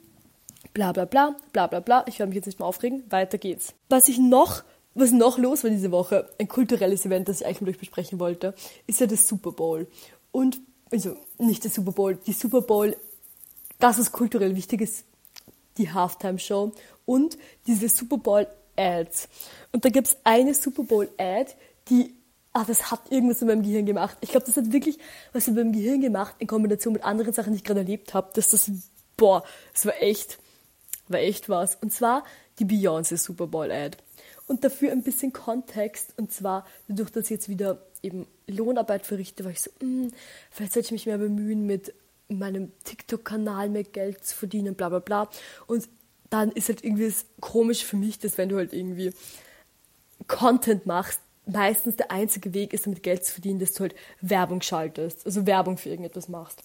Bla 0.74 0.92
bla 0.92 1.06
bla, 1.06 1.36
bla 1.52 1.68
bla 1.68 1.80
bla. 1.80 2.06
Ich 2.08 2.20
werde 2.20 2.30
mich 2.30 2.38
jetzt 2.38 2.46
nicht 2.46 2.60
mehr 2.60 2.68
aufregen. 2.68 3.04
Weiter 3.10 3.38
geht's. 3.38 3.74
Was 3.90 4.08
ich 4.08 4.18
noch 4.18 4.64
was 4.96 5.12
noch 5.12 5.38
los 5.38 5.64
war 5.64 5.70
diese 5.70 5.92
Woche, 5.92 6.30
ein 6.40 6.48
kulturelles 6.48 7.06
Event, 7.06 7.30
das 7.30 7.42
ich 7.42 7.46
eigentlich 7.46 7.62
mit 7.62 7.70
euch 7.70 7.80
besprechen 7.80 8.20
wollte, 8.20 8.54
ist 8.88 9.00
ja 9.00 9.08
das 9.08 9.28
Super 9.28 9.52
Bowl. 9.52 9.88
Und, 10.32 10.60
also 10.92 11.16
nicht 11.38 11.64
der 11.64 11.72
Super 11.72 11.92
Bowl, 11.92 12.18
die 12.26 12.34
Super 12.34 12.62
Bowl 12.62 12.96
das, 13.80 13.98
was 13.98 14.12
kulturell 14.12 14.56
wichtig 14.56 14.82
ist, 14.82 15.06
die 15.78 15.92
Halftime-Show 15.92 16.74
und 17.06 17.38
diese 17.66 17.90
Super 17.90 18.18
Bowl-Ads. 18.18 19.30
Und 19.72 19.86
da 19.86 19.90
gibt 19.90 20.08
es 20.08 20.18
eine 20.24 20.54
Super 20.54 20.84
Bowl-Ad, 20.84 21.54
die, 21.90 22.14
ah, 22.54 22.66
das 22.66 22.92
hat 22.92 23.12
irgendwas 23.12 23.42
in 23.42 23.48
meinem 23.48 23.64
Gehirn 23.64 23.86
gemacht. 23.86 24.18
Ich 24.22 24.30
glaube, 24.30 24.46
das 24.46 24.58
hat 24.58 24.72
wirklich 24.72 25.00
was 25.34 25.48
in 25.48 25.56
meinem 25.56 25.72
Gehirn 25.72 26.02
gemacht, 26.02 26.36
in 26.40 26.48
Kombination 26.48 26.94
mit 26.94 27.04
anderen 27.04 27.34
Sachen, 27.34 27.54
die 27.54 27.58
ich 27.58 27.64
gerade 27.64 27.80
erlebt 27.80 28.14
habe, 28.14 28.30
dass 28.34 28.50
das, 28.50 28.70
boah, 29.18 29.44
das 29.74 29.86
war 29.86 30.02
echt, 30.02 30.38
war 31.08 31.20
echt 31.20 31.50
was. 31.50 31.76
Und 31.76 31.94
zwar 31.94 32.24
die 32.60 32.66
Beyoncé 32.66 33.18
Super 33.18 33.48
Bowl-Ad. 33.48 33.98
Und 34.48 34.64
dafür 34.64 34.92
ein 34.92 35.04
bisschen 35.04 35.32
Kontext, 35.32 36.14
und 36.18 36.34
zwar 36.34 36.66
dadurch, 36.88 37.12
dass 37.12 37.26
ich 37.26 37.30
jetzt 37.30 37.50
wieder 37.50 37.86
eben 38.02 38.28
Lohnarbeit 38.48 39.06
verrichte, 39.06 39.46
war 39.46 39.52
ich 39.52 39.62
so, 39.62 39.70
mh, 39.80 39.86
hm, 40.06 40.12
vielleicht 40.50 40.74
sollte 40.74 40.88
ich 40.88 40.92
mich 40.92 41.06
mehr 41.06 41.18
bemühen 41.18 41.66
mit 41.66 41.94
meinem 42.38 42.72
TikTok-Kanal 42.84 43.70
mehr 43.70 43.84
Geld 43.84 44.24
zu 44.24 44.36
verdienen, 44.36 44.76
bla 44.76 44.90
bla 44.90 45.00
bla. 45.00 45.30
Und 45.68 45.90
dann 46.30 46.52
ist 46.52 46.70
halt 46.70 46.84
irgendwie 46.84 47.12
komisch 47.40 47.84
für 47.84 47.98
mich, 47.98 48.20
dass 48.20 48.38
wenn 48.38 48.50
du 48.50 48.58
halt 48.58 48.74
irgendwie 48.74 49.12
Content 50.28 50.86
machst, 50.86 51.20
meistens 51.46 51.96
der 51.96 52.12
einzige 52.12 52.54
Weg 52.54 52.74
ist, 52.74 52.86
damit 52.86 53.04
Geld 53.04 53.26
zu 53.26 53.34
verdienen, 53.34 53.60
dass 53.60 53.74
du 53.74 53.82
halt 53.82 53.96
Werbung 54.22 54.62
schaltest, 54.62 55.26
also 55.26 55.46
Werbung 55.46 55.78
für 55.78 55.90
irgendetwas 55.90 56.30
machst. 56.30 56.64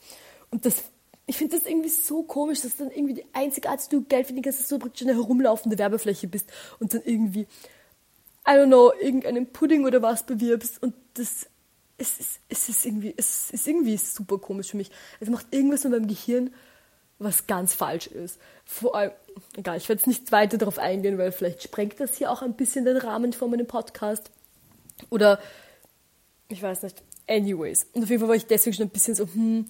Und 0.51 0.67
das, 0.67 0.85
ich 1.27 1.37
finde 1.37 1.57
das 1.57 1.67
irgendwie 1.67 1.89
so 1.89 2.23
komisch, 2.23 2.61
dass 2.61 2.77
dann 2.77 2.91
irgendwie 2.91 3.15
die 3.15 3.27
einzige 3.33 3.71
Art, 3.71 3.79
dass 3.79 3.89
du 3.89 4.03
Geld 4.03 4.27
verdienen 4.27 4.45
kannst, 4.45 4.61
dass 4.61 4.69
du 4.69 4.79
praktisch 4.79 5.07
eine 5.07 5.15
herumlaufende 5.17 5.79
Werbefläche 5.79 6.29
bist 6.29 6.51
und 6.79 6.93
dann 6.93 7.03
irgendwie, 7.05 7.47
I 8.47 8.51
don't 8.51 8.67
know, 8.67 8.93
irgendeinen 9.01 9.47
Pudding 9.47 9.87
oder 9.87 10.03
was 10.03 10.27
bewirbst 10.27 10.83
und 10.83 10.95
das 11.15 11.47
es 11.97 12.19
ist, 12.19 12.41
es 12.49 12.69
ist 12.69 12.87
irgendwie, 12.87 13.15
es 13.17 13.51
ist 13.51 13.67
irgendwie 13.67 13.97
super 13.97 14.39
komisch 14.39 14.71
für 14.71 14.77
mich. 14.77 14.91
Es 15.21 15.29
macht 15.29 15.47
irgendwas 15.53 15.85
in 15.85 15.93
meinem 15.93 16.09
Gehirn, 16.09 16.53
was 17.19 17.47
ganz 17.47 17.75
falsch 17.75 18.09
ist. 18.09 18.39
Vor 18.65 18.95
allem, 18.97 19.13
egal, 19.57 19.77
ich 19.77 19.89
werde 19.89 20.01
jetzt 20.01 20.09
nicht 20.09 20.33
weiter 20.33 20.59
darauf 20.59 20.79
eingehen, 20.79 21.19
weil 21.19 21.33
vielleicht 21.33 21.63
sprengt 21.63 22.01
das 22.01 22.17
hier 22.17 22.31
auch 22.31 22.43
ein 22.43 22.55
bisschen 22.55 22.85
den 22.85 22.97
Rahmen 22.97 23.33
von 23.33 23.51
meinem 23.51 23.67
Podcast. 23.67 24.31
Oder, 25.11 25.39
ich 26.49 26.63
weiß 26.63 26.83
nicht, 26.83 27.03
anyways. 27.29 27.87
Und 27.93 28.03
auf 28.03 28.11
jeden 28.11 28.21
Fall 28.21 28.29
war 28.29 28.37
ich 28.37 28.47
deswegen 28.47 28.75
schon 28.75 28.87
ein 28.87 28.91
bisschen 28.91 29.15
so, 29.15 29.27
hm, 29.27 29.67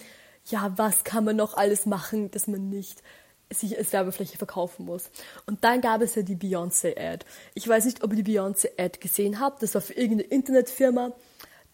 ja, 0.46 0.72
was 0.76 1.04
kann 1.04 1.24
man 1.24 1.36
noch 1.36 1.54
alles 1.54 1.86
machen, 1.86 2.30
dass 2.30 2.46
man 2.46 2.70
nicht 2.70 3.02
sich 3.50 3.76
als 3.78 3.92
Werbefläche 3.92 4.38
verkaufen 4.38 4.86
muss. 4.86 5.10
Und 5.46 5.62
dann 5.64 5.80
gab 5.80 6.00
es 6.00 6.14
ja 6.14 6.22
die 6.22 6.34
Beyoncé-Ad. 6.34 7.24
Ich 7.54 7.68
weiß 7.68 7.84
nicht, 7.84 8.02
ob 8.02 8.12
ihr 8.12 8.22
die 8.22 8.32
Beyoncé-Ad 8.32 8.98
gesehen 9.00 9.38
habt. 9.38 9.62
Das 9.62 9.74
war 9.74 9.82
für 9.82 9.92
irgendeine 9.92 10.30
Internetfirma 10.30 11.12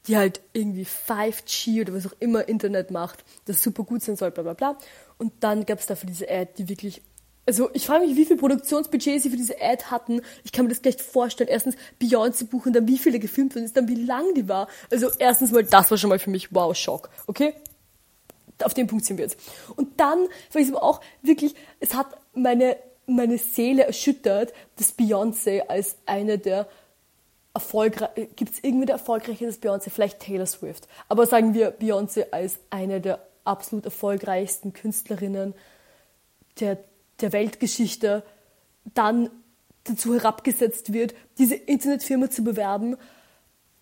die 0.06 0.16
halt 0.16 0.40
irgendwie 0.52 0.86
5G 0.86 1.82
oder 1.82 1.94
was 1.94 2.06
auch 2.06 2.16
immer 2.20 2.48
Internet 2.48 2.90
macht, 2.90 3.24
das 3.44 3.62
super 3.62 3.84
gut 3.84 4.02
sein 4.02 4.16
soll, 4.16 4.30
bla 4.30 4.42
bla 4.42 4.54
bla. 4.54 4.78
Und 5.18 5.32
dann 5.40 5.66
gab 5.66 5.78
es 5.78 5.86
dafür 5.86 6.08
diese 6.08 6.30
Ad, 6.30 6.52
die 6.58 6.68
wirklich. 6.68 7.02
Also 7.46 7.70
ich 7.72 7.86
frage 7.86 8.06
mich, 8.06 8.16
wie 8.16 8.26
viel 8.26 8.36
Produktionsbudget 8.36 9.22
sie 9.22 9.30
für 9.30 9.36
diese 9.36 9.60
Ad 9.60 9.84
hatten. 9.86 10.20
Ich 10.44 10.52
kann 10.52 10.66
mir 10.66 10.68
das 10.70 10.82
gleich 10.82 11.02
vorstellen. 11.02 11.48
Erstens 11.50 11.74
Beyoncé 12.00 12.46
buchen, 12.46 12.72
dann 12.72 12.86
wie 12.86 12.98
viele 12.98 13.18
gefilmt 13.18 13.54
wurden, 13.54 13.70
dann 13.74 13.88
wie 13.88 14.04
lang 14.04 14.34
die 14.34 14.48
war. 14.48 14.68
Also 14.90 15.10
erstens 15.18 15.50
mal, 15.50 15.64
das 15.64 15.90
war 15.90 15.98
schon 15.98 16.10
mal 16.10 16.18
für 16.18 16.30
mich 16.30 16.54
wow, 16.54 16.76
Schock. 16.76 17.10
Okay? 17.26 17.54
Auf 18.62 18.74
den 18.74 18.86
Punkt 18.86 19.04
sind 19.04 19.16
wir 19.16 19.24
jetzt. 19.24 19.38
Und 19.74 19.98
dann 19.98 20.28
war 20.52 20.60
ich 20.60 20.68
aber 20.68 20.82
auch 20.82 21.00
wirklich, 21.22 21.54
es 21.80 21.94
hat 21.94 22.06
meine, 22.34 22.76
meine 23.06 23.38
Seele 23.38 23.84
erschüttert, 23.84 24.52
dass 24.76 24.96
Beyoncé 24.96 25.62
als 25.66 25.96
eine 26.06 26.38
der 26.38 26.68
erfolgreich, 27.54 28.10
gibt 28.36 28.54
es 28.54 28.62
irgendwie 28.62 28.86
der 28.86 28.96
erfolgreichste 28.96 29.46
Beyoncé? 29.46 29.90
Vielleicht 29.90 30.20
Taylor 30.20 30.46
Swift. 30.46 30.86
Aber 31.08 31.26
sagen 31.26 31.54
wir 31.54 31.78
Beyoncé 31.78 32.30
als 32.30 32.58
eine 32.70 33.00
der 33.00 33.26
absolut 33.44 33.84
erfolgreichsten 33.84 34.72
Künstlerinnen 34.72 35.54
der, 36.60 36.78
der 37.20 37.32
Weltgeschichte 37.32 38.22
dann 38.94 39.30
dazu 39.84 40.14
herabgesetzt 40.14 40.92
wird, 40.92 41.14
diese 41.38 41.54
Internetfirma 41.54 42.30
zu 42.30 42.44
bewerben. 42.44 42.96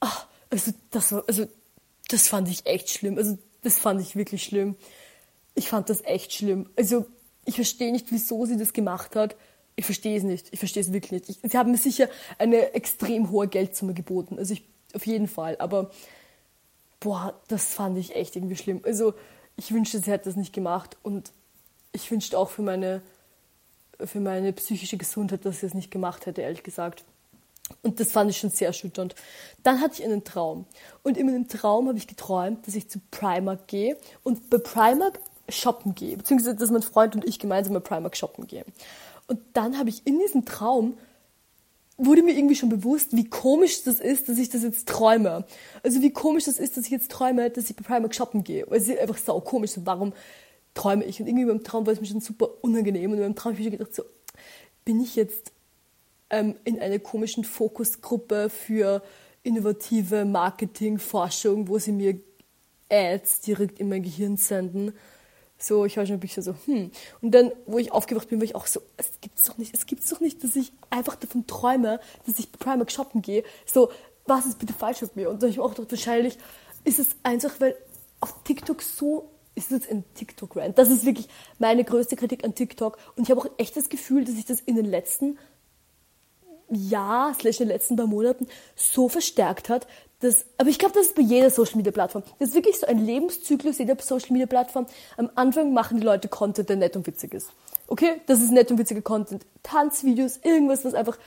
Ach, 0.01 0.27
also 0.51 0.73
das 0.91 1.13
also 1.13 1.47
das 2.09 2.29
fand 2.29 2.49
ich 2.49 2.67
echt 2.67 2.91
schlimm. 2.91 3.19
Also 3.19 3.39
das 3.63 3.79
fand 3.79 4.01
ich 4.01 4.17
wirklich 4.17 4.45
schlimm. 4.45 4.77
Ich 5.55 5.69
fand 5.69 5.91
das 5.91 6.05
echt 6.05 6.33
schlimm. 6.33 6.71
Also 6.77 7.07
ich 7.45 7.57
verstehe 7.57 7.93
nicht, 7.93 8.11
wieso 8.11 8.47
sie 8.47 8.57
das 8.57 8.73
gemacht 8.73 9.17
hat 9.17 9.37
ich 9.79 9.85
verstehe 9.85 10.19
es 10.19 10.25
nicht. 10.25 10.49
Ich 10.51 10.59
verstehe 10.59 10.83
es 10.83 10.93
wirklich 10.93 11.13
nicht. 11.13 11.29
Ich, 11.29 11.39
sie 11.41 11.57
haben 11.57 11.71
mir 11.71 11.79
sicher 11.79 12.09
eine 12.37 12.75
extrem 12.75 13.31
hohe 13.31 13.47
Geldsumme 13.47 13.95
geboten. 13.95 14.37
Also 14.37 14.55
ich, 14.55 14.65
auf 14.93 15.07
jeden 15.07 15.29
Fall. 15.29 15.55
Aber, 15.61 15.93
boah, 16.99 17.41
das 17.47 17.75
fand 17.75 17.97
ich 17.97 18.17
echt 18.17 18.35
irgendwie 18.35 18.57
schlimm. 18.57 18.81
Also, 18.85 19.15
ich 19.57 19.73
wünschte, 19.73 20.01
sie 20.01 20.11
hätte 20.11 20.25
das 20.25 20.35
nicht 20.35 20.53
gemacht. 20.53 20.97
Und 21.05 21.31
ich 21.93 22.11
wünschte 22.11 22.37
auch 22.37 22.51
für 22.51 22.63
meine, 22.63 23.03
für 24.05 24.19
meine 24.19 24.53
psychische 24.53 24.97
Gesundheit, 24.97 25.45
dass 25.45 25.61
sie 25.61 25.67
es 25.67 25.75
nicht 25.75 25.93
gemacht 25.93 26.27
hätte, 26.27 26.43
ehrlich 26.43 26.65
gesagt. 26.65 27.05
Und 27.83 28.01
das 28.01 28.11
fand 28.11 28.33
ich 28.33 28.39
schon 28.39 28.51
sehr 28.51 28.69
erschütternd. 28.69 29.15
Dann 29.63 29.81
hatte 29.81 30.03
ich 30.03 30.05
einen 30.05 30.25
Traum. 30.25 30.67
Und 31.05 31.17
in 31.17 31.27
meinem 31.27 31.47
Traum 31.47 31.87
habe 31.87 31.99
ich 31.99 32.09
geträumt, 32.09 32.67
dass 32.67 32.75
ich 32.75 32.91
zu 32.91 32.99
Primark 33.13 33.69
gehe 33.69 33.97
und 34.25 34.51
bei 34.51 34.59
Primark 34.59 35.21
shoppen 35.49 35.95
gehe. 35.95 36.17
Beziehungsweise, 36.17 36.57
dass 36.57 36.73
mein 36.73 36.83
Freund 36.83 37.15
und 37.15 37.25
ich 37.25 37.39
gemeinsam 37.39 37.75
bei 37.75 37.81
Primark 37.81 38.17
shoppen 38.17 38.49
gehen. 38.49 38.65
Und 39.29 39.41
dann 39.53 39.79
habe 39.79 39.91
ich 39.91 40.05
in 40.07 40.19
diesem 40.19 40.45
Traum, 40.45 40.99
wurde 41.99 42.23
mir 42.23 42.37
irgendwie 42.37 42.57
schon 42.57 42.71
bewusst, 42.71 43.15
wie 43.15 43.29
komisch 43.29 43.85
das 43.85 44.01
ist, 44.01 44.29
dass 44.29 44.39
ich 44.39 44.49
das 44.49 44.63
jetzt 44.63 44.89
träume. 44.89 45.45
Also 45.83 46.01
wie 46.01 46.11
komisch 46.11 46.45
das 46.45 46.59
ist, 46.59 46.77
dass 46.77 46.85
ich 46.87 46.91
jetzt 46.91 47.11
träume, 47.11 47.51
dass 47.51 47.69
ich 47.69 47.77
bei 47.77 47.83
Primark 47.83 48.15
shoppen 48.15 48.43
gehe. 48.43 48.67
Es 48.71 48.89
ist 48.89 48.99
einfach 48.99 49.19
sau 49.19 49.41
komisch, 49.41 49.73
so 49.73 49.85
warum 49.85 50.13
träume 50.75 51.05
ich? 51.05 51.21
Und 51.21 51.27
irgendwie 51.27 51.45
beim 51.45 51.63
Traum 51.63 51.87
war 51.87 51.93
es 51.93 52.01
mir 52.01 52.07
schon 52.07 52.21
super 52.21 52.49
unangenehm. 52.63 53.13
Und 53.13 53.19
beim 53.19 53.35
Traum 53.35 53.53
habe 53.53 53.63
ich 53.63 53.71
mir 53.71 53.77
gedacht, 53.77 53.95
so, 53.95 54.05
bin 54.85 55.01
ich 55.01 55.17
jetzt 55.17 55.53
ähm, 56.31 56.55
in 56.65 56.81
einer 56.81 56.99
komischen 56.99 57.45
Fokusgruppe 57.45 58.49
für 58.49 59.03
innovative 59.43 60.25
Marketingforschung, 60.25 61.69
wo 61.69 61.79
sie 61.79 61.93
mir 61.93 62.19
Ads 62.91 63.43
direkt 63.43 63.81
in 63.81 63.89
mein 63.89 64.03
Gehirn 64.03 64.37
senden 64.37 64.95
so, 65.59 65.85
ich 65.85 65.97
war 65.97 66.07
schon 66.07 66.17
ein 66.17 66.21
bisschen 66.21 66.43
so, 66.43 66.55
hm. 66.67 66.91
Und 67.21 67.33
dann, 67.33 67.51
wo 67.67 67.79
ich 67.79 67.93
aufgewacht 67.93 68.29
bin, 68.29 68.39
war 68.39 68.45
ich 68.45 68.55
auch 68.55 68.67
so, 68.67 68.81
es 68.97 69.11
gibt's 69.21 69.43
doch 69.45 69.59
nicht, 69.59 69.75
es 69.75 69.87
gibt's 69.87 70.09
doch 70.09 70.21
nicht, 70.21 70.43
dass 70.45 70.55
ich 70.55 70.73
einfach 70.89 71.17
davon 71.17 71.47
träume, 71.47 72.01
dass 72.27 72.39
ich 72.39 72.51
bei 72.53 72.59
Primark 72.59 72.93
shoppen 72.93 73.23
gehe. 73.23 73.43
So, 73.67 73.91
was 74.27 74.47
ist 74.47 74.59
bitte 74.59 74.73
falsch 74.73 75.03
mit 75.03 75.17
mir? 75.17 75.31
Und 75.31 75.43
dann 75.43 75.51
habe 75.51 75.53
ich 75.53 75.61
auch 75.61 75.75
gedacht, 75.75 75.91
wahrscheinlich 75.91 76.39
ist 76.85 76.99
es 76.99 77.09
einfach, 77.23 77.61
weil 77.61 77.77
auf 78.21 78.35
TikTok 78.45 78.83
so 78.83 79.31
ist 79.55 79.73
es 79.73 79.89
ein 79.91 80.05
TikTok-Rant. 80.15 80.79
Das 80.79 80.89
ist 80.89 81.05
wirklich 81.05 81.29
meine 81.59 81.83
größte 81.83 82.15
Kritik 82.15 82.45
an 82.45 82.55
TikTok. 82.55 82.97
Und 83.17 83.25
ich 83.25 83.31
habe 83.31 83.41
auch 83.41 83.51
echt 83.59 83.77
das 83.77 83.89
Gefühl, 83.89 84.25
dass 84.25 84.37
ich 84.37 84.45
das 84.45 84.61
in 84.61 84.77
den 84.77 84.85
letzten 84.85 85.39
Jahr, 86.71 87.35
slash 87.35 87.61
in 87.61 87.67
den 87.67 87.75
letzten 87.75 87.97
paar 87.97 88.07
Monaten 88.07 88.47
so 88.77 89.09
verstärkt 89.09 89.69
hat, 89.69 89.87
das, 90.21 90.47
aber 90.57 90.69
ich 90.69 90.79
glaube, 90.79 90.95
das 90.95 91.07
ist 91.07 91.15
bei 91.15 91.23
jeder 91.23 91.51
Social 91.51 91.77
Media 91.77 91.93
Plattform. 91.93 92.25
Das 92.39 92.49
ist 92.49 92.55
wirklich 92.55 92.79
so 92.79 92.87
ein 92.87 92.99
Lebenszyklus 92.99 93.79
jeder 93.79 93.97
Social 94.01 94.33
Media 94.33 94.47
Plattform. 94.47 94.87
Am 95.17 95.31
Anfang 95.37 95.73
machen 95.73 95.99
die 96.01 96.05
Leute 96.05 96.29
Content, 96.29 96.69
der 96.69 96.77
nett 96.77 96.97
und 96.97 97.07
witzig 97.07 97.35
ist. 97.35 97.51
Okay? 97.87 98.21
Das 98.27 98.41
ist 98.41 98.51
nett 98.51 98.71
und 98.71 98.79
witziger 98.79 99.03
Content. 99.03 99.47
Tanzvideos, 99.63 100.41
irgendwas, 100.43 100.85
was 100.85 100.95
einfach, 100.95 101.19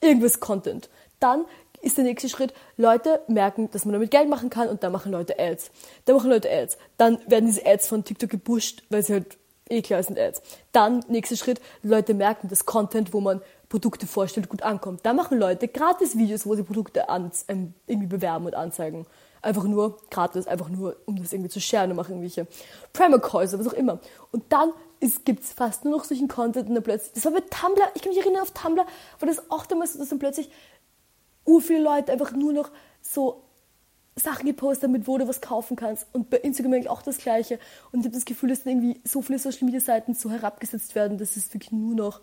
irgendwas 0.00 0.40
Content. 0.40 0.88
Dann 1.20 1.44
ist 1.82 1.98
der 1.98 2.04
nächste 2.04 2.30
Schritt, 2.30 2.54
Leute 2.78 3.20
merken, 3.28 3.70
dass 3.70 3.84
man 3.84 3.92
damit 3.92 4.10
Geld 4.10 4.30
machen 4.30 4.48
kann 4.48 4.68
und 4.68 4.82
dann 4.82 4.92
machen 4.92 5.12
Leute 5.12 5.38
Ads. 5.38 5.70
Dann 6.06 6.16
machen 6.16 6.30
Leute 6.30 6.50
Ads. 6.50 6.78
Dann 6.96 7.18
werden 7.26 7.46
diese 7.46 7.66
Ads 7.66 7.86
von 7.88 8.02
TikTok 8.02 8.30
gepusht, 8.30 8.82
weil 8.88 9.02
sie 9.02 9.12
halt 9.12 9.36
eh 9.68 9.82
klar 9.82 10.02
sind 10.02 10.18
Ads. 10.18 10.42
Dann, 10.72 11.04
nächster 11.08 11.36
Schritt, 11.36 11.60
Leute 11.82 12.14
merken, 12.14 12.48
dass 12.48 12.66
Content, 12.66 13.12
wo 13.12 13.20
man 13.20 13.42
Produkte 13.68 14.06
vorstellt, 14.06 14.48
gut 14.48 14.62
ankommt. 14.62 15.00
Da 15.04 15.12
machen 15.12 15.38
Leute 15.38 15.68
gratis 15.68 16.16
Videos, 16.16 16.46
wo 16.46 16.54
sie 16.54 16.62
Produkte 16.62 17.08
an, 17.08 17.30
ähm, 17.48 17.74
irgendwie 17.86 18.06
bewerben 18.06 18.46
und 18.46 18.54
anzeigen. 18.54 19.06
Einfach 19.42 19.64
nur 19.64 19.98
gratis, 20.10 20.46
einfach 20.46 20.68
nur, 20.68 20.96
um 21.06 21.16
das 21.16 21.32
irgendwie 21.32 21.50
zu 21.50 21.60
sharen 21.60 21.90
und 21.90 21.96
machen 21.96 22.12
irgendwelche 22.12 22.46
Primer-Calls, 22.92 23.58
was 23.58 23.66
auch 23.68 23.72
immer. 23.72 24.00
Und 24.32 24.44
dann 24.50 24.72
gibt 25.24 25.44
es 25.44 25.52
fast 25.52 25.84
nur 25.84 25.98
noch 25.98 26.04
solchen 26.04 26.28
Content 26.28 26.68
und 26.68 26.74
dann 26.74 26.82
plötzlich, 26.82 27.12
das 27.12 27.24
war 27.24 27.32
bei 27.32 27.40
Tumblr, 27.40 27.84
ich 27.94 28.02
kann 28.02 28.10
mich 28.10 28.20
erinnern 28.20 28.42
auf 28.42 28.52
Tumblr, 28.52 28.86
war 29.18 29.28
das 29.28 29.50
auch 29.50 29.66
damals 29.66 29.92
so, 29.92 29.98
dass 29.98 30.08
dann 30.08 30.18
plötzlich 30.18 30.50
ur 31.44 31.60
viele 31.60 31.80
Leute 31.80 32.12
einfach 32.12 32.32
nur 32.32 32.52
noch 32.52 32.70
so 33.02 33.42
Sachen 34.16 34.46
gepostet, 34.46 34.84
damit 34.84 35.06
wo 35.06 35.18
du 35.18 35.28
was 35.28 35.40
kaufen 35.40 35.76
kannst. 35.76 36.06
Und 36.12 36.30
bei 36.30 36.38
Instagram 36.38 36.72
eigentlich 36.72 36.90
auch 36.90 37.02
das 37.02 37.18
Gleiche. 37.18 37.58
Und 37.92 38.00
ich 38.00 38.06
habe 38.06 38.14
das 38.14 38.24
Gefühl, 38.24 38.48
dass 38.48 38.64
dann 38.64 38.72
irgendwie 38.72 39.00
so 39.04 39.20
viele 39.20 39.38
Social 39.38 39.66
Media 39.66 39.80
Seiten 39.80 40.14
so 40.14 40.30
herabgesetzt 40.30 40.94
werden, 40.94 41.18
dass 41.18 41.36
es 41.36 41.52
wirklich 41.52 41.70
nur 41.70 41.94
noch, 41.94 42.20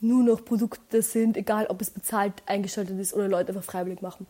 nur 0.00 0.22
noch 0.22 0.44
Produkte 0.44 1.02
sind, 1.02 1.36
egal 1.36 1.66
ob 1.66 1.80
es 1.80 1.90
bezahlt 1.90 2.34
eingeschaltet 2.46 2.98
ist 2.98 3.14
oder 3.14 3.28
Leute 3.28 3.50
einfach 3.50 3.64
freiwillig 3.64 4.02
machen. 4.02 4.26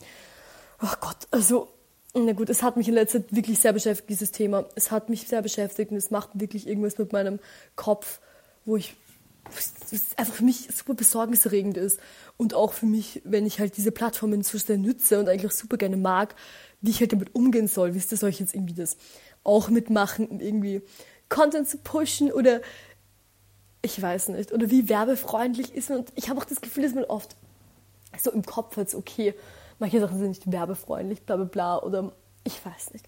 Ach 0.78 1.00
Gott, 1.00 1.28
also, 1.30 1.68
na 2.14 2.33
gut, 2.33 2.50
es 2.50 2.62
hat 2.62 2.76
mich 2.76 2.88
in 2.88 2.94
letzter 2.94 3.20
Zeit 3.20 3.35
wirklich 3.35 3.59
sehr 3.59 3.72
beschäftigt, 3.72 4.11
dieses 4.11 4.33
Thema. 4.33 4.64
Es 4.74 4.90
hat 4.90 5.09
mich 5.09 5.28
sehr 5.28 5.42
beschäftigt 5.42 5.90
und 5.90 5.96
es 5.96 6.11
macht 6.11 6.30
wirklich 6.35 6.66
irgendwas 6.66 6.98
mit 6.98 7.12
meinem 7.12 7.38
Kopf, 7.76 8.20
wo 8.64 8.76
ich 8.76 8.96
was 9.54 9.72
einfach 10.16 10.35
für 10.35 10.44
mich 10.44 10.68
super 10.74 10.94
besorgniserregend 10.94 11.76
ist. 11.76 12.00
Und 12.37 12.54
auch 12.54 12.72
für 12.72 12.87
mich, 12.87 13.20
wenn 13.24 13.46
ich 13.46 13.61
halt 13.61 13.76
diese 13.76 13.92
Plattformen 13.92 14.42
so 14.42 14.59
sehr 14.59 14.78
nütze 14.78 15.18
und 15.18 15.28
eigentlich 15.28 15.50
auch 15.50 15.56
super 15.56 15.76
gerne 15.76 15.96
mag, 15.96 16.35
wie 16.80 16.90
ich 16.90 17.00
halt 17.00 17.12
damit 17.12 17.35
umgehen 17.35 17.68
soll. 17.68 17.94
Wisst 17.94 18.12
ihr, 18.12 18.18
soll 18.18 18.30
ich 18.30 18.40
jetzt 18.40 18.54
irgendwie 18.54 18.74
das 18.74 18.96
auch 19.44 19.68
mitmachen, 19.68 20.26
um 20.26 20.40
irgendwie 20.40 20.83
Content 21.28 21.68
zu 21.68 21.78
pushen 21.78 22.33
oder 22.33 22.61
ich 23.83 24.01
weiß 24.01 24.29
nicht. 24.29 24.53
Oder 24.53 24.71
wie 24.71 24.88
werbefreundlich 24.88 25.75
ist 25.75 25.90
man. 25.90 26.01
Und 26.01 26.12
ich 26.14 26.29
habe 26.29 26.40
auch 26.40 26.45
das 26.45 26.61
Gefühl, 26.61 26.85
dass 26.85 26.95
man 26.95 27.05
oft 27.05 27.37
so 28.19 28.31
im 28.31 28.45
Kopf 28.45 28.77
hat, 28.77 28.95
okay, 28.95 29.35
manche 29.79 30.01
Sachen 30.01 30.19
sind 30.19 30.29
nicht 30.29 30.53
werbefreundlich, 30.53 31.23
bla 31.23 31.37
bla 31.37 31.45
bla. 31.45 31.79
Oder 31.79 32.12
ich 32.45 32.64
weiß 32.64 32.93
nicht. 32.93 33.07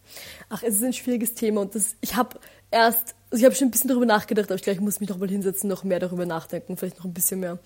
Ach, 0.49 0.63
es 0.63 0.77
ist 0.77 0.85
ein 0.85 0.93
schwieriges 0.93 1.35
Thema 1.35 1.63
und 1.63 1.75
das, 1.75 1.97
ich 2.01 2.17
habe 2.17 2.39
erst, 2.71 3.15
also 3.31 3.41
ich 3.41 3.45
habe 3.45 3.55
schon 3.55 3.69
ein 3.69 3.71
bisschen 3.71 3.89
darüber 3.89 4.07
nachgedacht, 4.07 4.47
aber 4.47 4.57
ich 4.57 4.63
glaube, 4.63 4.77
ich 4.77 4.83
muss 4.83 5.01
mich 5.01 5.09
noch 5.09 5.19
mal 5.19 5.29
hinsetzen, 5.29 5.69
noch 5.69 5.85
mehr 5.85 6.01
darüber 6.01 6.27
nachdenken, 6.27 6.77
vielleicht 6.77 6.99
noch 6.99 7.07
ein 7.07 7.15
bisschen 7.15 7.41
mehr 7.41 7.59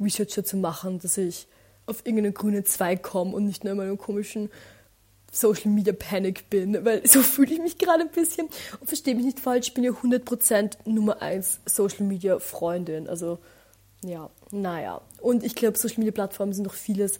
Research 0.00 0.34
dazu 0.34 0.56
machen, 0.56 0.98
dass 1.00 1.16
ich 1.18 1.46
auf 1.86 2.06
irgendeinen 2.06 2.32
grünen 2.32 2.64
Zweig 2.64 3.02
komme 3.02 3.34
und 3.34 3.44
nicht 3.44 3.64
nur 3.64 3.72
in 3.72 3.78
meinem 3.78 3.98
komischen 3.98 4.50
Social 5.34 5.70
Media 5.70 5.92
Panic 5.92 6.48
bin, 6.48 6.84
weil 6.84 7.06
so 7.06 7.22
fühle 7.22 7.54
ich 7.54 7.60
mich 7.60 7.78
gerade 7.78 8.02
ein 8.02 8.10
bisschen. 8.10 8.48
Und 8.80 8.86
verstehe 8.86 9.14
mich 9.14 9.24
nicht 9.24 9.40
falsch, 9.40 9.68
ich 9.68 9.74
bin 9.74 9.84
ja 9.84 9.90
100% 9.90 10.76
Nummer 10.84 11.20
1 11.20 11.60
Social 11.66 12.04
Media 12.06 12.38
Freundin. 12.38 13.08
Also, 13.08 13.38
ja, 14.04 14.30
naja. 14.50 15.00
Und 15.20 15.42
ich 15.42 15.54
glaube, 15.54 15.76
Social 15.76 15.98
Media 15.98 16.12
Plattformen 16.12 16.52
sind 16.52 16.64
noch 16.64 16.74
vieles, 16.74 17.18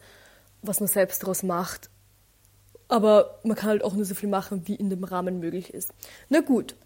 was 0.62 0.80
man 0.80 0.88
selbst 0.88 1.22
daraus 1.22 1.42
macht. 1.42 1.90
Aber 2.88 3.40
man 3.42 3.56
kann 3.56 3.70
halt 3.70 3.84
auch 3.84 3.94
nur 3.94 4.04
so 4.04 4.14
viel 4.14 4.28
machen, 4.28 4.62
wie 4.66 4.74
in 4.74 4.90
dem 4.90 5.04
Rahmen 5.04 5.40
möglich 5.40 5.72
ist. 5.72 5.92
Na 6.28 6.40
gut. 6.40 6.76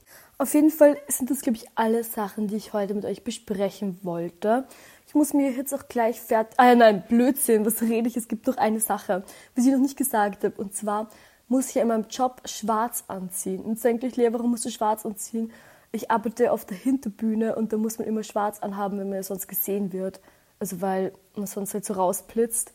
Auf 0.40 0.55
jeden 0.55 0.70
Fall 0.70 0.96
sind 1.09 1.31
das, 1.31 1.40
glaube 1.40 1.57
ich, 1.57 1.66
alle 1.74 2.05
Sachen, 2.05 2.46
die 2.46 2.55
ich 2.55 2.72
heute 2.72 2.94
mit 2.94 3.05
euch 3.05 3.24
besprechen 3.24 3.98
wollte. 4.05 4.68
Ich 5.09 5.16
muss 5.16 5.35
mir 5.35 5.51
jetzt 5.51 5.74
auch 5.74 5.88
gleich 5.88 6.20
fertig. 6.20 6.55
Ah 6.59 6.77
nein, 6.77 7.03
Blödsinn, 7.09 7.66
was 7.66 7.83
rede 7.83 8.09
ich? 8.09 8.16
Es 8.16 8.29
gibt 8.29 8.46
noch 8.46 8.57
eine 8.57 8.79
Sache, 8.79 9.24
was 9.57 9.66
ich 9.66 9.72
noch 9.72 9.81
nicht 9.81 9.96
gesagt 9.96 10.44
habe. 10.44 10.55
Und 10.57 10.77
zwar 10.77 11.09
muss 11.48 11.70
ich 11.70 11.74
ja 11.74 11.83
in 11.83 11.88
meinem 11.88 12.07
Job 12.09 12.42
schwarz 12.44 13.03
anziehen. 13.09 13.62
Und 13.62 13.83
denkt 13.83 14.05
euch, 14.05 14.14
Lea, 14.14 14.29
warum 14.31 14.53
musst 14.53 14.64
du 14.64 14.70
schwarz 14.70 15.05
anziehen? 15.05 15.51
Ich 15.90 16.09
arbeite 16.09 16.53
auf 16.53 16.64
der 16.64 16.77
Hinterbühne 16.77 17.57
und 17.57 17.72
da 17.72 17.77
muss 17.77 17.98
man 17.98 18.07
immer 18.07 18.22
schwarz 18.22 18.61
anhaben, 18.61 18.98
wenn 18.98 19.11
man 19.11 19.22
sonst 19.24 19.48
gesehen 19.48 19.92
wird. 19.92 20.20
Also 20.61 20.81
weil 20.81 21.12
man 21.35 21.48
sonst 21.48 21.74
halt 21.74 21.85
so 21.85 21.94
rausblitzt. 21.94 22.72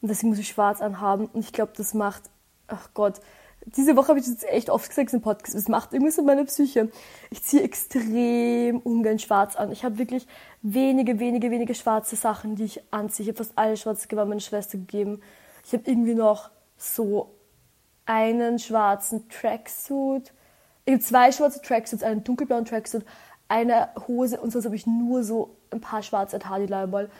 Und 0.00 0.08
deswegen 0.08 0.30
muss 0.30 0.38
ich 0.38 0.48
schwarz 0.48 0.80
anhaben. 0.80 1.26
Und 1.26 1.40
ich 1.40 1.52
glaube, 1.52 1.72
das 1.76 1.92
macht, 1.92 2.22
ach 2.68 2.88
Gott, 2.94 3.20
diese 3.66 3.96
Woche 3.96 4.08
habe 4.08 4.18
ich 4.18 4.26
das 4.26 4.42
echt 4.44 4.70
oft 4.70 4.88
gesagt 4.88 5.12
im 5.12 5.20
Podcast, 5.20 5.54
es 5.54 5.68
macht 5.68 5.92
irgendwas 5.92 6.18
in 6.18 6.24
meiner 6.24 6.44
Psyche. 6.44 6.90
Ich 7.30 7.42
ziehe 7.42 7.62
extrem 7.62 8.78
ungern 8.80 9.18
schwarz 9.18 9.56
an. 9.56 9.70
Ich 9.70 9.84
habe 9.84 9.98
wirklich 9.98 10.26
wenige, 10.62 11.20
wenige, 11.20 11.50
wenige 11.50 11.74
schwarze 11.74 12.16
Sachen, 12.16 12.56
die 12.56 12.64
ich 12.64 12.82
anziehe. 12.92 13.24
Ich 13.24 13.28
habe 13.28 13.44
fast 13.44 13.56
alle 13.56 13.76
schwarze 13.76 14.08
Gewand 14.08 14.28
meiner 14.28 14.40
Schwester 14.40 14.78
gegeben. 14.78 15.20
Ich 15.64 15.72
habe 15.72 15.84
irgendwie 15.86 16.14
noch 16.14 16.50
so 16.76 17.34
einen 18.04 18.58
schwarzen 18.58 19.28
Tracksuit. 19.28 20.32
Ich 20.84 20.92
habe 20.92 21.02
zwei 21.02 21.30
schwarze 21.30 21.62
Tracksuits, 21.62 22.02
einen 22.02 22.24
dunkelblauen 22.24 22.64
Tracksuit, 22.64 23.04
eine 23.48 23.90
Hose 24.08 24.40
und 24.40 24.50
sonst 24.50 24.64
habe 24.64 24.76
ich 24.76 24.86
nur 24.86 25.22
so 25.22 25.56
ein 25.70 25.80
paar 25.80 26.02
schwarze 26.02 26.38
Tadi-Leiberl. 26.38 27.10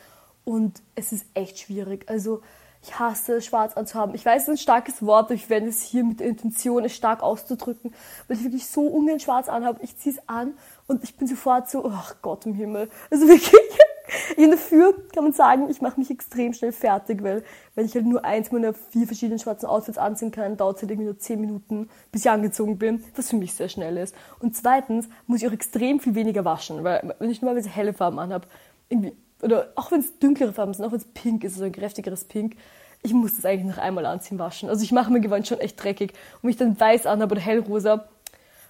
Und 0.45 0.83
es 0.97 1.13
ist 1.13 1.25
echt 1.35 1.61
schwierig. 1.61 2.09
Also 2.09 2.43
ich 2.83 2.99
hasse 2.99 3.41
schwarz 3.41 3.77
anzuhaben. 3.77 4.15
Ich 4.15 4.27
weiß, 4.27 4.43
es 4.43 4.49
ist 4.49 4.55
ein 4.55 4.59
starkes 4.59 5.07
Wort, 5.07 5.31
ich 5.31 5.49
werde 5.49 5.69
es 5.69 5.83
hier 5.83 6.05
mit 6.05 6.21
der 6.21 6.27
Intention, 6.27 6.85
es 6.85 6.95
stark 6.95 7.23
auszudrücken, 7.23 7.95
weil 8.27 8.37
ich 8.37 8.43
wirklich 8.43 8.67
so 8.67 8.83
ungern 8.83 9.21
schwarz 9.21 9.49
anhabe. 9.49 9.79
Ich 9.83 9.97
ziehe 9.97 10.17
es 10.17 10.29
an 10.29 10.55
und 10.89 11.05
ich 11.05 11.17
bin 11.17 11.29
sofort 11.29 11.71
so, 11.71 11.89
ach 11.89 12.17
Gott 12.23 12.45
im 12.45 12.55
Himmel. 12.55 12.89
Also 13.09 13.29
wirklich, 13.29 13.53
in 14.37 14.51
dafür 14.51 14.95
kann 15.15 15.23
man 15.23 15.33
sagen, 15.33 15.71
ich 15.71 15.81
mache 15.81 16.01
mich 16.01 16.11
extrem 16.11 16.55
schnell 16.55 16.73
fertig, 16.73 17.23
weil 17.23 17.45
wenn 17.77 17.87
ich 17.87 17.95
halt 17.95 18.05
nur 18.05 18.25
eins 18.25 18.51
meiner 18.51 18.75
vier 18.75 19.07
verschiedenen 19.07 19.39
schwarzen 19.39 19.67
Outfits 19.67 19.97
anziehen 19.97 20.33
kann, 20.33 20.57
dauert 20.57 20.77
es 20.77 20.83
halt 20.83 20.91
irgendwie 20.91 21.07
nur 21.07 21.19
zehn 21.19 21.41
Minuten, 21.41 21.89
bis 22.11 22.23
ich 22.25 22.31
angezogen 22.31 22.79
bin, 22.79 23.05
was 23.15 23.31
für 23.31 23.37
mich 23.37 23.55
sehr 23.55 23.69
schnell 23.69 23.97
ist. 23.97 24.15
Und 24.41 24.57
zweitens 24.57 25.09
muss 25.29 25.41
ich 25.41 25.49
auch 25.49 25.53
extrem 25.53 26.01
viel 26.01 26.17
weniger 26.17 26.45
waschen, 26.45 26.83
weil 26.83 27.15
wenn 27.21 27.31
ich 27.31 27.43
normalerweise 27.43 27.71
helle 27.71 27.93
Farben 27.93 28.19
anhabe, 28.19 28.49
irgendwie 28.89 29.13
oder 29.43 29.73
auch 29.75 29.91
wenn 29.91 30.01
es 30.01 30.19
dunklere 30.19 30.53
Farben 30.53 30.73
sind, 30.73 30.85
auch 30.85 30.93
wenn 30.93 30.99
es 30.99 31.05
pink 31.05 31.45
ist, 31.45 31.57
so 31.57 31.65
ein 31.65 31.73
kräftigeres 31.73 32.25
Pink, 32.25 32.57
ich 33.03 33.13
muss 33.13 33.37
das 33.37 33.45
eigentlich 33.45 33.77
noch 33.77 33.83
einmal 33.83 34.07
anziehen, 34.07 34.39
waschen. 34.39 34.69
Also 34.69 34.85
ich 34.85 34.93
mache 34.93 35.13
mir 35.13 35.21
Gewand 35.21 35.47
schon 35.47 35.59
echt 35.59 35.83
dreckig. 35.83 36.13
Und 36.13 36.45
wenn 36.45 36.51
ich 36.51 36.57
dann 36.57 36.79
weiß 36.79 37.07
anhabe 37.07 37.33
oder 37.33 37.43
hellrosa, 37.43 38.09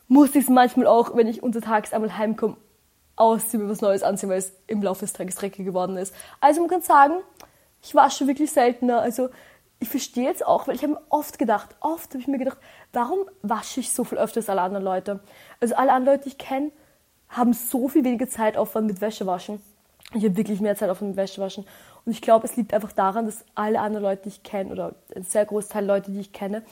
muss 0.09 0.31
ich 0.31 0.45
es 0.45 0.49
manchmal 0.49 0.87
auch, 0.87 1.15
wenn 1.15 1.27
ich 1.27 1.43
untertags 1.43 1.93
einmal 1.93 2.17
heimkomme, 2.17 2.57
ausziehen, 3.15 3.63
mir 3.63 3.69
was 3.71 3.83
Neues 3.83 4.03
anziehen, 4.03 4.31
weil 4.31 4.39
es 4.39 4.53
im 4.67 4.83
Laufe 4.83 5.01
des 5.01 5.13
Tages 5.13 5.35
dreckig 5.35 5.67
geworden 5.67 5.97
ist. 5.99 6.15
Also 6.41 6.61
man 6.61 6.71
kann 6.71 6.83
sagen, 6.83 7.15
ich 7.83 7.95
wasche 7.95 8.27
wirklich 8.27 8.51
seltener. 8.51 9.01
Also 9.01 9.29
ich 9.81 9.89
verstehe 9.89 10.25
jetzt 10.25 10.47
auch, 10.47 10.67
weil 10.67 10.77
ich 10.77 10.83
habe 10.83 10.95
mir 10.95 11.01
oft 11.11 11.39
gedacht, 11.39 11.77
oft 11.81 12.11
habe 12.11 12.21
ich 12.21 12.29
mir 12.29 12.39
gedacht, 12.39 12.59
warum 12.93 13.19
wasche 13.43 13.81
ich 13.81 13.93
so 13.93 14.05
viel 14.05 14.19
öfter 14.19 14.39
als 14.39 14.49
alle 14.49 14.63
anderen 14.63 14.85
Leute? 14.85 15.21
Also 15.61 15.75
alle 15.75 15.93
anderen 15.93 16.17
Leute, 16.17 16.25
die 16.25 16.31
ich 16.31 16.39
kenne, 16.39 16.71
haben 17.29 17.53
so 17.53 17.89
viel 17.89 18.05
weniger 18.05 18.29
Zeitaufwand 18.29 18.87
mit 18.87 19.01
Wäschewaschen. 19.01 19.61
Ich 20.15 20.25
habe 20.25 20.37
wirklich 20.37 20.61
mehr 20.61 20.77
Zeit 20.77 20.91
auf 20.91 20.99
dem 20.99 21.17
Wäschewaschen. 21.17 21.65
Und 22.05 22.13
ich 22.13 22.21
glaube, 22.21 22.47
es 22.47 22.57
liegt 22.57 22.75
einfach 22.75 22.93
daran, 22.93 23.27
dass 23.27 23.45
alle 23.55 23.81
anderen 23.81 24.05
Leute, 24.05 24.23
die 24.25 24.29
ich 24.31 24.43
kenne, 24.43 24.73
oder 24.73 24.95
ein 25.15 25.25
sehr 25.25 25.47
großer 25.47 25.69
Teil 25.71 25.87
Leute, 25.87 26.11
die 26.11 26.21
ich 26.21 26.33
kenne, 26.33 26.63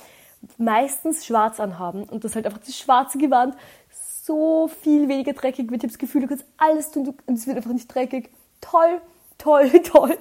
meistens 0.59 1.25
schwarz 1.25 1.61
anhaben. 1.61 2.05
Und 2.05 2.25
das 2.25 2.35
halt 2.35 2.47
einfach 2.47 2.61
das 2.61 2.77
schwarze 2.77 3.19
Gewand 3.19 3.55
so 3.91 4.69
viel 4.69 5.09
weniger 5.09 5.33
dreckig 5.33 5.71
wird. 5.71 5.83
Ich 5.83 5.89
habe 5.89 5.93
das 5.93 5.99
Gefühl, 5.99 6.23
du 6.23 6.29
kannst 6.29 6.45
alles 6.57 6.91
tun 6.91 7.15
und 7.27 7.35
es 7.35 7.47
wird 7.47 7.57
einfach 7.57 7.73
nicht 7.73 7.93
dreckig. 7.93 8.31
Toll, 8.61 9.01
toll, 9.39 9.71
toll. 9.85 10.17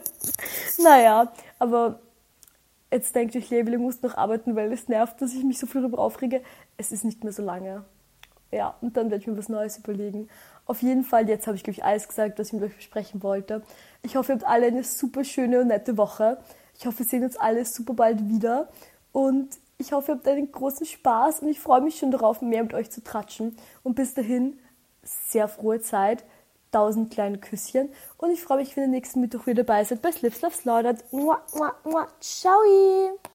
naja, 0.82 1.32
aber 1.60 2.00
jetzt 2.92 3.14
denkt 3.16 3.36
euch, 3.36 3.50
Level, 3.50 3.74
ich 3.74 3.80
muss 3.80 4.02
noch 4.02 4.18
arbeiten, 4.18 4.56
weil 4.56 4.72
es 4.72 4.88
nervt, 4.88 5.22
dass 5.22 5.34
ich 5.34 5.44
mich 5.44 5.60
so 5.60 5.68
viel 5.68 5.82
darüber 5.82 6.00
aufrege. 6.00 6.42
Es 6.78 6.92
ist 6.92 7.04
nicht 7.04 7.24
mehr 7.24 7.34
so 7.34 7.44
lange. 7.44 7.84
Ja, 8.52 8.76
und 8.82 8.98
dann 8.98 9.12
werde 9.12 9.22
ich 9.22 9.28
mir 9.28 9.38
was 9.38 9.50
Neues 9.50 9.78
überlegen. 9.78 10.28
Auf 10.70 10.84
jeden 10.84 11.04
Fall, 11.04 11.28
jetzt 11.28 11.48
habe 11.48 11.58
ich, 11.58 11.64
glaube 11.64 11.80
ich, 11.80 11.84
alles 11.84 12.08
gesagt, 12.08 12.38
was 12.38 12.50
ich 12.50 12.54
mit 12.54 12.62
euch 12.62 12.76
besprechen 12.76 13.24
wollte. 13.24 13.64
Ich 14.04 14.16
hoffe, 14.16 14.34
ihr 14.34 14.36
habt 14.36 14.46
alle 14.46 14.68
eine 14.68 14.84
super 14.84 15.24
schöne 15.24 15.62
und 15.62 15.70
nette 15.70 15.98
Woche. 15.98 16.38
Ich 16.78 16.86
hoffe, 16.86 17.00
wir 17.00 17.08
sehen 17.08 17.24
uns 17.24 17.38
alle 17.38 17.66
super 17.66 17.96
bald 17.96 18.30
wieder. 18.30 18.70
Und 19.12 19.50
ich 19.80 19.94
hoffe, 19.94 20.12
ihr 20.12 20.16
habt 20.18 20.28
einen 20.28 20.52
großen 20.52 20.86
Spaß 20.86 21.40
und 21.40 21.48
ich 21.48 21.60
freue 21.60 21.82
mich 21.82 21.98
schon 21.98 22.12
darauf, 22.12 22.44
mehr 22.44 22.62
mit 22.62 22.76
euch 22.76 22.92
zu 22.92 23.04
tratschen. 23.04 23.58
Und 23.82 23.96
bis 23.96 24.14
dahin, 24.14 24.60
sehr 25.02 25.48
frohe 25.48 25.82
Zeit. 25.82 26.24
Tausend 26.72 27.12
kleine 27.12 27.40
Küsschen. 27.40 27.90
Und 28.18 28.30
ich 28.30 28.44
freue 28.44 28.60
mich, 28.60 28.78
wenn 28.78 28.84
ihr 28.84 28.90
nächsten 28.90 29.22
Mittwoch 29.22 29.48
wieder 29.48 29.64
dabei 29.64 29.84
seid 29.86 30.04
bei 30.04 30.12
Slips 30.12 30.44
Love 30.44 30.54
Slaughtered. 30.54 31.04
Ciao! 32.22 33.20